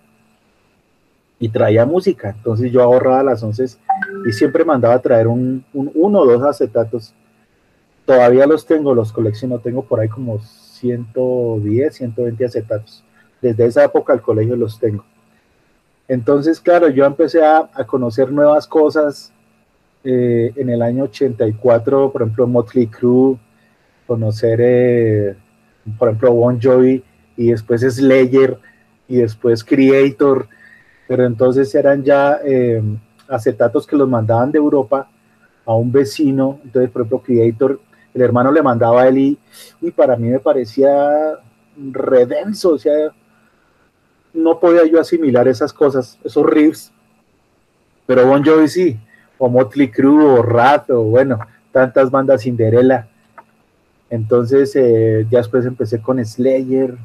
y 1.40 1.50
traía 1.50 1.86
música. 1.86 2.30
Entonces 2.30 2.72
yo 2.72 2.82
ahorraba 2.82 3.24
las 3.24 3.44
once 3.44 3.66
y 4.28 4.32
siempre 4.32 4.64
mandaba 4.64 4.96
a 4.96 5.02
traer 5.02 5.28
un, 5.28 5.66
un, 5.74 5.92
uno 5.96 6.20
o 6.20 6.26
dos 6.26 6.44
acetatos. 6.44 7.14
Todavía 8.06 8.46
los 8.46 8.66
tengo, 8.66 8.94
los 8.94 9.12
colecciono, 9.12 9.60
tengo 9.60 9.84
por 9.84 10.00
ahí 10.00 10.10
como 10.10 10.40
110, 10.40 11.96
120 11.96 12.46
acetatos. 12.46 13.04
Desde 13.42 13.66
esa 13.66 13.84
época 13.84 14.14
al 14.14 14.22
colegio 14.22 14.56
los 14.56 14.80
tengo. 14.80 15.06
Entonces, 16.08 16.60
claro, 16.60 16.90
yo 16.90 17.06
empecé 17.06 17.44
a, 17.44 17.70
a 17.74 17.86
conocer 17.86 18.32
nuevas 18.32 18.68
cosas. 18.68 19.34
Eh, 20.06 20.52
en 20.58 20.70
el 20.70 20.82
año 20.82 21.06
84, 21.06 22.12
por 22.12 22.22
ejemplo, 22.22 22.46
Motley 22.46 22.88
Crue, 22.88 23.38
conocer, 24.06 24.60
eh, 24.62 25.36
por 25.98 26.10
ejemplo, 26.10 26.34
Bon 26.34 26.60
Jovi, 26.62 27.02
y 27.38 27.52
después 27.52 27.82
Slayer, 27.82 28.58
y 29.08 29.18
después 29.18 29.64
Creator, 29.64 30.48
pero 31.08 31.26
entonces 31.26 31.74
eran 31.76 32.04
ya 32.04 32.40
eh, 32.44 32.82
acetatos 33.28 33.86
que 33.86 33.96
los 33.96 34.10
mandaban 34.10 34.52
de 34.52 34.60
Europa 34.60 35.10
a 35.66 35.76
un 35.76 35.92
vecino, 35.92 36.60
entonces, 36.64 36.92
por 36.92 37.02
ejemplo, 37.02 37.22
Creator, 37.24 37.80
el 38.14 38.22
hermano 38.22 38.52
le 38.52 38.62
mandaba 38.62 39.04
a 39.04 39.08
él 39.08 39.18
y, 39.18 39.40
y 39.82 39.92
para 39.92 40.16
mí 40.16 40.30
me 40.30 40.40
parecía 40.40 41.40
redenso, 41.76 42.74
o 42.74 42.78
sea, 42.78 43.12
no 44.34 44.60
podía 44.60 44.86
yo 44.86 45.00
asimilar 45.00 45.48
esas 45.48 45.74
cosas, 45.74 46.20
esos 46.24 46.46
riffs, 46.46 46.92
pero 48.06 48.28
Bon 48.28 48.44
Jovi 48.44 48.68
sí, 48.68 49.00
o 49.38 49.50
Motley 49.50 49.90
Crue, 49.90 50.26
o 50.26 50.42
Rat, 50.42 50.90
o 50.90 51.04
bueno, 51.04 51.40
tantas 51.72 52.12
bandas 52.12 52.42
Cinderella. 52.42 53.08
Entonces, 54.10 54.76
eh, 54.76 55.26
ya 55.30 55.40
después 55.40 55.66
empecé 55.66 56.02
con 56.02 56.24
Slayer, 56.24 56.98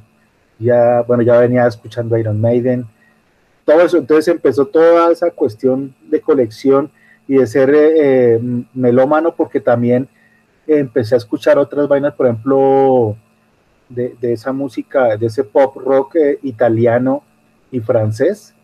ya, 0.59 1.03
bueno, 1.03 1.23
ya 1.23 1.39
venía 1.39 1.67
escuchando 1.67 2.17
Iron 2.19 2.41
Maiden, 2.41 2.87
todo 3.65 3.83
eso, 3.83 3.99
entonces 3.99 4.29
empezó 4.29 4.67
toda 4.67 5.13
esa 5.13 5.31
cuestión 5.31 5.95
de 6.09 6.21
colección 6.21 6.91
y 7.27 7.37
de 7.37 7.47
ser 7.47 7.71
eh, 7.75 8.41
melómano, 8.73 9.35
porque 9.35 9.61
también 9.61 10.09
empecé 10.67 11.15
a 11.15 11.19
escuchar 11.19 11.59
otras 11.59 11.87
vainas, 11.87 12.15
por 12.15 12.27
ejemplo, 12.27 13.17
de, 13.89 14.17
esa 14.21 14.53
música, 14.53 15.17
de 15.17 15.27
ese 15.27 15.45
pop 15.45 15.77
rock 15.77 16.17
eh, 16.17 16.39
italiano 16.43 17.23
y 17.71 17.81
francés, 17.81 18.55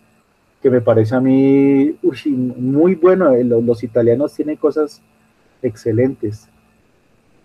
que 0.62 0.70
me 0.70 0.80
parece 0.80 1.14
a 1.14 1.20
mí 1.20 1.96
uy, 2.02 2.30
muy 2.30 2.94
bueno. 2.94 3.32
Eh, 3.32 3.44
los, 3.44 3.82
italianos 3.82 4.34
tienen 4.34 4.56
cosas 4.56 5.02
excelentes. 5.62 6.48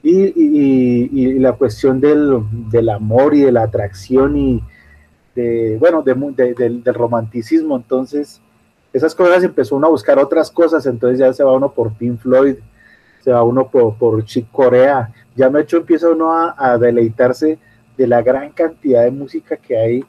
Y, 0.02 1.40
la 1.40 1.54
cuestión 1.54 2.00
del, 2.00 2.42
del, 2.70 2.90
amor 2.90 3.36
y 3.36 3.42
de 3.42 3.52
la 3.52 3.64
atracción 3.64 4.38
y 4.38 4.64
de, 5.36 5.78
bueno, 5.80 6.02
de, 6.02 6.14
de, 6.14 6.54
del, 6.54 6.84
del 6.84 6.94
romanticismo. 6.94 7.76
Entonces, 7.76 8.42
esas 8.94 9.14
cosas 9.14 9.44
empezó 9.44 9.76
uno 9.76 9.88
a 9.88 9.92
buscar 9.92 10.18
otras 10.18 10.50
cosas, 10.50 10.86
entonces 10.86 11.20
ya 11.20 11.34
se 11.34 11.44
va 11.44 11.54
uno 11.54 11.72
por 11.74 11.94
Pink 11.94 12.20
Floyd, 12.20 12.56
se 13.22 13.32
va 13.32 13.44
uno 13.44 13.70
por, 13.70 13.98
por 13.98 14.24
Chick 14.26 14.50
Corea, 14.52 15.14
ya 15.36 15.50
me 15.50 15.62
hecho 15.62 15.78
empieza 15.78 16.10
uno 16.10 16.32
a, 16.32 16.56
a 16.58 16.78
deleitarse 16.78 17.60
de 17.98 18.08
la 18.08 18.22
gran 18.22 18.52
cantidad 18.52 19.04
de 19.04 19.12
música 19.12 19.58
que 19.58 19.78
hay 19.78 20.04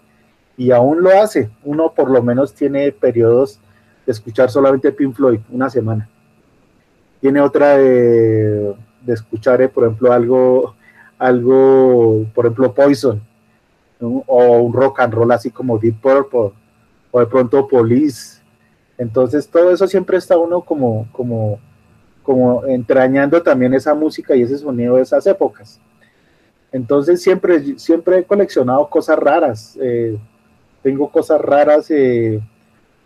y 0.57 0.71
aún 0.71 1.03
lo 1.03 1.11
hace. 1.11 1.51
Uno 1.65 1.93
por 1.93 2.11
lo 2.11 2.23
menos 2.23 2.55
tiene 2.55 2.93
periodos 2.93 3.61
de 4.07 4.13
escuchar 4.13 4.51
solamente 4.51 4.93
Pink 4.93 5.15
Floyd, 5.15 5.41
una 5.51 5.69
semana. 5.69 6.09
Tiene 7.21 7.41
otra 7.41 7.77
de, 7.77 8.75
de 9.01 9.15
escuchar, 9.15 9.61
eh, 9.63 9.69
por 9.69 9.85
ejemplo, 9.85 10.13
algo, 10.13 10.75
algo, 11.19 12.27
por 12.35 12.47
ejemplo, 12.47 12.75
Poison, 12.75 13.21
o 14.01 14.59
un 14.59 14.73
rock 14.73 15.01
and 15.01 15.15
roll 15.15 15.33
así 15.33 15.51
como 15.51 15.79
Deep 15.79 16.01
Purple, 16.01 16.53
o 17.11 17.21
de 17.21 17.27
pronto 17.27 17.67
Police. 17.69 18.41
Entonces 18.99 19.49
todo 19.49 19.71
eso 19.73 19.87
siempre 19.87 20.19
está 20.19 20.37
uno 20.37 20.61
como, 20.61 21.09
como, 21.13 21.59
como 22.23 22.65
entrañando 22.67 23.43
también 23.43 23.75
esa 23.75 23.95
música 23.95 24.35
y 24.35 24.43
ese 24.43 24.59
sonido 24.59 24.97
de 24.97 25.03
esas 25.03 25.27
épocas. 25.27 25.81
Entonces 26.73 27.23
siempre, 27.23 27.79
siempre 27.79 28.19
he 28.19 28.25
coleccionado 28.25 28.89
cosas 28.89 29.19
raras. 29.19 29.79
Eh, 29.81 30.19
tengo 30.83 31.11
cosas 31.11 31.41
raras, 31.41 31.91
eh, 31.91 32.41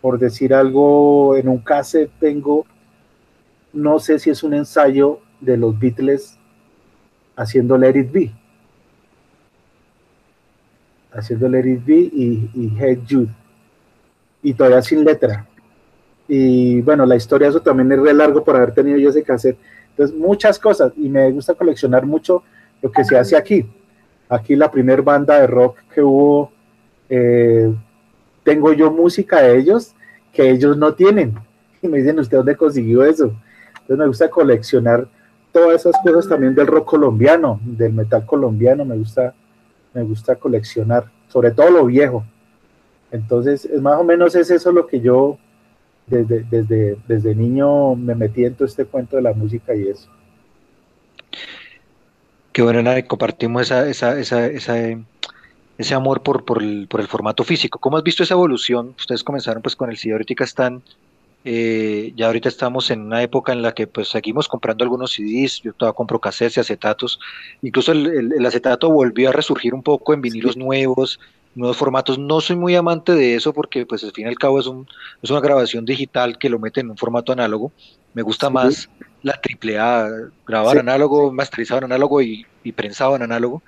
por 0.01 0.19
decir 0.19 0.53
algo, 0.53 1.35
en 1.35 1.47
un 1.47 1.57
cassette 1.57 2.11
tengo, 2.19 2.65
no 3.73 3.99
sé 3.99 4.19
si 4.19 4.29
es 4.29 4.43
un 4.43 4.53
ensayo 4.53 5.19
de 5.45 5.57
los 5.57 5.77
Beatles 5.79 6.37
haciendo 7.35 7.77
Let 7.77 7.97
It 7.97 8.11
Be. 8.11 8.31
Haciendo 11.13 11.47
Let 11.47 11.67
It 11.67 11.85
Be 11.85 11.95
y, 11.95 12.49
y 12.53 12.77
Head 12.77 12.99
Jude. 13.09 13.29
Y 14.43 14.53
todavía 14.53 14.81
sin 14.81 15.03
letra. 15.03 15.47
Y 16.27 16.81
bueno, 16.81 17.05
la 17.05 17.15
historia, 17.15 17.47
eso 17.47 17.61
también 17.61 17.91
es 17.91 17.99
re 17.99 18.13
largo 18.13 18.43
por 18.43 18.55
haber 18.55 18.73
tenido 18.73 18.97
yo 18.97 19.09
ese 19.09 19.23
cassette. 19.23 19.57
Entonces, 19.91 20.17
muchas 20.17 20.59
cosas. 20.59 20.91
Y 20.97 21.07
me 21.09 21.31
gusta 21.31 21.53
coleccionar 21.53 22.05
mucho 22.05 22.43
lo 22.81 22.91
que 22.91 23.03
se 23.03 23.17
hace 23.17 23.37
aquí. 23.37 23.65
Aquí 24.27 24.55
la 24.55 24.71
primera 24.71 25.01
banda 25.01 25.39
de 25.39 25.47
rock 25.47 25.77
que 25.93 26.01
hubo, 26.01 26.51
eh, 27.09 27.73
tengo 28.43 28.73
yo 28.73 28.91
música 28.91 29.41
de 29.41 29.57
ellos 29.57 29.93
que 30.33 30.49
ellos 30.49 30.77
no 30.77 30.93
tienen. 30.93 31.35
Y 31.81 31.87
me 31.87 31.99
dicen, 31.99 32.17
¿usted 32.17 32.37
dónde 32.37 32.55
consiguió 32.55 33.05
eso? 33.05 33.25
Entonces 33.73 33.97
me 33.97 34.07
gusta 34.07 34.27
coleccionar 34.27 35.07
todas 35.55 35.85
esas 35.85 35.95
cosas 36.03 36.27
también 36.27 36.53
del 36.53 36.67
rock 36.67 36.85
colombiano, 36.85 37.61
del 37.63 37.93
metal 37.93 38.25
colombiano, 38.25 38.83
me 38.83 38.97
gusta, 38.97 39.33
me 39.93 40.03
gusta 40.03 40.35
coleccionar, 40.35 41.05
sobre 41.29 41.51
todo 41.51 41.69
lo 41.69 41.85
viejo. 41.85 42.25
Entonces, 43.09 43.63
es 43.63 43.81
más 43.81 43.97
o 43.97 44.03
menos 44.03 44.35
es 44.35 44.51
eso 44.51 44.73
lo 44.73 44.85
que 44.85 44.99
yo 44.99 45.37
desde, 46.07 46.43
desde, 46.51 46.97
desde 47.07 47.35
niño 47.35 47.95
me 47.95 48.15
metí 48.15 48.43
en 48.43 48.55
todo 48.55 48.67
este 48.67 48.83
cuento 48.83 49.15
de 49.15 49.21
la 49.21 49.31
música 49.31 49.73
y 49.73 49.87
eso. 49.87 50.09
Qué 52.51 52.61
bueno, 52.61 52.91
compartimos 53.07 53.61
esa, 53.61 53.87
esa, 53.87 54.19
esa, 54.19 54.47
esa, 54.47 54.75
ese 55.77 55.93
amor 55.93 56.21
por, 56.21 56.43
por, 56.43 56.61
el, 56.61 56.89
por 56.89 56.99
el 56.99 57.07
formato 57.07 57.45
físico. 57.45 57.79
¿Cómo 57.79 57.95
has 57.95 58.03
visto 58.03 58.23
esa 58.23 58.33
evolución? 58.33 58.93
Ustedes 58.99 59.23
comenzaron 59.23 59.61
pues 59.61 59.77
con 59.77 59.89
el 59.89 59.95
CD, 59.95 60.11
ahorita 60.11 60.43
están 60.43 60.83
Eh, 61.47 62.11
ya 62.15 62.25
ahorita 62.25 62.49
estamos 62.49 62.89
en 62.89 63.01
una 63.01 63.21
época 63.21 63.53
en 63.53 63.61
la 63.61 63.71
que 63.75 63.85
pues 63.85 64.09
seguimos 64.09 64.47
comprando 64.47 64.83
algunos 64.83 65.11
CDs, 65.11 65.61
yo 65.61 65.73
todavía 65.73 65.95
compro 65.95 66.19
cassettes 66.19 66.57
y 66.57 66.59
acetatos, 66.59 67.19
incluso 67.61 67.91
el, 67.91 68.33
el, 68.33 68.45
acetato 68.47 68.89
volvió 68.89 69.29
a 69.29 69.31
resurgir 69.31 69.75
un 69.75 69.83
poco 69.83 70.15
en 70.15 70.21
vinilos 70.21 70.57
nuevos, 70.57 71.19
nuevos 71.53 71.77
formatos. 71.77 72.17
No 72.17 72.41
soy 72.41 72.55
muy 72.55 72.75
amante 72.75 73.11
de 73.11 73.35
eso 73.35 73.53
porque 73.53 73.85
pues 73.85 74.03
al 74.03 74.11
fin 74.11 74.25
y 74.25 74.29
al 74.29 74.39
cabo 74.39 74.59
es, 74.59 74.65
un, 74.65 74.87
es 75.21 75.29
una 75.29 75.39
grabación 75.39 75.85
digital 75.85 76.39
que 76.39 76.49
lo 76.49 76.57
mete 76.57 76.81
en 76.81 76.89
un 76.89 76.97
formato 76.97 77.31
análogo. 77.31 77.71
Me 78.15 78.23
gusta 78.23 78.49
más 78.49 78.89
la 79.21 79.39
triple 79.39 79.77
A, 79.77 80.09
grabar 80.47 80.79
análogo, 80.79 81.31
masterizado 81.31 81.77
en 81.77 81.85
análogo 81.85 82.23
y, 82.23 82.43
y 82.63 82.71
prensado 82.71 83.15
en 83.15 83.21
análogo. 83.21 83.61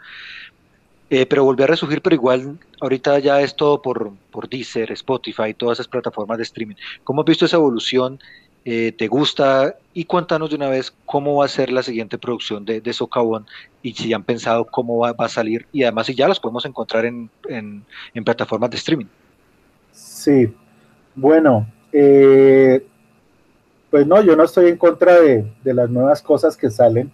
Eh, 1.09 1.25
pero 1.25 1.45
volvió 1.45 1.63
a 1.63 1.67
resurgir, 1.67 2.01
pero 2.01 2.15
igual 2.15 2.57
ahorita 2.81 3.19
ya 3.19 3.39
es 3.41 3.55
todo 3.55 3.81
por, 3.81 4.11
por 4.29 4.49
Deezer, 4.49 4.91
Spotify, 4.91 5.53
todas 5.53 5.77
esas 5.77 5.87
plataformas 5.87 6.37
de 6.37 6.43
streaming. 6.43 6.75
¿Cómo 7.03 7.21
has 7.21 7.27
visto 7.27 7.45
esa 7.45 7.55
evolución? 7.55 8.19
Eh, 8.65 8.91
¿Te 8.91 9.07
gusta? 9.07 9.75
Y 9.93 10.03
cuéntanos 10.03 10.49
de 10.49 10.57
una 10.57 10.67
vez 10.67 10.93
cómo 11.05 11.35
va 11.37 11.45
a 11.45 11.47
ser 11.47 11.71
la 11.71 11.81
siguiente 11.81 12.17
producción 12.17 12.65
de, 12.65 12.81
de 12.81 12.91
Socavón 12.91 13.45
y 13.81 13.93
si 13.93 14.11
han 14.11 14.23
pensado 14.23 14.65
cómo 14.65 14.97
va, 14.97 15.15
a 15.17 15.29
salir 15.29 15.65
y 15.71 15.83
además 15.83 16.07
si 16.07 16.15
ya 16.15 16.27
las 16.27 16.41
podemos 16.41 16.65
encontrar 16.65 17.05
en, 17.05 17.29
en, 17.47 17.85
en 18.13 18.23
plataformas 18.25 18.69
de 18.69 18.75
streaming. 18.75 19.05
Sí, 19.93 20.53
bueno, 21.15 21.65
eh, 21.93 22.85
pues 23.89 24.05
no, 24.05 24.21
yo 24.21 24.35
no 24.35 24.43
estoy 24.43 24.67
en 24.67 24.77
contra 24.77 25.21
de, 25.21 25.49
de 25.63 25.73
las 25.73 25.89
nuevas 25.89 26.21
cosas 26.21 26.57
que 26.57 26.69
salen 26.69 27.09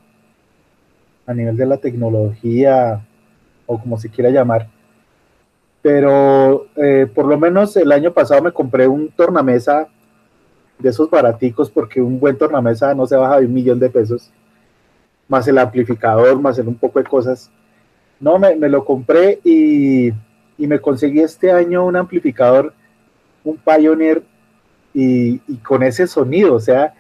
a 1.28 1.34
nivel 1.36 1.56
de 1.56 1.68
la 1.68 1.78
tecnología, 1.78 3.06
o 3.66 3.80
como 3.80 3.98
se 3.98 4.10
quiera 4.10 4.30
llamar. 4.30 4.68
Pero 5.82 6.68
eh, 6.76 7.08
por 7.14 7.26
lo 7.26 7.38
menos 7.38 7.76
el 7.76 7.92
año 7.92 8.14
pasado 8.14 8.42
me 8.42 8.52
compré 8.52 8.88
un 8.88 9.10
tornamesa 9.10 9.88
de 10.80 10.90
esos 10.90 11.10
baraticos 11.10 11.70
porque 11.70 12.02
un 12.02 12.20
buen 12.20 12.38
tornamesa 12.38 12.94
no 12.94 13.06
se 13.06 13.16
baja 13.16 13.40
de 13.40 13.46
un 13.46 13.54
millón 13.54 13.80
de 13.80 13.90
pesos, 13.90 14.32
más 15.28 15.48
el 15.48 15.58
amplificador, 15.58 16.40
más 16.40 16.58
el 16.58 16.68
un 16.68 16.76
poco 16.76 17.00
de 17.00 17.06
cosas. 17.06 17.52
No, 18.20 18.40
me, 18.40 18.56
me 18.56 18.70
lo 18.70 18.86
compré 18.86 19.40
y, 19.44 20.10
y, 20.58 20.68
me 20.68 20.80
conseguí 20.80 21.20
este 21.20 21.52
año 21.52 21.86
un 21.86 21.96
amplificador, 21.96 22.74
un 23.44 23.58
Pioneer, 23.58 24.24
y, 24.94 25.42
y 25.48 25.58
con 25.58 25.84
ese 25.84 26.08
sonido, 26.08 26.54
o 26.54 26.60
sea, 26.60 26.94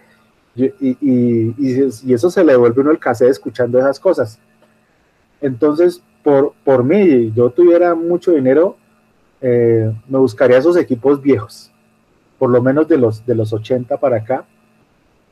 y, 0.55 0.71
y, 1.01 2.13
eso 2.13 2.29
se 2.29 2.43
le 2.43 2.53
devuelve 2.53 2.81
uno 2.81 2.91
el 2.91 2.99
cassette 2.99 3.29
escuchando 3.29 3.79
esas 3.79 3.99
cosas. 3.99 4.39
Entonces, 5.41 6.01
por, 6.23 6.53
por 6.63 6.83
mí, 6.83 7.31
yo 7.35 7.49
tuviera 7.49 7.93
mucho 7.95 8.31
dinero, 8.31 8.77
eh, 9.41 9.93
me 10.07 10.17
buscaría 10.17 10.57
esos 10.57 10.77
equipos 10.77 11.21
viejos, 11.21 11.71
por 12.39 12.49
lo 12.49 12.61
menos 12.61 12.87
de 12.87 12.97
los, 12.97 13.25
de 13.25 13.35
los 13.35 13.51
80 13.51 13.97
para 13.97 14.17
acá. 14.17 14.45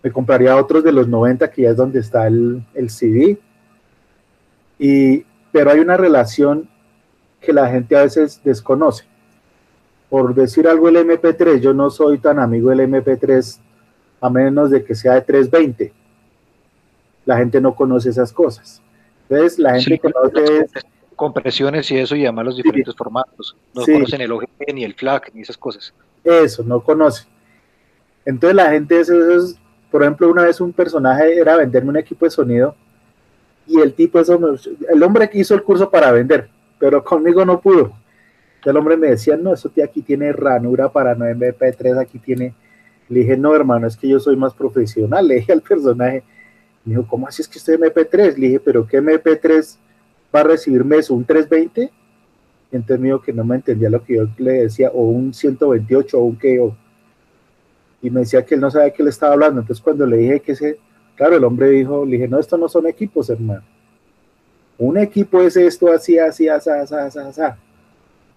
Me 0.04 0.12
compraría 0.12 0.58
otros 0.58 0.84
de 0.84 0.92
los 0.92 1.08
90, 1.08 1.50
que 1.52 1.64
ya 1.64 1.70
es 1.70 1.78
donde 1.78 2.00
está 2.00 2.28
el, 2.28 2.66
el 2.74 2.90
CD. 2.90 3.40
Y, 4.80 5.26
pero 5.52 5.72
hay 5.72 5.80
una 5.80 5.96
relación 5.96 6.68
que 7.40 7.54
la 7.54 7.70
gente 7.70 7.96
a 7.96 8.02
veces 8.02 8.42
desconoce. 8.44 9.06
Por 10.10 10.36
decir 10.36 10.68
algo, 10.68 10.90
el 10.90 10.98
MP3, 10.98 11.60
yo 11.60 11.74
no 11.74 11.90
soy 11.90 12.18
tan 12.18 12.40
amigo 12.40 12.70
del 12.70 12.82
MP3 12.82 13.60
a 14.20 14.30
menos 14.30 14.72
de 14.72 14.84
que 14.84 14.94
sea 14.96 15.14
de 15.14 15.22
320. 15.22 15.94
La 17.26 17.38
gente 17.38 17.62
no 17.62 17.76
conoce 17.76 18.10
esas 18.10 18.34
cosas. 18.34 18.82
Entonces, 19.32 19.60
la 19.60 19.80
gente 19.80 19.92
sí, 20.04 20.12
conoce... 20.12 20.68
Compresiones 21.16 21.90
y 21.92 21.98
eso, 21.98 22.16
y 22.16 22.24
además 22.24 22.46
los 22.46 22.58
diferentes 22.58 22.94
sí. 22.94 22.98
formatos. 22.98 23.56
No 23.76 23.84
sí. 23.84 23.94
conocen 23.94 24.22
el 24.22 24.32
OGG, 24.32 24.74
ni 24.74 24.84
el 24.84 24.96
FLAC, 24.96 25.32
ni 25.34 25.42
esas 25.42 25.58
cosas. 25.58 25.94
Eso, 26.24 26.64
no 26.64 26.82
conocen. 26.82 27.28
Entonces, 28.26 28.56
la 28.56 28.72
gente, 28.72 29.00
eso, 29.00 29.14
eso 29.14 29.46
es, 29.46 29.60
por 29.90 30.02
ejemplo, 30.02 30.30
una 30.30 30.44
vez 30.44 30.60
un 30.60 30.74
personaje 30.74 31.38
era 31.38 31.56
venderme 31.58 31.90
un 31.92 31.98
equipo 31.98 32.26
de 32.26 32.32
sonido, 32.32 32.76
y 33.68 33.80
el 33.80 33.94
tipo, 33.94 34.20
eso, 34.20 34.40
el 34.90 35.04
hombre 35.04 35.30
que 35.30 35.38
hizo 35.38 35.54
el 35.54 35.64
curso 35.64 35.90
para 35.90 36.12
vender, 36.12 36.50
pero 36.80 37.04
conmigo 37.04 37.46
no 37.46 37.62
pudo. 37.62 37.94
El 38.66 38.78
hombre 38.78 38.98
me 38.98 39.10
decía, 39.10 39.38
no, 39.38 39.54
eso 39.54 39.72
aquí 39.84 40.02
tiene 40.02 40.34
ranura 40.34 40.92
para 40.92 41.16
no 41.16 41.26
MP3, 41.26 42.00
aquí 42.00 42.20
tiene... 42.20 42.54
Le 43.10 43.22
dije, 43.22 43.38
no, 43.38 43.56
hermano, 43.56 43.88
es 43.88 43.96
que 43.96 44.08
yo 44.08 44.20
soy 44.20 44.36
más 44.36 44.54
profesional. 44.54 45.28
Le 45.28 45.36
dije 45.36 45.52
al 45.52 45.62
personaje, 45.62 46.24
me 46.84 46.96
dijo, 46.96 47.08
¿cómo 47.08 47.28
así 47.28 47.42
es 47.42 47.48
que 47.48 47.58
usted 47.58 47.80
MP3? 47.80 48.36
Le 48.36 48.48
dije, 48.48 48.60
¿pero 48.60 48.88
qué 48.88 49.02
MP3 49.02 49.78
va 50.34 50.40
a 50.42 50.44
recibirme 50.44 50.98
eso? 50.98 51.14
¿Un 51.14 51.26
320? 51.26 51.92
Y 52.72 52.76
entonces 52.76 53.00
me 53.00 53.08
dijo 53.08 53.22
que 53.22 53.34
no 53.34 53.44
me 53.44 53.56
entendía 53.56 53.90
lo 53.90 54.04
que 54.04 54.16
yo 54.16 54.28
le 54.38 54.64
decía, 54.64 54.90
o 54.94 55.04
un 55.04 55.34
128, 55.34 56.18
o 56.18 56.24
un 56.24 56.38
qué, 56.38 56.60
o... 56.60 56.76
Y 58.02 58.10
me 58.10 58.22
decía 58.22 58.44
que 58.44 58.56
él 58.56 58.62
no 58.62 58.72
sabía 58.72 58.92
qué 58.92 59.04
le 59.04 59.10
estaba 59.10 59.34
hablando. 59.34 59.62
Entonces 59.62 59.84
cuando 59.84 60.06
le 60.08 60.18
dije 60.18 60.40
que 60.40 60.54
ese, 60.54 60.80
claro, 61.16 61.36
el 61.36 61.44
hombre 61.44 61.70
dijo, 61.70 62.04
le 62.06 62.14
dije, 62.14 62.28
no, 62.28 62.40
esto 62.40 62.58
no 62.58 62.68
son 62.68 62.88
equipos, 62.88 63.30
hermano. 63.30 63.64
Un 64.78 64.98
equipo 64.98 65.42
es 65.42 65.56
esto, 65.56 65.92
así, 65.92 66.18
así, 66.18 66.48
así, 66.48 66.70
así, 66.72 66.96
así, 66.96 67.20
así. 67.20 67.42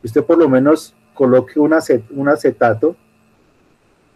Usted 0.02 0.22
por 0.22 0.36
lo 0.36 0.48
menos 0.48 0.94
coloque 1.14 1.58
un, 1.58 1.72
acet 1.72 2.04
un 2.10 2.28
acetato 2.28 2.94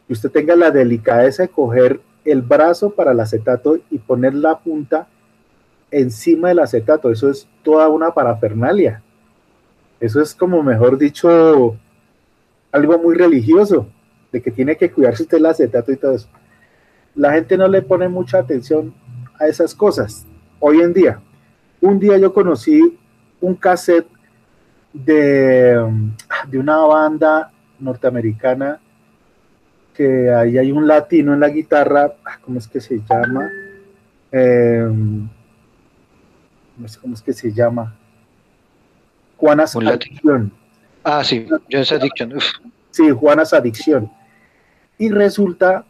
y 0.06 0.12
usted 0.12 0.30
tenga 0.30 0.54
la 0.54 0.70
delicadeza 0.70 1.44
de 1.44 1.48
coger 1.48 2.00
el 2.30 2.42
brazo 2.42 2.90
para 2.90 3.12
el 3.12 3.20
acetato 3.20 3.78
y 3.90 3.98
poner 3.98 4.34
la 4.34 4.58
punta 4.58 5.08
encima 5.90 6.48
del 6.48 6.60
acetato. 6.60 7.10
Eso 7.10 7.30
es 7.30 7.48
toda 7.62 7.88
una 7.88 8.12
parafernalia. 8.12 9.02
Eso 10.00 10.20
es 10.20 10.34
como, 10.34 10.62
mejor 10.62 10.98
dicho, 10.98 11.76
algo 12.70 12.98
muy 12.98 13.16
religioso, 13.16 13.88
de 14.30 14.42
que 14.42 14.50
tiene 14.50 14.76
que 14.76 14.90
cuidarse 14.90 15.22
usted 15.22 15.38
el 15.38 15.46
acetato 15.46 15.90
y 15.90 15.96
todo 15.96 16.14
eso. 16.14 16.28
La 17.14 17.32
gente 17.32 17.56
no 17.56 17.66
le 17.66 17.82
pone 17.82 18.08
mucha 18.08 18.38
atención 18.38 18.94
a 19.40 19.46
esas 19.46 19.74
cosas 19.74 20.26
hoy 20.60 20.80
en 20.80 20.92
día. 20.92 21.20
Un 21.80 21.98
día 21.98 22.18
yo 22.18 22.32
conocí 22.32 22.98
un 23.40 23.54
cassette 23.54 24.08
de, 24.92 25.76
de 26.48 26.58
una 26.58 26.78
banda 26.78 27.52
norteamericana 27.78 28.80
que 29.98 30.30
ahí 30.32 30.56
hay 30.56 30.70
un 30.70 30.86
latino 30.86 31.34
en 31.34 31.40
la 31.40 31.48
guitarra, 31.48 32.14
ah, 32.24 32.38
¿cómo 32.40 32.60
es 32.60 32.68
que 32.68 32.80
se 32.80 33.00
llama? 33.00 33.50
Eh, 34.30 34.88
no 36.76 36.86
sé 36.86 37.00
cómo 37.00 37.14
es 37.14 37.20
que 37.20 37.32
se 37.32 37.52
llama. 37.52 37.96
Juanas 39.38 39.74
Adicción. 39.74 40.52
Ah, 41.02 41.24
sí, 41.24 41.48
Jones 41.68 41.90
Addiction. 41.90 42.36
Uf. 42.36 42.44
Sí, 42.92 43.10
Juanas 43.10 43.52
Adicción. 43.52 44.08
Y 44.98 45.08
resulta 45.10 45.84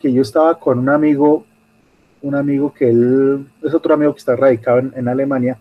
que 0.00 0.12
yo 0.12 0.20
estaba 0.20 0.60
con 0.60 0.78
un 0.78 0.90
amigo, 0.90 1.46
un 2.20 2.34
amigo 2.34 2.74
que 2.74 2.90
él 2.90 3.48
es 3.62 3.72
otro 3.72 3.94
amigo 3.94 4.12
que 4.12 4.18
está 4.18 4.36
radicado 4.36 4.80
en, 4.80 4.92
en 4.94 5.08
Alemania, 5.08 5.58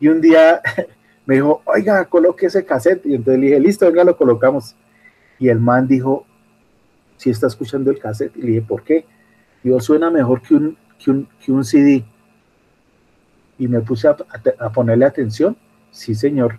y 0.00 0.08
un 0.08 0.20
día 0.20 0.60
me 1.26 1.36
dijo, 1.36 1.62
oiga, 1.66 2.04
coloque 2.06 2.46
ese 2.46 2.64
cassette. 2.64 3.06
Y 3.06 3.14
entonces 3.14 3.38
le 3.38 3.46
dije, 3.46 3.60
listo, 3.60 3.86
venga, 3.86 4.02
lo 4.02 4.16
colocamos. 4.16 4.74
Y 5.38 5.50
el 5.50 5.60
man 5.60 5.86
dijo, 5.86 6.26
si 7.22 7.30
está 7.30 7.46
escuchando 7.46 7.90
el 7.92 8.00
cassette. 8.00 8.36
Y 8.36 8.40
le 8.40 8.46
dije, 8.48 8.62
¿por 8.62 8.82
qué? 8.82 9.06
Digo, 9.62 9.80
suena 9.80 10.10
mejor 10.10 10.42
que 10.42 10.54
un, 10.54 10.76
que 10.98 11.10
un, 11.12 11.28
que 11.38 11.52
un 11.52 11.64
CD. 11.64 12.04
Y 13.58 13.68
me 13.68 13.80
puse 13.80 14.08
a, 14.08 14.16
ponerle 14.70 15.04
atención. 15.04 15.56
Sí, 15.92 16.16
señor. 16.16 16.58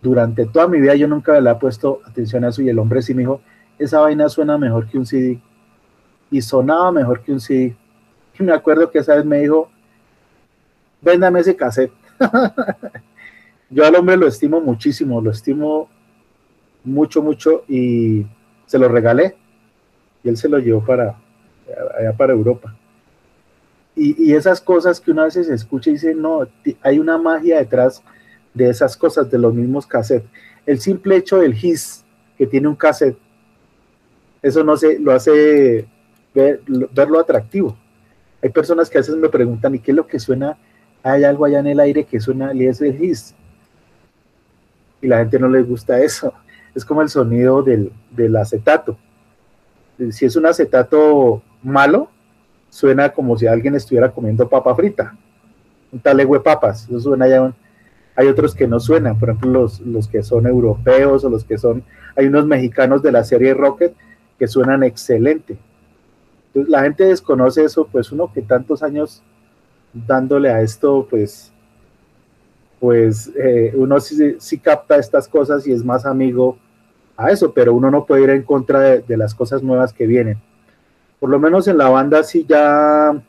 Durante 0.00 0.46
toda 0.46 0.68
mi 0.68 0.80
vida 0.80 0.94
yo 0.94 1.06
nunca 1.06 1.38
le 1.38 1.50
he 1.50 1.54
puesto 1.56 2.00
atención 2.06 2.44
a 2.44 2.48
eso 2.48 2.62
y 2.62 2.68
el 2.68 2.78
hombre 2.78 3.02
sí 3.02 3.12
me 3.12 3.22
dijo, 3.22 3.40
esa 3.78 4.00
vaina 4.00 4.28
suena 4.30 4.56
mejor 4.56 4.88
que 4.88 4.96
un 4.96 5.04
CD. 5.04 5.38
Y 6.30 6.40
sonaba 6.40 6.90
mejor 6.92 7.22
que 7.22 7.32
un 7.32 7.40
CD. 7.40 7.76
Y 8.38 8.42
me 8.42 8.52
acuerdo 8.52 8.90
que 8.90 9.00
esa 9.00 9.16
vez 9.16 9.26
me 9.26 9.40
dijo, 9.40 9.68
véndame 11.02 11.40
ese 11.40 11.54
cassette. 11.54 11.92
yo 13.70 13.84
al 13.84 13.96
hombre 13.96 14.16
lo 14.16 14.26
estimo 14.26 14.62
muchísimo, 14.62 15.20
lo 15.20 15.30
estimo 15.30 15.90
mucho, 16.84 17.22
mucho 17.22 17.64
y 17.68 18.24
se 18.66 18.78
lo 18.78 18.88
regalé 18.88 19.36
y 20.22 20.28
él 20.28 20.36
se 20.36 20.48
lo 20.48 20.58
llevó 20.58 20.84
para 20.84 21.16
allá 21.98 22.12
para 22.16 22.32
Europa. 22.32 22.76
Y, 23.94 24.30
y, 24.30 24.34
esas 24.34 24.60
cosas 24.60 25.00
que 25.00 25.10
una 25.10 25.24
vez 25.24 25.34
se 25.34 25.54
escucha 25.54 25.88
y 25.88 25.94
dice, 25.94 26.14
no, 26.14 26.46
hay 26.82 26.98
una 26.98 27.16
magia 27.16 27.58
detrás 27.58 28.02
de 28.52 28.68
esas 28.68 28.96
cosas, 28.96 29.30
de 29.30 29.38
los 29.38 29.54
mismos 29.54 29.86
cassettes. 29.86 30.28
El 30.66 30.80
simple 30.80 31.16
hecho 31.16 31.38
del 31.38 31.54
his 31.54 32.04
que 32.36 32.46
tiene 32.46 32.68
un 32.68 32.76
cassette, 32.76 33.16
eso 34.42 34.62
no 34.62 34.76
se 34.76 34.98
lo 34.98 35.12
hace 35.12 35.86
ver, 36.34 36.60
verlo 36.66 37.18
atractivo. 37.18 37.76
Hay 38.42 38.50
personas 38.50 38.90
que 38.90 38.98
a 38.98 39.00
veces 39.00 39.16
me 39.16 39.30
preguntan, 39.30 39.74
¿y 39.74 39.78
qué 39.78 39.92
es 39.92 39.96
lo 39.96 40.06
que 40.06 40.20
suena? 40.20 40.58
Hay 41.02 41.24
algo 41.24 41.46
allá 41.46 41.60
en 41.60 41.68
el 41.68 41.80
aire 41.80 42.04
que 42.04 42.20
suena, 42.20 42.52
y 42.52 42.66
es 42.66 42.82
el 42.82 43.02
his. 43.02 43.34
Y 45.00 45.06
la 45.06 45.18
gente 45.18 45.38
no 45.38 45.48
les 45.48 45.66
gusta 45.66 46.00
eso 46.00 46.34
es 46.76 46.84
como 46.84 47.02
el 47.02 47.08
sonido 47.08 47.62
del, 47.62 47.90
del, 48.12 48.36
acetato. 48.36 48.96
Si 50.10 50.26
es 50.26 50.36
un 50.36 50.46
acetato 50.46 51.42
malo, 51.62 52.10
suena 52.68 53.08
como 53.08 53.36
si 53.36 53.46
alguien 53.46 53.74
estuviera 53.74 54.12
comiendo 54.12 54.48
papa 54.48 54.74
frita, 54.74 55.16
un 55.90 55.98
talegüe 55.98 56.38
papas, 56.38 56.84
eso 56.84 57.00
suena 57.00 57.26
ya 57.26 57.52
hay 58.14 58.28
otros 58.28 58.54
que 58.54 58.66
no 58.66 58.78
suenan, 58.78 59.18
por 59.18 59.28
ejemplo 59.28 59.50
los, 59.50 59.80
los 59.80 60.08
que 60.08 60.22
son 60.22 60.46
europeos 60.46 61.24
o 61.24 61.30
los 61.30 61.44
que 61.44 61.58
son, 61.58 61.82
hay 62.14 62.26
unos 62.26 62.46
mexicanos 62.46 63.02
de 63.02 63.12
la 63.12 63.24
serie 63.24 63.52
Rocket 63.54 63.94
que 64.38 64.46
suenan 64.46 64.82
excelente. 64.82 65.58
Entonces, 66.48 66.70
la 66.70 66.82
gente 66.82 67.04
desconoce 67.04 67.64
eso, 67.64 67.86
pues 67.90 68.12
uno 68.12 68.32
que 68.32 68.40
tantos 68.42 68.82
años 68.82 69.22
dándole 69.92 70.50
a 70.50 70.62
esto, 70.62 71.06
pues, 71.08 71.52
pues 72.80 73.30
eh, 73.36 73.72
uno 73.74 73.98
sí, 74.00 74.58
capta 74.58 74.96
estas 74.96 75.28
cosas 75.28 75.66
y 75.66 75.72
es 75.72 75.84
más 75.84 76.06
amigo 76.06 76.58
a 77.16 77.30
eso, 77.30 77.52
pero 77.52 77.74
uno 77.74 77.90
no 77.90 78.04
puede 78.04 78.24
ir 78.24 78.30
en 78.30 78.42
contra 78.42 78.80
de, 78.80 79.16
las 79.16 79.34
cosas 79.34 79.62
nuevas 79.62 79.92
que 79.92 80.06
vienen. 80.06 80.38
Por 81.18 81.30
lo 81.30 81.38
menos 81.38 81.66
en 81.68 81.78
la 81.78 81.88
banda 81.88 82.22
sí 82.22 82.44
ya, 82.48 83.22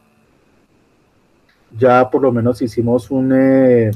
ya 1.78 2.10
por 2.10 2.22
lo 2.22 2.32
menos 2.32 2.62
hicimos 2.62 3.10
un, 3.12 3.32
eh, 3.34 3.92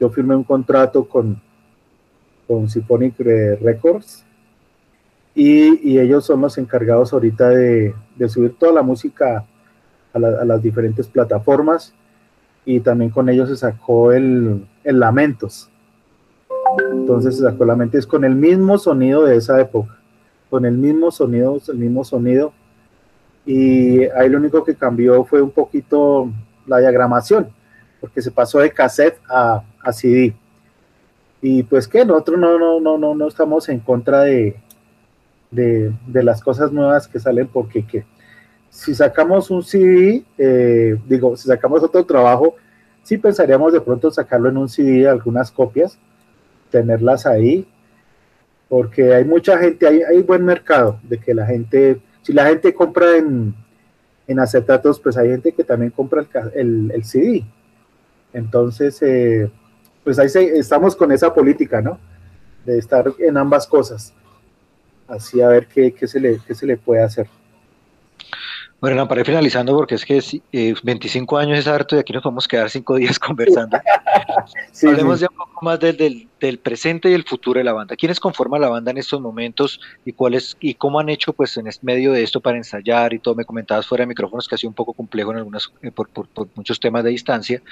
yo 0.00 0.10
firmé 0.10 0.34
un 0.34 0.44
contrato 0.44 1.04
con, 1.04 1.40
con 2.46 2.68
Symphonic 2.68 3.18
Records 3.18 4.24
y, 5.34 5.98
ellos 5.98 6.26
son 6.26 6.40
los 6.42 6.58
encargados 6.58 7.12
ahorita 7.12 7.48
de, 7.48 7.94
subir 8.28 8.54
toda 8.58 8.72
la 8.72 8.82
música 8.82 9.46
a, 10.12 10.18
las 10.18 10.62
diferentes 10.62 11.06
plataformas 11.08 11.94
y 12.64 12.80
también 12.80 13.10
con 13.10 13.28
ellos 13.28 13.48
se 13.48 13.56
sacó 13.56 14.12
el, 14.12 14.66
Lamentos. 14.84 15.70
Entonces 16.92 17.36
se 17.36 17.42
sacó 17.42 17.64
Lamentos 17.64 18.06
con 18.06 18.24
el 18.24 18.34
mismo 18.34 18.78
sonido 18.78 19.24
de 19.24 19.36
esa 19.36 19.60
época, 19.60 19.98
con 20.50 20.64
el 20.64 20.76
mismo 20.76 21.10
sonido, 21.10 21.60
el 21.68 21.76
mismo 21.76 22.04
sonido. 22.04 22.52
Y 23.44 24.04
ahí 24.04 24.28
lo 24.28 24.38
único 24.38 24.62
que 24.64 24.74
cambió 24.74 25.24
fue 25.24 25.42
un 25.42 25.50
poquito 25.50 26.30
la 26.66 26.78
diagramación, 26.78 27.48
porque 28.00 28.22
se 28.22 28.30
pasó 28.30 28.60
de 28.60 28.70
cassette 28.70 29.18
a, 29.28 29.62
CD. 29.92 30.34
Y 31.40 31.64
pues 31.64 31.88
que 31.88 32.04
nosotros 32.04 32.38
no, 32.38 32.58
no, 32.58 32.80
no, 32.80 32.98
no, 32.98 33.14
no 33.14 33.28
estamos 33.28 33.68
en 33.68 33.80
contra 33.80 34.22
de, 34.22 34.56
de, 35.50 36.22
las 36.22 36.40
cosas 36.40 36.72
nuevas 36.72 37.08
que 37.08 37.18
salen, 37.18 37.48
porque 37.48 37.84
que 37.84 38.04
si 38.70 38.94
sacamos 38.94 39.50
un 39.50 39.62
CD, 39.62 40.24
eh, 40.38 40.96
digo, 41.06 41.36
si 41.36 41.48
sacamos 41.48 41.82
otro 41.82 42.04
trabajo, 42.06 42.54
sí 43.02 43.18
pensaríamos 43.18 43.72
de 43.72 43.80
pronto 43.80 44.10
sacarlo 44.10 44.48
en 44.48 44.56
un 44.56 44.68
CD, 44.68 45.08
algunas 45.08 45.50
copias, 45.50 45.98
tenerlas 46.72 47.26
ahí, 47.26 47.68
porque 48.68 49.14
hay 49.14 49.24
mucha 49.24 49.56
gente, 49.58 49.86
hay, 49.86 50.02
hay 50.02 50.22
buen 50.22 50.44
mercado 50.44 50.98
de 51.04 51.18
que 51.18 51.34
la 51.34 51.46
gente, 51.46 52.00
si 52.22 52.32
la 52.32 52.46
gente 52.46 52.74
compra 52.74 53.16
en, 53.16 53.54
en 54.26 54.40
acetatos, 54.40 54.98
pues 54.98 55.16
hay 55.16 55.28
gente 55.28 55.52
que 55.52 55.62
también 55.62 55.92
compra 55.92 56.26
el, 56.54 56.90
el, 56.92 57.04
CD. 57.04 57.44
Entonces, 58.32 59.00
eh, 59.02 59.48
pues 60.02 60.18
ahí 60.18 60.28
estamos 60.34 60.96
con 60.96 61.12
esa 61.12 61.32
política, 61.32 61.80
¿no? 61.80 62.00
De 62.66 62.78
estar 62.78 63.12
en 63.20 63.36
ambas 63.36 63.68
cosas 63.68 64.12
así 65.12 65.40
a 65.40 65.48
ver 65.48 65.66
qué, 65.66 65.92
qué, 65.92 66.06
se, 66.06 66.20
le, 66.20 66.40
qué 66.46 66.54
se 66.54 66.66
le 66.66 66.76
puede 66.76 67.02
hacer. 67.02 67.28
Bueno, 68.80 69.06
para 69.06 69.20
ir 69.20 69.26
finalizando, 69.26 69.76
porque 69.76 69.94
es 69.94 70.04
que 70.04 70.20
25 70.82 71.38
eh, 71.38 71.42
años 71.42 71.58
es 71.58 71.68
harto 71.68 71.94
y 71.94 72.00
aquí 72.00 72.12
nos 72.12 72.24
vamos 72.24 72.46
a 72.46 72.48
quedar 72.48 72.70
cinco 72.70 72.96
días 72.96 73.18
conversando. 73.18 73.78
Hablemos 74.82 75.20
ya 75.20 75.28
un 75.30 75.36
poco 75.36 75.64
más 75.64 75.78
del, 75.78 75.96
del, 75.96 76.28
presente 76.58 77.10
y 77.10 77.14
el 77.14 77.24
futuro 77.24 77.58
de 77.58 77.64
la 77.64 77.72
banda. 77.72 77.96
¿Quiénes 77.96 78.18
conforman 78.18 78.60
la 78.60 78.68
banda 78.68 78.90
en 78.90 78.98
estos 78.98 79.20
momentos 79.20 79.80
y 80.04 80.12
cuáles 80.12 80.56
y 80.60 80.74
cómo 80.74 80.98
han 80.98 81.08
hecho 81.08 81.32
pues 81.32 81.56
en 81.56 81.68
medio 81.82 82.12
de 82.12 82.22
esto 82.22 82.40
para 82.40 82.56
ensayar 82.56 83.12
y 83.12 83.18
todo? 83.18 83.34
Me 83.34 83.44
comentabas 83.44 83.86
fuera 83.86 84.02
de 84.02 84.08
micrófonos 84.08 84.48
que 84.48 84.54
ha 84.54 84.58
sido 84.58 84.70
un 84.70 84.74
poco 84.74 84.92
complejo 84.92 85.30
en 85.30 85.38
algunas 85.38 85.72
eh, 85.82 85.90
por, 85.90 86.08
por, 86.08 86.26
muchos 86.54 86.80
temas 86.80 87.04
de 87.04 87.10
distancia. 87.10 87.62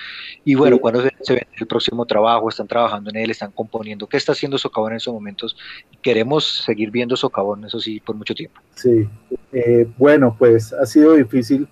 Y 0.44 0.54
bueno, 0.54 0.78
¿cuándo 0.78 1.02
se, 1.20 1.34
ve 1.34 1.46
el 1.58 1.66
próximo 1.66 2.06
trabajo? 2.06 2.48
¿Están 2.48 2.68
trabajando 2.68 3.10
en 3.10 3.16
él? 3.16 3.30
¿Están 3.30 3.50
componiendo? 3.50 4.06
¿Qué 4.06 4.16
está 4.16 4.32
haciendo 4.32 4.56
Socavón 4.56 4.92
en 4.92 4.98
estos 4.98 5.12
momentos? 5.12 5.56
Queremos 6.02 6.62
seguir 6.64 6.90
viendo 6.90 7.16
Socavón, 7.16 7.64
eso 7.64 7.80
sí, 7.80 8.00
por 8.00 8.16
mucho 8.16 8.34
tiempo. 8.34 8.60
Sí, 8.76 9.08
eh, 9.52 9.88
bueno, 9.98 10.36
pues 10.38 10.72
ha 10.72 10.86
sido 10.86 11.14
difícil 11.14 11.68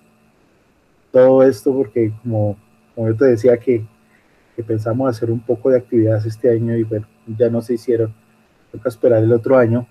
todo 1.11 1.43
esto 1.43 1.73
porque 1.73 2.11
como, 2.21 2.57
como 2.93 3.07
yo 3.07 3.15
te 3.15 3.25
decía 3.25 3.57
que 3.57 3.85
pensamos 4.63 5.09
hacer 5.09 5.31
un 5.31 5.39
poco 5.39 5.69
de 5.69 5.77
actividades 5.77 6.25
este 6.25 6.49
año 6.49 6.75
y 6.75 6.83
bueno, 6.83 7.07
ya 7.37 7.49
no 7.49 7.61
se 7.61 7.75
hicieron. 7.75 8.13
Toca 8.71 8.89
esperar 8.89 9.23
el 9.23 9.33
otro 9.33 9.57
año. 9.57 9.87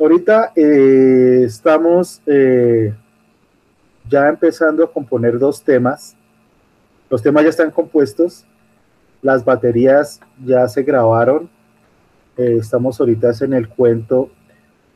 Ahorita 0.00 0.52
eh, 0.56 1.42
estamos 1.44 2.22
eh, 2.24 2.94
ya 4.08 4.28
empezando 4.30 4.82
a 4.82 4.90
componer 4.90 5.38
dos 5.38 5.62
temas. 5.62 6.16
Los 7.10 7.22
temas 7.22 7.42
ya 7.42 7.50
están 7.50 7.70
compuestos. 7.70 8.46
Las 9.20 9.44
baterías 9.44 10.20
ya 10.42 10.66
se 10.68 10.84
grabaron. 10.84 11.50
Eh, 12.38 12.56
estamos 12.58 12.98
ahorita 12.98 13.32
en 13.42 13.52
el 13.52 13.68
cuento 13.68 14.30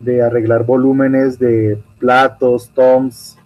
de 0.00 0.22
arreglar 0.22 0.64
volúmenes 0.64 1.38
de 1.38 1.78
platos, 1.98 2.70
toms. 2.70 3.36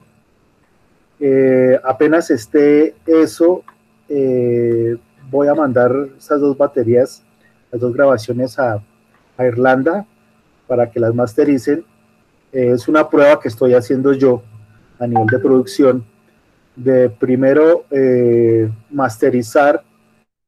apenas 1.83 2.31
esté 2.31 2.95
eso, 3.05 3.65
voy 5.31 5.49
a 5.49 5.55
mandar 5.55 5.93
esas 6.17 6.41
dos 6.41 6.57
baterías, 6.57 7.23
las 7.71 7.81
dos 7.81 7.93
grabaciones 7.95 8.59
a, 8.59 8.83
Irlanda 9.41 10.05
para 10.67 10.91
que 10.91 10.99
las 10.99 11.15
mastericen. 11.15 11.85
es 12.51 12.89
una 12.89 13.09
prueba 13.09 13.39
que 13.39 13.47
estoy 13.47 13.75
haciendo 13.75 14.13
yo 14.13 14.43
a 14.99 15.07
nivel 15.07 15.29
de 15.29 15.39
producción 15.39 16.05
de 16.75 17.09
primero 17.09 17.85
eh, 17.93 18.69
masterizar 18.91 19.85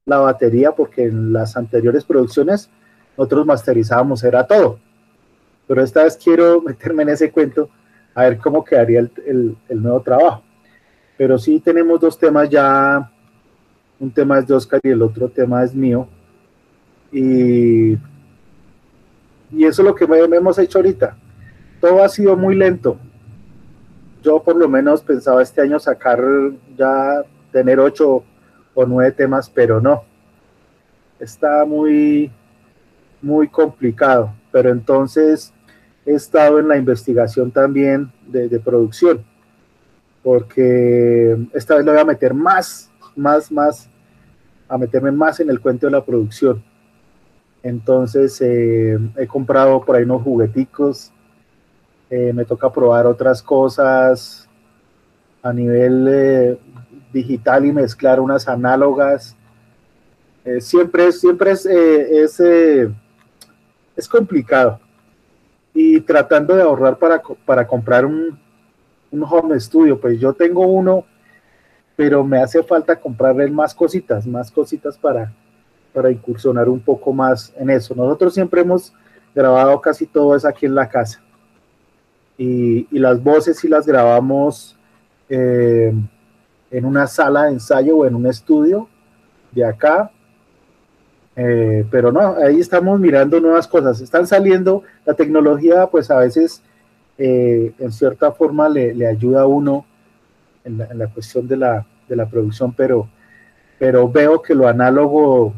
la 0.07 0.19
batería 0.19 0.73
porque 0.73 1.05
en 1.05 1.33
las 1.33 1.57
anteriores 1.57 2.05
producciones 2.05 2.69
nosotros 3.17 3.47
masterizábamos 3.47 4.25
era 4.25 4.45
todo 4.45 4.81
pero 5.69 5.85
esta 5.85 6.03
vez 6.03 6.17
quiero 6.17 6.61
meterme 6.67 7.05
en 7.05 7.11
ese 7.11 7.31
cuento 7.31 7.71
a 8.13 8.25
ver 8.25 8.39
cómo 8.39 8.65
quedaría 8.65 8.99
el 8.99 9.57
nuevo 9.69 10.01
trabajo 10.01 10.43
pero 11.17 11.39
sí 11.39 11.61
tenemos 11.61 12.01
dos 12.01 12.19
temas 12.19 12.49
ya 12.49 13.09
un 14.01 14.11
tema 14.11 14.39
es 14.39 14.47
de 14.47 14.55
Oscar 14.55 14.81
y 14.83 14.89
el 14.89 15.03
otro 15.03 15.29
tema 15.29 15.63
es 15.63 15.75
mío. 15.75 16.09
Y, 17.13 17.93
y 19.53 19.65
eso 19.65 19.83
es 19.83 19.89
lo 19.89 19.95
que 19.95 20.05
hemos 20.05 20.59
hecho 20.59 20.79
ahorita. 20.79 21.17
Todo 21.81 22.03
ha 22.03 22.09
sido 22.09 22.37
muy 22.37 22.55
lento. 22.57 22.99
Yo 24.23 24.43
por 24.43 24.57
lo 24.57 24.69
menos 24.69 25.03
pensaba 25.03 25.43
este 25.43 25.61
año 25.61 25.79
sacar 25.79 26.21
ya, 26.77 27.23
tener 27.53 27.79
ocho 27.79 28.25
o 28.75 28.87
nueve 28.87 29.13
temas, 29.13 29.51
pero 29.51 29.81
no. 29.81 30.03
Está 31.19 31.65
muy, 31.67 32.31
muy 33.21 33.49
complicado. 33.49 34.33
Pero 34.51 34.71
entonces 34.71 35.53
he 36.07 36.15
estado 36.15 36.59
en 36.59 36.69
la 36.69 36.79
investigación 36.79 37.51
también 37.51 38.11
de, 38.27 38.49
de 38.49 38.61
producción, 38.61 39.23
porque 40.23 41.37
esta 41.53 41.77
vez 41.77 41.85
le 41.85 41.93
voy 41.93 42.01
a 42.01 42.05
meter 42.05 42.33
más, 42.35 42.90
más, 43.21 43.53
más 43.53 43.89
a 44.69 44.79
meterme 44.79 45.11
más 45.11 45.41
en 45.41 45.51
el 45.51 45.61
cuento 45.61 45.87
de 45.87 45.93
la 45.93 46.05
producción. 46.05 46.63
Entonces 47.63 48.41
eh, 48.41 48.99
he 49.17 49.27
comprado 49.27 49.85
por 49.85 49.97
ahí 49.97 50.05
unos 50.05 50.23
jugueticos, 50.23 51.13
eh, 52.09 52.33
me 52.33 52.45
toca 52.45 52.73
probar 52.73 53.07
otras 53.07 53.43
cosas 53.43 54.49
a 55.43 55.53
nivel 55.53 56.07
eh, 56.09 56.59
digital 57.13 57.67
y 57.67 57.73
mezclar 57.73 58.21
unas 58.21 58.49
análogas. 58.49 59.37
siempre 60.61 61.13
siempre 61.13 61.51
es, 61.51 61.67
es, 61.67 62.41
es, 63.97 64.09
complicado. 64.09 64.81
Y 65.75 66.01
tratando 66.01 66.57
de 66.57 66.63
ahorrar 66.63 66.99
para, 66.99 67.23
para 67.45 67.67
comprar 67.67 68.07
un, 68.07 68.39
un 69.11 69.23
home 69.23 69.59
studio, 69.61 70.01
pues 70.01 70.19
yo 70.19 70.33
tengo 70.33 70.67
uno 70.67 71.05
pero 72.01 72.25
me 72.25 72.39
hace 72.39 72.63
falta 72.63 72.97
comprarle 72.97 73.51
más 73.51 73.75
cositas, 73.75 74.27
más 74.27 74.51
cositas 74.51 74.97
para, 74.97 75.31
para 75.93 76.11
incursionar 76.11 76.67
un 76.67 76.81
poco 76.81 77.13
más 77.13 77.53
en 77.59 77.69
eso. 77.69 77.95
Nosotros 77.95 78.33
siempre 78.33 78.63
hemos 78.63 78.95
grabado 79.35 79.79
casi 79.83 80.07
todo 80.07 80.35
eso 80.35 80.49
aquí 80.49 80.65
en 80.65 80.75
la 80.75 80.89
casa. 80.89 81.21
Y, 82.39 82.87
las 82.99 83.23
voces 83.23 83.59
sí 83.59 83.69
las 83.69 83.87
grabamos 83.87 84.79
eh, 85.29 85.93
en 86.71 86.85
una 86.87 87.07
sala 87.07 87.45
de 87.45 87.51
ensayo 87.51 87.99
o 87.99 88.07
en 88.07 88.15
un 88.15 88.27
estudio 88.27 88.89
de 89.53 89.67
acá. 89.67 90.11
Eh, 91.37 91.85
pero 91.91 92.11
no, 92.11 92.37
ahí 92.37 92.61
estamos 92.61 92.99
mirando 92.99 93.39
nuevas 93.41 93.69
cosas. 93.69 94.01
Están 94.01 94.27
saliendo, 94.27 94.85
la 95.05 95.13
tecnología 95.13 95.87
pues 95.89 96.11
a 96.11 96.17
veces 96.17 96.63
eh, 97.19 97.75
en 97.79 97.93
cierta 97.93 98.33
forma 98.33 98.71
le 98.71 99.07
ayuda 99.07 99.43
a 99.43 99.47
uno 99.47 99.85
en 100.65 100.79
la, 100.79 101.07
cuestión 101.09 101.47
de 101.49 101.57
la, 101.57 101.87
de 102.09 102.17
la, 102.17 102.27
producción, 102.27 102.73
pero, 102.73 103.09
pero 103.79 104.11
veo 104.11 104.43
que 104.43 104.55
lo 104.55 104.69
análogo 104.69 105.55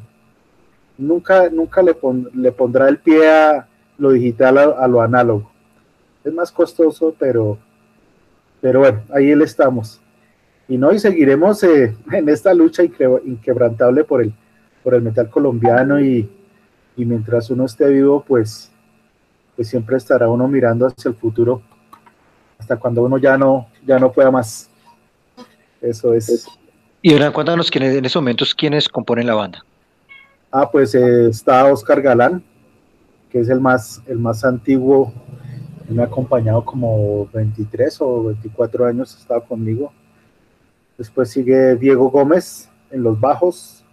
nunca, 0.99 1.49
nunca 1.51 1.83
le, 1.83 1.97
le 2.35 2.53
pondrá 2.53 2.89
el 2.89 2.99
pie 2.99 3.31
a 3.31 3.67
lo 3.99 4.11
digital 4.11 4.59
a, 4.59 4.87
lo 4.89 5.03
análogo. 5.03 5.51
Es 6.25 6.33
más 6.33 6.53
costoso, 6.53 7.15
pero, 7.19 7.59
pero 8.61 8.81
bueno, 8.81 9.03
ahí 9.13 9.35
le 9.35 9.45
estamos. 9.45 10.01
Y 10.69 10.79
no, 10.79 10.93
y 10.93 10.99
seguiremos 10.99 11.63
eh, 11.65 11.97
en 12.13 12.29
esta 12.29 12.55
lucha 12.55 12.83
inquebrantable 12.85 14.05
por 14.05 14.23
el, 14.23 14.33
por 14.83 14.95
el 14.95 15.03
metal 15.03 15.29
colombiano 15.29 16.01
y, 16.01 16.31
y 16.97 17.05
mientras 17.05 17.51
uno 17.51 17.65
esté 17.65 17.89
vivo, 17.89 18.25
pues 18.27 18.73
pues 19.57 19.69
siempre 19.69 19.97
estará 19.97 20.29
uno 20.29 20.49
mirando 20.49 20.87
hacia 20.87 21.09
el 21.09 21.15
futuro 21.15 21.63
hasta 22.59 22.77
cuando 22.77 23.03
uno 23.03 23.19
ya 23.19 23.37
no, 23.37 23.69
ya 23.85 23.99
no 23.99 24.13
pueda 24.13 24.31
más. 24.31 24.71
Eso 25.83 26.15
es. 26.15 26.47
Y 27.03 27.13
ahora 27.13 27.33
cuéntanos 27.33 27.71
quiénes, 27.71 27.97
en 27.97 28.05
esos 28.05 28.23
momentos 28.23 28.55
quiénes 28.55 28.89
componen 28.89 29.27
la 29.27 29.35
banda. 29.35 29.65
Ah, 30.53 30.71
pues 30.71 30.95
eh, 30.95 31.29
está 31.29 31.65
Oscar 31.67 32.01
Galán, 32.01 32.43
que 33.31 33.41
es 33.41 33.49
el 33.49 33.61
más, 33.61 34.01
el 34.07 34.19
más 34.19 34.45
antiguo. 34.45 35.13
Me 35.89 36.03
ha 36.03 36.07
acompañado 36.07 36.65
como 36.65 37.29
23 37.33 38.01
o 38.01 38.25
24 38.25 38.87
años, 38.87 39.17
estaba 39.19 39.45
conmigo. 39.45 39.93
Después 40.97 41.31
sigue 41.31 41.75
Diego 41.77 42.11
Gómez 42.11 42.71
en 42.91 43.03
los 43.03 43.19
bajos, 43.19 43.85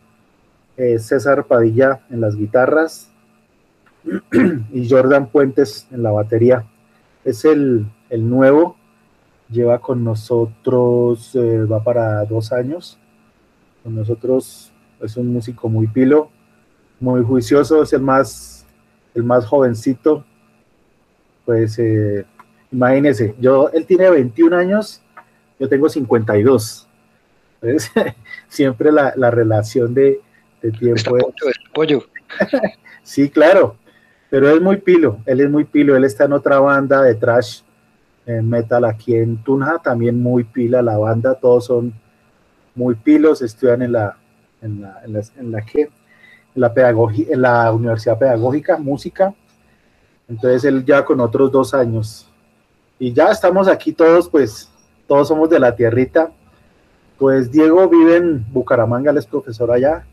eh, 0.77 0.99
César 0.99 1.45
Padilla 1.45 2.01
en 2.11 2.21
las 2.21 2.35
guitarras 2.35 3.09
y 4.71 4.87
Jordan 4.87 5.27
Puentes 5.27 5.87
en 5.91 6.03
la 6.03 6.11
batería. 6.11 6.65
Es 7.25 7.43
el, 7.45 7.87
el 8.09 8.29
nuevo, 8.29 8.77
lleva 9.49 9.79
con 9.79 10.03
nosotros, 10.03 11.35
eh, 11.35 11.63
va 11.65 11.83
para 11.83 12.23
dos 12.25 12.51
años. 12.51 12.97
Con 13.83 13.95
nosotros 13.95 14.71
es 15.01 15.17
un 15.17 15.31
músico 15.31 15.69
muy 15.69 15.87
pilo, 15.87 16.29
muy 16.99 17.23
juicioso, 17.23 17.83
es 17.83 17.93
el 17.93 18.01
más, 18.01 18.65
el 19.15 19.23
más 19.23 19.45
jovencito. 19.45 20.25
Pues 21.45 21.79
eh, 21.79 22.25
imagínese, 22.71 23.35
yo, 23.39 23.69
él 23.73 23.85
tiene 23.85 24.09
21 24.09 24.55
años, 24.55 25.01
yo 25.59 25.67
tengo 25.67 25.89
52. 25.89 26.87
Entonces, 27.61 27.91
siempre 28.47 28.91
la, 28.91 29.13
la, 29.15 29.31
relación 29.31 29.93
de, 29.93 30.21
de 30.61 30.71
tiempo. 30.71 31.17
Es... 31.17 31.23
Pollo, 31.23 31.49
es 31.49 31.57
pollo. 31.73 32.03
sí, 33.01 33.29
claro, 33.29 33.75
pero 34.29 34.49
es 34.49 34.61
muy 34.61 34.77
pilo, 34.77 35.19
él 35.25 35.41
es 35.41 35.49
muy 35.49 35.63
pilo, 35.63 35.95
él 35.95 36.03
está 36.03 36.25
en 36.25 36.33
otra 36.33 36.59
banda 36.59 37.01
de 37.01 37.15
trash 37.15 37.61
metal 38.43 38.85
aquí 38.85 39.15
en 39.15 39.43
Tunja, 39.43 39.79
también 39.79 40.21
muy 40.21 40.43
pila 40.43 40.81
la 40.81 40.97
banda, 40.97 41.35
todos 41.35 41.65
son 41.65 41.93
muy 42.75 42.95
pilos, 42.95 43.41
estudian 43.41 43.81
en 43.81 43.91
la, 43.93 44.17
en 44.61 44.81
la, 44.81 45.01
en 45.03 45.13
la, 45.13 45.21
la, 45.41 45.65
en 45.73 45.91
la, 46.55 46.73
pedagogía, 46.73 47.25
en 47.29 47.41
la 47.41 47.71
Universidad 47.71 48.17
Pedagógica, 48.17 48.77
música, 48.77 49.33
entonces 50.27 50.63
él 50.65 50.85
ya 50.85 51.03
con 51.03 51.19
otros 51.19 51.51
dos 51.51 51.73
años, 51.73 52.29
y 52.97 53.13
ya 53.13 53.31
estamos 53.31 53.67
aquí 53.67 53.93
todos, 53.93 54.29
pues, 54.29 54.69
todos 55.07 55.27
somos 55.27 55.49
de 55.49 55.59
la 55.59 55.75
tierrita, 55.75 56.31
pues 57.17 57.51
Diego 57.51 57.87
vive 57.89 58.17
en 58.17 58.45
Bucaramanga, 58.53 59.11
él 59.11 59.17
es 59.17 59.25
profesor 59.25 59.71
allá, 59.71 60.05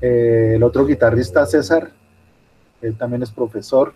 eh, 0.00 0.52
el 0.56 0.62
otro 0.62 0.86
guitarrista 0.86 1.44
César, 1.46 1.90
él 2.82 2.96
también 2.96 3.22
es 3.22 3.30
profesor, 3.30 3.94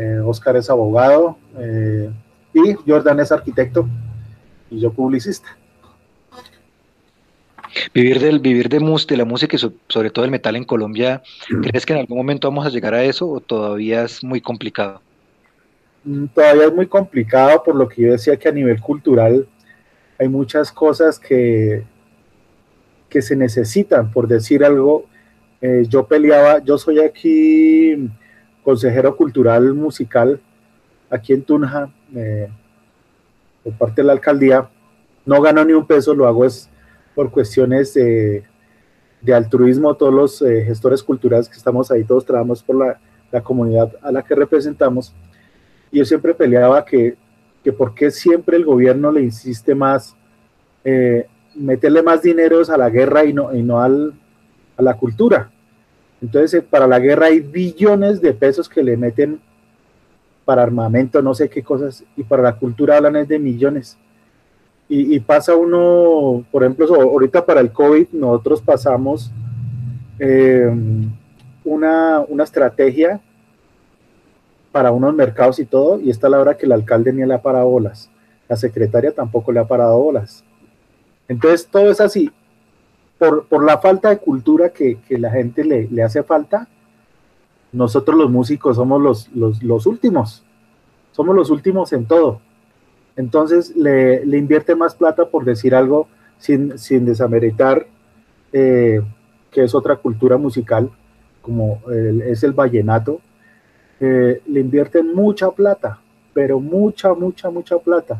eh, 0.00 0.18
Oscar 0.20 0.56
es 0.56 0.70
abogado 0.70 1.36
eh, 1.58 2.10
y 2.54 2.72
Jordan 2.86 3.20
es 3.20 3.30
arquitecto 3.30 3.86
y 4.70 4.80
yo 4.80 4.92
publicista. 4.92 5.56
Vivir 7.92 8.18
del 8.18 8.40
vivir 8.40 8.68
de, 8.68 8.80
mus, 8.80 9.06
de 9.06 9.16
la 9.16 9.24
música 9.24 9.56
y 9.56 9.58
sobre 9.58 10.10
todo 10.10 10.24
el 10.24 10.30
metal 10.30 10.56
en 10.56 10.64
Colombia, 10.64 11.22
¿crees 11.62 11.84
que 11.84 11.92
en 11.92 12.00
algún 12.00 12.16
momento 12.16 12.48
vamos 12.48 12.66
a 12.66 12.70
llegar 12.70 12.94
a 12.94 13.04
eso 13.04 13.28
o 13.28 13.40
todavía 13.40 14.04
es 14.04 14.24
muy 14.24 14.40
complicado? 14.40 15.02
Mm, 16.04 16.26
todavía 16.28 16.66
es 16.66 16.74
muy 16.74 16.86
complicado 16.86 17.62
por 17.62 17.76
lo 17.76 17.86
que 17.86 18.02
yo 18.02 18.12
decía 18.12 18.38
que 18.38 18.48
a 18.48 18.52
nivel 18.52 18.80
cultural 18.80 19.46
hay 20.18 20.28
muchas 20.28 20.72
cosas 20.72 21.18
que, 21.18 21.84
que 23.10 23.20
se 23.20 23.36
necesitan, 23.36 24.10
por 24.10 24.26
decir 24.28 24.64
algo. 24.64 25.04
Eh, 25.60 25.84
yo 25.88 26.06
peleaba, 26.06 26.60
yo 26.64 26.78
soy 26.78 27.00
aquí 27.00 28.10
consejero 28.70 29.16
cultural 29.16 29.74
musical 29.74 30.40
aquí 31.10 31.32
en 31.32 31.42
Tunja, 31.42 31.92
eh, 32.14 32.48
por 33.64 33.72
parte 33.74 34.00
de 34.00 34.06
la 34.06 34.12
alcaldía. 34.12 34.70
No 35.26 35.42
gano 35.42 35.64
ni 35.64 35.72
un 35.72 35.84
peso, 35.84 36.14
lo 36.14 36.28
hago 36.28 36.44
es 36.44 36.70
por 37.16 37.32
cuestiones 37.32 37.94
de, 37.94 38.44
de 39.22 39.34
altruismo. 39.34 39.96
Todos 39.96 40.14
los 40.14 40.42
eh, 40.42 40.62
gestores 40.64 41.02
culturales 41.02 41.48
que 41.48 41.56
estamos 41.56 41.90
ahí, 41.90 42.04
todos 42.04 42.24
trabajamos 42.24 42.62
por 42.62 42.76
la, 42.76 43.00
la, 43.32 43.40
comunidad 43.40 43.90
a 44.02 44.12
la 44.12 44.22
que 44.22 44.36
representamos. 44.36 45.12
Yo 45.90 46.04
siempre 46.04 46.32
peleaba 46.32 46.84
que, 46.84 47.16
que 47.64 47.72
por 47.72 47.92
qué 47.92 48.12
siempre 48.12 48.56
el 48.56 48.64
gobierno 48.64 49.10
le 49.10 49.22
insiste 49.22 49.74
más, 49.74 50.14
eh, 50.84 51.26
meterle 51.56 52.04
más 52.04 52.22
dineros 52.22 52.70
a 52.70 52.76
la 52.76 52.88
guerra 52.88 53.24
y 53.24 53.32
no, 53.32 53.52
y 53.52 53.64
no 53.64 53.80
al, 53.80 54.14
a 54.76 54.82
la 54.82 54.96
cultura. 54.96 55.50
Entonces, 56.22 56.62
para 56.62 56.86
la 56.86 56.98
guerra 56.98 57.26
hay 57.26 57.40
billones 57.40 58.20
de 58.20 58.34
pesos 58.34 58.68
que 58.68 58.82
le 58.82 58.96
meten 58.96 59.40
para 60.44 60.62
armamento, 60.62 61.22
no 61.22 61.34
sé 61.34 61.48
qué 61.48 61.62
cosas, 61.62 62.04
y 62.16 62.22
para 62.22 62.42
la 62.42 62.56
cultura 62.56 62.96
hablan 62.96 63.16
es 63.16 63.28
de 63.28 63.38
millones. 63.38 63.96
Y, 64.92 65.20
pasa 65.20 65.54
uno, 65.54 66.44
por 66.50 66.64
ejemplo, 66.64 66.92
ahorita 66.92 67.46
para 67.46 67.60
el 67.60 67.70
COVID, 67.70 68.08
nosotros 68.10 68.60
pasamos 68.60 69.30
eh, 70.18 70.68
una, 71.64 72.24
una 72.28 72.42
estrategia 72.42 73.20
para 74.72 74.90
unos 74.90 75.14
mercados 75.14 75.60
y 75.60 75.64
todo, 75.64 76.00
y 76.00 76.10
está 76.10 76.28
la 76.28 76.40
hora 76.40 76.56
que 76.56 76.66
el 76.66 76.72
alcalde 76.72 77.12
ni 77.12 77.24
le 77.24 77.34
ha 77.34 77.40
parado 77.40 77.68
bolas, 77.68 78.10
la 78.48 78.56
secretaria 78.56 79.12
tampoco 79.12 79.52
le 79.52 79.60
ha 79.60 79.68
parado 79.68 79.96
bolas. 79.96 80.42
Entonces, 81.28 81.68
todo 81.70 81.88
es 81.92 82.00
así 82.00 82.32
por, 83.20 83.44
por 83.44 83.62
la 83.62 83.76
falta 83.76 84.08
de 84.08 84.16
cultura 84.16 84.70
que, 84.70 84.98
que 85.06 85.18
la 85.18 85.30
gente 85.30 85.62
le, 85.62 85.86
le, 85.88 86.02
hace 86.02 86.22
falta, 86.22 86.66
nosotros 87.70 88.16
los 88.16 88.30
músicos 88.30 88.76
somos 88.76 88.98
los, 88.98 89.28
los, 89.34 89.62
los, 89.62 89.84
últimos, 89.84 90.42
somos 91.12 91.36
los 91.36 91.50
últimos 91.50 91.92
en 91.92 92.06
todo. 92.06 92.40
Entonces 93.16 93.76
le, 93.76 94.24
le 94.24 94.38
invierte 94.38 94.74
más 94.74 94.94
plata 94.94 95.26
por 95.26 95.44
decir 95.44 95.74
algo 95.74 96.08
sin, 96.38 96.78
sin 96.78 97.04
desameritar 97.04 97.86
eh, 98.54 99.02
que 99.50 99.64
es 99.64 99.74
otra 99.74 99.96
cultura 99.96 100.38
musical, 100.38 100.90
como 101.42 101.82
es 102.24 102.42
el 102.42 102.52
vallenato, 102.52 103.20
eh, 104.00 104.40
le 104.46 104.60
invierten 104.60 105.14
mucha 105.14 105.50
plata, 105.50 106.00
pero 106.32 106.58
mucha, 106.58 107.12
mucha, 107.12 107.50
mucha 107.50 107.76
plata. 107.78 108.18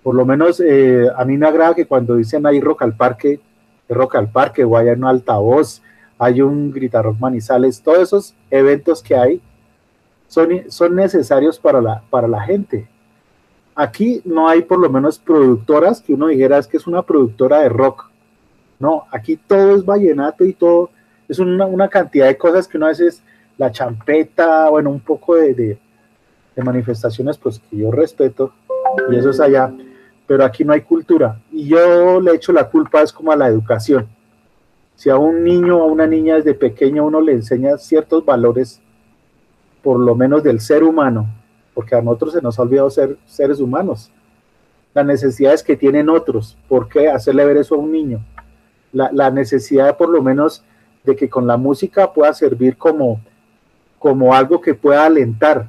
Por 0.00 0.14
lo 0.14 0.24
menos 0.24 0.60
eh, 0.60 1.08
a 1.16 1.24
mí 1.24 1.36
me 1.36 1.46
agrada 1.48 1.74
que 1.74 1.86
cuando 1.86 2.14
dicen 2.14 2.46
ahí 2.46 2.60
rock 2.60 2.82
al 2.82 2.96
parque, 2.96 3.40
Rock 3.88 4.16
al 4.16 4.30
Parque 4.30 4.64
o 4.64 4.76
hay 4.76 4.88
un 4.88 5.04
altavoz, 5.04 5.82
hay 6.18 6.40
un 6.40 6.70
Gritarrock 6.72 7.18
Manizales, 7.18 7.82
todos 7.82 7.98
esos 7.98 8.34
eventos 8.50 9.02
que 9.02 9.16
hay 9.16 9.40
son, 10.28 10.48
son 10.68 10.94
necesarios 10.94 11.58
para 11.58 11.80
la, 11.80 12.02
para 12.10 12.28
la 12.28 12.40
gente. 12.42 12.88
Aquí 13.74 14.22
no 14.24 14.48
hay 14.48 14.62
por 14.62 14.78
lo 14.78 14.88
menos 14.90 15.18
productoras 15.18 16.00
que 16.00 16.14
uno 16.14 16.28
dijera 16.28 16.58
es 16.58 16.66
que 16.66 16.76
es 16.76 16.86
una 16.86 17.02
productora 17.02 17.60
de 17.60 17.68
rock. 17.68 18.10
No, 18.78 19.04
aquí 19.10 19.36
todo 19.36 19.76
es 19.76 19.84
vallenato 19.84 20.44
y 20.44 20.54
todo, 20.54 20.90
es 21.28 21.38
una, 21.38 21.66
una 21.66 21.88
cantidad 21.88 22.26
de 22.26 22.36
cosas 22.36 22.66
que 22.66 22.76
uno 22.76 22.86
a 22.86 22.90
veces, 22.90 23.22
la 23.58 23.70
champeta, 23.70 24.68
bueno, 24.70 24.90
un 24.90 25.00
poco 25.00 25.36
de, 25.36 25.54
de, 25.54 25.78
de 26.56 26.62
manifestaciones 26.62 27.38
pues 27.38 27.58
que 27.58 27.76
yo 27.76 27.90
respeto 27.90 28.52
y 29.10 29.16
eso 29.16 29.30
es 29.30 29.40
allá 29.40 29.72
pero 30.26 30.44
aquí 30.44 30.64
no 30.64 30.72
hay 30.72 30.82
cultura. 30.82 31.40
Y 31.50 31.68
yo 31.68 32.20
le 32.20 32.34
echo 32.34 32.52
la 32.52 32.68
culpa 32.68 33.02
es 33.02 33.12
como 33.12 33.32
a 33.32 33.36
la 33.36 33.48
educación. 33.48 34.08
Si 34.94 35.10
a 35.10 35.16
un 35.16 35.42
niño 35.42 35.78
o 35.78 35.82
a 35.82 35.92
una 35.92 36.06
niña 36.06 36.36
desde 36.36 36.54
pequeño 36.54 37.04
uno 37.04 37.20
le 37.20 37.32
enseña 37.32 37.76
ciertos 37.78 38.24
valores, 38.24 38.80
por 39.82 39.98
lo 39.98 40.14
menos 40.14 40.42
del 40.42 40.60
ser 40.60 40.84
humano, 40.84 41.26
porque 41.74 41.96
a 41.96 42.02
nosotros 42.02 42.34
se 42.34 42.42
nos 42.42 42.58
ha 42.58 42.62
olvidado 42.62 42.90
ser 42.90 43.18
seres 43.26 43.60
humanos, 43.60 44.12
las 44.94 45.06
necesidades 45.06 45.62
que 45.62 45.76
tienen 45.76 46.08
otros, 46.08 46.56
¿por 46.68 46.88
qué 46.88 47.08
hacerle 47.08 47.44
ver 47.44 47.56
eso 47.56 47.74
a 47.74 47.78
un 47.78 47.90
niño? 47.90 48.24
La, 48.92 49.10
la 49.12 49.30
necesidad 49.30 49.96
por 49.96 50.10
lo 50.10 50.22
menos 50.22 50.62
de 51.02 51.16
que 51.16 51.28
con 51.28 51.46
la 51.46 51.56
música 51.56 52.12
pueda 52.12 52.32
servir 52.34 52.76
como, 52.76 53.20
como 53.98 54.34
algo 54.34 54.60
que 54.60 54.74
pueda 54.74 55.06
alentar, 55.06 55.68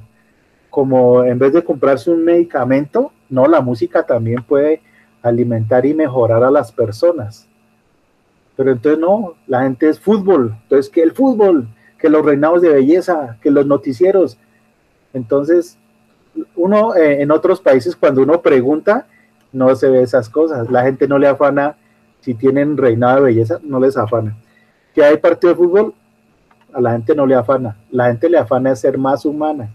como 0.70 1.24
en 1.24 1.38
vez 1.38 1.52
de 1.52 1.64
comprarse 1.64 2.10
un 2.10 2.24
medicamento, 2.24 3.12
no, 3.34 3.46
la 3.46 3.60
música 3.60 4.04
también 4.04 4.42
puede 4.42 4.80
alimentar 5.22 5.84
y 5.84 5.94
mejorar 5.94 6.42
a 6.44 6.50
las 6.50 6.72
personas. 6.72 7.48
Pero 8.56 8.70
entonces 8.72 9.00
no, 9.00 9.34
la 9.46 9.62
gente 9.62 9.88
es 9.88 9.98
fútbol, 9.98 10.56
entonces 10.62 10.90
que 10.90 11.02
el 11.02 11.12
fútbol, 11.12 11.68
que 11.98 12.08
los 12.08 12.24
reinados 12.24 12.62
de 12.62 12.68
belleza, 12.68 13.36
que 13.42 13.50
los 13.50 13.66
noticieros. 13.66 14.38
Entonces, 15.12 15.78
uno 16.54 16.94
eh, 16.94 17.22
en 17.22 17.30
otros 17.30 17.60
países 17.60 17.96
cuando 17.96 18.22
uno 18.22 18.42
pregunta, 18.42 19.06
no 19.52 19.74
se 19.74 19.88
ve 19.88 20.02
esas 20.02 20.28
cosas. 20.28 20.70
La 20.70 20.82
gente 20.82 21.08
no 21.08 21.18
le 21.18 21.26
afana, 21.26 21.76
si 22.20 22.34
tienen 22.34 22.76
reinado 22.76 23.16
de 23.16 23.22
belleza, 23.22 23.58
no 23.62 23.80
les 23.80 23.96
afana. 23.96 24.36
Que 24.94 25.04
hay 25.04 25.16
partido 25.16 25.52
de 25.52 25.56
fútbol, 25.56 25.94
a 26.72 26.80
la 26.80 26.92
gente 26.92 27.14
no 27.14 27.26
le 27.26 27.34
afana. 27.34 27.76
La 27.90 28.06
gente 28.06 28.28
le 28.28 28.38
afana 28.38 28.74
ser 28.76 28.98
más 28.98 29.24
humana 29.24 29.74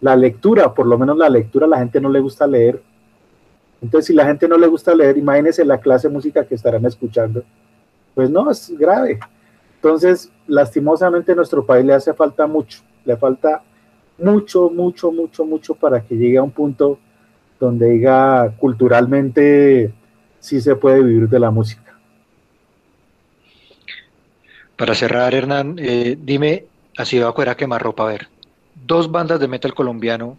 la 0.00 0.16
lectura, 0.16 0.74
por 0.74 0.86
lo 0.86 0.98
menos 0.98 1.16
la 1.16 1.28
lectura, 1.28 1.66
la 1.66 1.78
gente 1.78 2.00
no 2.00 2.08
le 2.08 2.20
gusta 2.20 2.46
leer. 2.46 2.82
Entonces, 3.80 4.06
si 4.06 4.14
la 4.14 4.26
gente 4.26 4.48
no 4.48 4.56
le 4.56 4.66
gusta 4.66 4.94
leer, 4.94 5.16
imagínense 5.16 5.64
la 5.64 5.78
clase 5.78 6.08
de 6.08 6.14
música 6.14 6.44
que 6.44 6.54
estarán 6.54 6.84
escuchando. 6.86 7.42
Pues 8.14 8.30
no, 8.30 8.50
es 8.50 8.70
grave. 8.76 9.18
Entonces, 9.76 10.30
lastimosamente 10.46 11.32
a 11.32 11.34
nuestro 11.34 11.64
país 11.64 11.84
le 11.84 11.94
hace 11.94 12.12
falta 12.14 12.46
mucho, 12.46 12.82
le 13.04 13.16
falta 13.16 13.62
mucho, 14.18 14.70
mucho, 14.70 15.12
mucho, 15.12 15.44
mucho 15.44 15.74
para 15.74 16.02
que 16.02 16.16
llegue 16.16 16.38
a 16.38 16.42
un 16.42 16.50
punto 16.50 16.98
donde 17.60 17.90
diga 17.90 18.52
culturalmente 18.58 19.92
sí 20.40 20.60
se 20.60 20.76
puede 20.76 21.02
vivir 21.02 21.28
de 21.28 21.38
la 21.38 21.50
música. 21.50 21.98
Para 24.76 24.94
cerrar, 24.94 25.34
Hernán, 25.34 25.76
eh, 25.78 26.18
dime, 26.20 26.66
así 26.96 27.18
va 27.18 27.30
a 27.30 27.54
quemar 27.54 27.82
ropa, 27.82 28.04
a 28.04 28.12
ver, 28.12 28.28
dos 28.84 29.10
bandas 29.10 29.40
de 29.40 29.48
metal 29.48 29.74
colombiano 29.74 30.38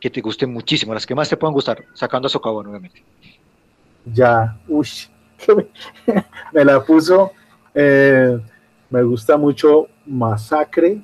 que 0.00 0.10
te 0.10 0.20
gusten 0.20 0.52
muchísimo, 0.52 0.92
las 0.92 1.06
que 1.06 1.14
más 1.14 1.28
te 1.28 1.36
puedan 1.36 1.54
gustar, 1.54 1.84
sacando 1.94 2.26
a 2.26 2.28
Socavón, 2.28 2.66
obviamente. 2.66 3.04
Ya, 4.04 4.58
uy, 4.66 4.88
me 6.52 6.64
la 6.64 6.82
puso, 6.84 7.32
eh, 7.74 8.38
me 8.90 9.02
gusta 9.02 9.36
mucho 9.36 9.86
Masacre. 10.06 11.00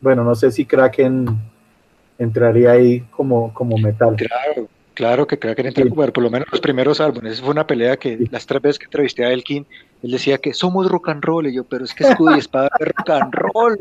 Bueno, 0.00 0.24
no 0.24 0.34
sé 0.34 0.50
si 0.50 0.64
Kraken 0.64 1.26
entraría 2.18 2.72
ahí 2.72 3.00
como, 3.10 3.52
como 3.54 3.76
metal. 3.78 4.16
Claro, 4.16 4.68
Claro 5.00 5.26
que 5.26 5.38
creo 5.38 5.56
que 5.56 5.62
en 5.62 5.94
por 5.94 6.18
lo 6.18 6.28
menos 6.28 6.46
los 6.52 6.60
primeros 6.60 7.00
álbumes. 7.00 7.32
Esa 7.32 7.42
fue 7.42 7.52
una 7.52 7.66
pelea 7.66 7.96
que 7.96 8.18
las 8.30 8.44
tres 8.44 8.60
veces 8.60 8.78
que 8.78 8.84
entrevisté 8.84 9.24
a 9.24 9.32
Elkin, 9.32 9.66
él 10.02 10.10
decía 10.10 10.36
que 10.36 10.52
somos 10.52 10.90
rock 10.90 11.08
and 11.08 11.24
roll. 11.24 11.46
Y 11.46 11.54
yo, 11.54 11.64
pero 11.64 11.86
es 11.86 11.94
que 11.94 12.04
escudo 12.04 12.36
y 12.36 12.38
espada 12.38 12.68
es 12.78 12.88
rock 12.88 13.08
and 13.08 13.32
roll. 13.32 13.78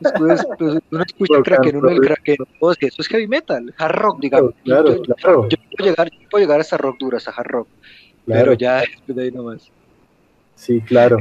Escudo, 0.00 0.34
pues, 0.58 0.78
uno 0.90 1.02
escucha 1.02 1.42
Kraken, 1.42 1.76
uno 1.76 1.90
el 1.90 2.00
Kraken, 2.00 2.36
eso 2.80 3.02
es 3.02 3.06
heavy 3.08 3.28
metal, 3.28 3.74
hard 3.76 3.96
rock, 3.96 4.18
digamos. 4.18 4.54
Claro, 4.64 4.96
yo, 4.96 5.02
claro. 5.02 5.46
Yo, 5.46 5.58
puedo 5.76 5.90
llegar, 5.90 6.10
yo 6.10 6.28
puedo 6.30 6.42
llegar 6.42 6.60
hasta 6.60 6.78
rock 6.78 6.96
duro, 7.00 7.18
hasta 7.18 7.32
hard 7.32 7.48
rock. 7.48 7.68
Pero 8.24 8.54
ya 8.54 8.82
de 9.08 9.22
ahí 9.22 9.30
nomás. 9.30 9.70
Sí, 10.54 10.80
claro. 10.80 11.18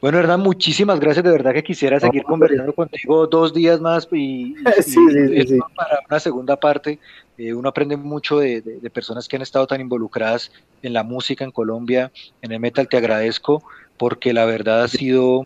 Bueno, 0.00 0.18
Hernán, 0.18 0.40
muchísimas 0.40 1.00
gracias. 1.00 1.24
De 1.24 1.30
verdad 1.30 1.54
que 1.54 1.62
quisiera 1.62 1.98
seguir 1.98 2.22
conversando 2.22 2.72
contigo 2.74 3.26
dos 3.26 3.54
días 3.54 3.80
más 3.80 4.06
y, 4.12 4.54
para 5.74 6.00
una 6.08 6.20
segunda 6.20 6.56
parte. 6.56 6.98
Eh, 7.38 7.54
uno 7.54 7.68
aprende 7.68 7.96
mucho 7.96 8.38
de, 8.38 8.62
personas 8.92 9.26
que 9.26 9.36
han 9.36 9.42
estado 9.42 9.66
tan 9.66 9.80
involucradas 9.80 10.52
en 10.82 10.92
la 10.92 11.02
música 11.02 11.44
en 11.44 11.50
Colombia, 11.50 12.12
en 12.42 12.52
el 12.52 12.60
metal. 12.60 12.88
Te 12.88 12.98
agradezco 12.98 13.62
porque 13.96 14.34
la 14.34 14.44
verdad 14.44 14.82
ha 14.82 14.88
sido 14.88 15.44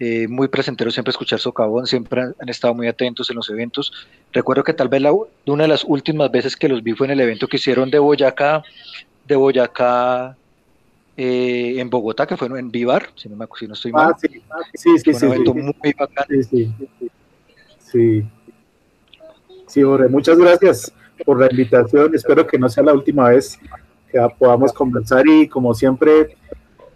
eh, 0.00 0.28
muy 0.28 0.48
presentero 0.48 0.90
siempre 0.90 1.10
escuchar 1.10 1.38
Socavón, 1.38 1.86
siempre 1.86 2.22
han, 2.22 2.48
estado 2.48 2.74
muy 2.74 2.88
atentos 2.88 3.28
en 3.28 3.36
los 3.36 3.50
eventos. 3.50 3.92
Recuerdo 4.32 4.64
que 4.64 4.72
tal 4.72 4.88
vez 4.88 5.02
la, 5.02 5.12
una 5.12 5.64
de 5.64 5.68
las 5.68 5.84
últimas 5.84 6.30
veces 6.30 6.56
que 6.56 6.68
los 6.68 6.82
vi 6.82 6.94
fue 6.94 7.06
en 7.06 7.12
el 7.12 7.20
evento 7.20 7.48
que 7.48 7.58
hicieron 7.58 7.90
de 7.90 7.98
Boyacá, 7.98 8.62
de 9.26 9.36
Boyacá 9.36 10.36
eh, 11.16 11.74
en 11.78 11.90
Bogotá, 11.90 12.26
que 12.26 12.36
fue 12.36 12.48
en 12.48 12.70
Vivar, 12.70 13.08
si 13.14 13.28
no, 13.28 13.36
me, 13.36 13.46
si 13.58 13.66
no 13.66 13.74
estoy 13.74 13.92
mal. 13.92 14.12
Ah, 14.12 14.16
sí, 14.18 14.28
sí, 14.74 14.98
sí. 14.98 15.12
Fue 15.12 15.28
un 15.28 15.34
evento 15.34 15.54
muy 15.54 15.94
bacán. 15.98 16.26
Sí, 16.28 16.42
sí. 16.42 16.74
Sí, 17.78 18.26
sí 19.66 19.82
Jorge, 19.82 20.08
muchas 20.08 20.38
gracias 20.38 20.92
por 21.24 21.38
la 21.38 21.46
invitación. 21.50 22.14
Espero 22.14 22.46
que 22.46 22.58
no 22.58 22.68
sea 22.68 22.82
la 22.82 22.92
última 22.92 23.28
vez 23.28 23.58
que 24.10 24.18
podamos 24.38 24.72
conversar 24.72 25.26
y 25.26 25.48
como 25.48 25.74
siempre, 25.74 26.36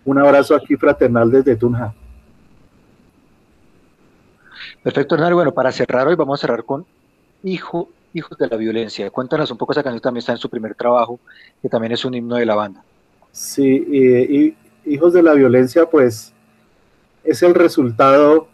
un 0.04 0.18
abrazo 0.18 0.54
aquí 0.54 0.76
fraternal 0.76 1.30
desde 1.30 1.56
Tunja. 1.56 1.94
Perfecto, 4.82 5.14
Hernán. 5.14 5.34
Bueno, 5.34 5.52
para 5.52 5.72
cerrar 5.72 6.08
hoy 6.08 6.14
vamos 6.14 6.38
a 6.38 6.42
cerrar 6.42 6.64
con 6.64 6.86
Hijo, 7.42 7.90
Hijos 8.14 8.38
de 8.38 8.48
la 8.48 8.56
Violencia. 8.56 9.10
Cuéntanos 9.10 9.50
un 9.50 9.58
poco, 9.58 9.72
esa 9.72 9.82
canción 9.82 10.00
también 10.00 10.20
está 10.20 10.32
en 10.32 10.38
su 10.38 10.48
primer 10.48 10.74
trabajo, 10.74 11.20
que 11.60 11.68
también 11.68 11.92
es 11.92 12.04
un 12.04 12.14
himno 12.14 12.36
de 12.36 12.46
la 12.46 12.54
banda. 12.54 12.82
Sí, 13.38 13.86
y, 13.92 14.56
Hijos 14.92 15.12
de 15.12 15.22
la 15.22 15.32
Violencia, 15.32 15.86
pues 15.86 16.34
es 17.22 17.42
el 17.44 17.54
resultado 17.54 18.48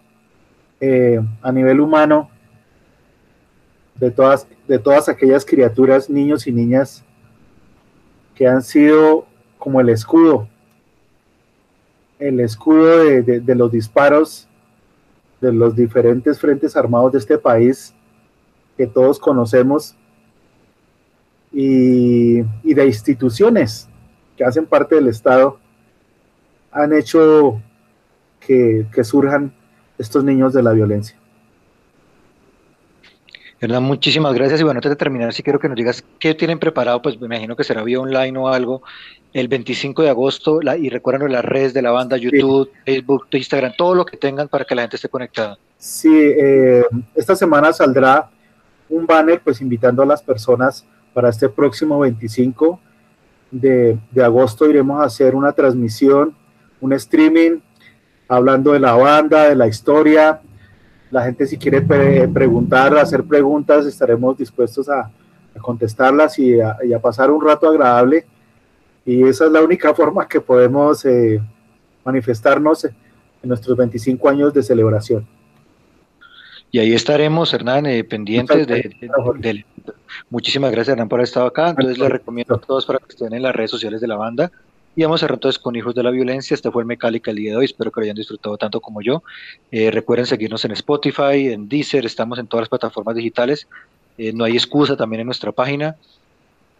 eh, 0.78 1.18
a 1.40 1.52
nivel 1.52 1.80
humano 1.80 2.28
de 3.94 4.10
todas, 4.10 4.46
de 4.68 4.78
todas 4.78 5.08
aquellas 5.08 5.46
criaturas, 5.46 6.10
niños 6.10 6.46
y 6.46 6.52
niñas, 6.52 7.02
que 8.34 8.46
han 8.46 8.60
sido 8.62 9.26
como 9.58 9.80
el 9.80 9.88
escudo, 9.88 10.48
el 12.18 12.40
escudo 12.40 13.04
de, 13.04 13.54
los 13.54 13.72
disparos 13.72 14.48
de 15.40 15.50
los 15.50 15.74
diferentes 15.74 16.38
frentes 16.38 16.76
armados 16.76 17.12
de 17.12 17.18
este 17.20 17.38
país 17.38 17.94
que 18.76 18.86
todos 18.86 19.18
conocemos 19.18 19.96
y, 21.52 22.40
y 22.62 22.74
de 22.74 22.86
instituciones 22.86 23.88
que 24.36 24.44
hacen 24.44 24.66
parte 24.66 24.94
del 24.94 25.08
Estado 25.08 25.58
han 26.72 26.92
hecho 26.92 27.60
que, 28.40 28.86
surjan 29.02 29.52
estos 29.98 30.24
niños 30.24 30.52
de 30.52 30.62
la 30.62 30.72
violencia. 30.72 31.16
Hernán, 33.60 33.84
muchísimas 33.84 34.34
gracias. 34.34 34.60
Y 34.60 34.64
bueno, 34.64 34.78
antes 34.78 34.90
de 34.90 34.96
terminar, 34.96 35.32
si 35.32 35.42
quiero 35.42 35.58
que 35.58 35.68
nos 35.68 35.76
digas 35.76 36.04
qué 36.18 36.34
tienen 36.34 36.58
preparado, 36.58 37.00
pues 37.00 37.18
me 37.18 37.26
imagino 37.26 37.56
que 37.56 37.64
será 37.64 37.82
vía 37.82 38.00
online 38.00 38.36
o 38.38 38.48
algo, 38.48 38.82
el 39.32 39.48
25 39.48 40.02
de 40.02 40.10
agosto, 40.10 40.60
y 40.76 40.90
recuerden 40.90 41.32
las 41.32 41.44
redes 41.44 41.72
de 41.72 41.80
la 41.80 41.92
banda, 41.92 42.16
YouTube, 42.16 42.70
Facebook, 42.84 43.26
Instagram, 43.30 43.72
todo 43.78 43.94
lo 43.94 44.04
que 44.04 44.16
tengan 44.16 44.48
para 44.48 44.64
que 44.64 44.74
la 44.74 44.82
gente 44.82 44.96
esté 44.96 45.08
conectada. 45.08 45.56
Sí, 45.78 46.12
eh, 46.12 46.84
esta 47.14 47.34
semana 47.36 47.72
saldrá 47.72 48.28
un 48.88 49.06
banner, 49.06 49.40
pues 49.42 49.60
invitando 49.60 50.02
a 50.02 50.06
las 50.06 50.22
personas 50.22 50.84
para 51.14 51.30
este 51.30 51.48
próximo 51.48 52.00
25 52.00 52.80
de, 53.54 53.98
agosto 54.22 54.68
iremos 54.68 55.00
a 55.00 55.04
hacer 55.04 55.34
una 55.34 55.52
transmisión, 55.52 56.34
un 56.80 56.92
streaming, 56.92 57.60
hablando 58.28 58.72
de 58.72 58.80
la 58.80 58.92
banda, 58.94 59.48
de 59.48 59.54
la 59.54 59.68
historia. 59.68 60.40
La 61.10 61.22
gente 61.22 61.46
si 61.46 61.56
quiere 61.56 61.80
preguntar, 61.80 62.96
hacer 62.98 63.22
preguntas, 63.22 63.86
estaremos 63.86 64.36
dispuestos 64.36 64.88
a, 64.88 65.10
contestarlas 65.60 66.36
y 66.40 66.60
a, 66.60 66.76
pasar 67.00 67.30
un 67.30 67.44
rato 67.44 67.68
agradable. 67.68 68.26
Y 69.06 69.22
esa 69.22 69.46
es 69.46 69.52
la 69.52 69.62
única 69.62 69.94
forma 69.94 70.26
que 70.26 70.40
podemos 70.40 71.04
eh, 71.04 71.40
manifestarnos 72.04 72.84
en 72.84 72.92
nuestros 73.42 73.76
25 73.76 74.28
años 74.28 74.52
de 74.52 74.62
celebración. 74.62 75.26
Y 76.74 76.80
ahí 76.80 76.92
estaremos, 76.92 77.54
Hernán, 77.54 77.86
eh, 77.86 78.02
pendientes 78.02 78.66
de, 78.66 79.64
Muchísimas 80.28 80.72
gracias, 80.72 80.94
Hernán, 80.94 81.08
por 81.08 81.20
haber 81.20 81.28
estado 81.28 81.46
acá. 81.46 81.68
Entonces 81.68 81.98
les 81.98 82.08
recomiendo 82.08 82.56
a 82.56 82.58
todos 82.58 82.84
para 82.84 82.98
que 82.98 83.10
estén 83.10 83.32
en 83.32 83.42
las 83.42 83.54
redes 83.54 83.70
sociales 83.70 84.00
de 84.00 84.08
la 84.08 84.16
banda. 84.16 84.50
Y 84.96 85.04
vamos 85.04 85.20
a 85.20 85.22
cerrar 85.22 85.36
entonces 85.36 85.60
con 85.60 85.76
Hijos 85.76 85.94
de 85.94 86.02
la 86.02 86.10
Violencia. 86.10 86.52
Este 86.52 86.72
fue 86.72 86.82
el 86.82 86.86
Mecálica 86.86 87.30
el 87.30 87.36
día 87.36 87.52
de 87.52 87.58
hoy. 87.58 87.66
Espero 87.66 87.92
que 87.92 88.00
lo 88.00 88.04
hayan 88.06 88.16
disfrutado 88.16 88.56
tanto 88.56 88.80
como 88.80 89.02
yo. 89.02 89.22
Eh, 89.70 89.92
recuerden 89.92 90.26
seguirnos 90.26 90.64
en 90.64 90.72
Spotify, 90.72 91.52
en 91.52 91.68
Deezer. 91.68 92.04
Estamos 92.06 92.40
en 92.40 92.48
todas 92.48 92.62
las 92.62 92.70
plataformas 92.70 93.14
digitales. 93.14 93.68
Eh, 94.18 94.32
no 94.32 94.42
hay 94.42 94.54
excusa 94.54 94.96
también 94.96 95.20
en 95.20 95.26
nuestra 95.26 95.52
página 95.52 95.94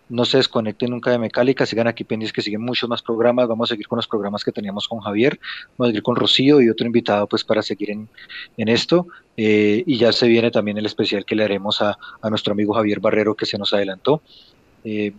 no 0.09 0.25
se 0.25 0.37
desconecten 0.37 0.91
nunca 0.91 1.11
de 1.11 1.19
Mecálica, 1.19 1.67
sigan 1.67 1.87
aquí 1.87 2.05
pendientes 2.05 2.33
que 2.33 2.43
siguen 2.43 2.63
muchos 2.63 2.89
más 2.89 3.03
programas, 3.03 3.49
vamos 3.49 3.71
a 3.71 3.75
seguir 3.75 3.89
con 3.89 3.97
los 3.97 4.07
programas 4.07 4.45
que 4.45 4.53
teníamos 4.53 4.89
con 4.89 5.01
Javier, 5.01 5.39
vamos 5.77 5.89
a 5.89 5.91
seguir 5.91 6.03
con 6.03 6.17
Rocío 6.17 6.61
y 6.61 6.69
otro 6.69 6.87
invitado 6.87 7.27
pues 7.27 7.45
para 7.45 7.63
seguir 7.63 7.91
en, 7.91 8.09
esto, 8.57 9.07
eh, 9.37 9.83
y 9.87 9.97
ya 9.97 10.13
se 10.13 10.29
viene 10.29 10.51
también 10.51 10.79
el 10.79 10.87
especial 10.87 11.25
que 11.25 11.35
le 11.35 11.45
haremos 11.45 11.81
a, 11.83 11.99
nuestro 12.29 12.53
amigo 12.53 12.75
Javier 12.75 13.01
Barrero 13.01 13.35
que 13.35 13.47
se 13.47 13.59
nos 13.59 13.73
adelantó, 13.73 14.23
eh, 14.85 15.13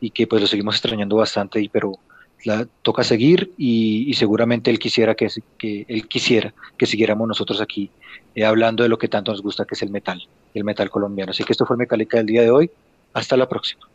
y 0.00 0.10
que 0.10 0.26
pues 0.26 0.40
lo 0.40 0.46
seguimos 0.46 0.76
extrañando 0.76 1.16
bastante, 1.16 1.60
y, 1.60 1.68
pero 1.68 1.98
la, 2.44 2.66
toca 2.82 3.02
seguir 3.02 3.52
y, 3.56 4.12
seguramente 4.14 4.70
él 4.70 4.78
quisiera 4.78 5.14
que, 5.14 5.28
que, 5.58 5.84
él 5.88 6.06
quisiera 6.08 6.54
que 6.76 6.86
siguiéramos 6.86 7.26
nosotros 7.26 7.60
aquí 7.60 7.90
eh, 8.34 8.44
hablando 8.44 8.82
de 8.82 8.88
lo 8.88 8.98
que 8.98 9.08
tanto 9.08 9.32
nos 9.32 9.42
gusta 9.42 9.64
que 9.64 9.74
es 9.74 9.82
el 9.82 9.90
metal, 9.90 10.22
el 10.54 10.64
metal 10.64 10.90
colombiano. 10.90 11.30
Así 11.30 11.44
que 11.44 11.52
esto 11.52 11.66
fue 11.66 11.76
Mecálica 11.76 12.18
del 12.18 12.26
día 12.26 12.42
de 12.42 12.50
hoy, 12.50 12.70
hasta 13.12 13.36
la 13.36 13.48
próxima. 13.48 13.88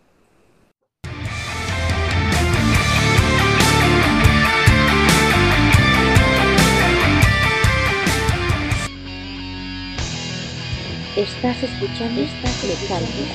Estás 11.16 11.62
escuchando 11.62 12.22
estas 12.22 12.64
mecánicas. 12.64 13.28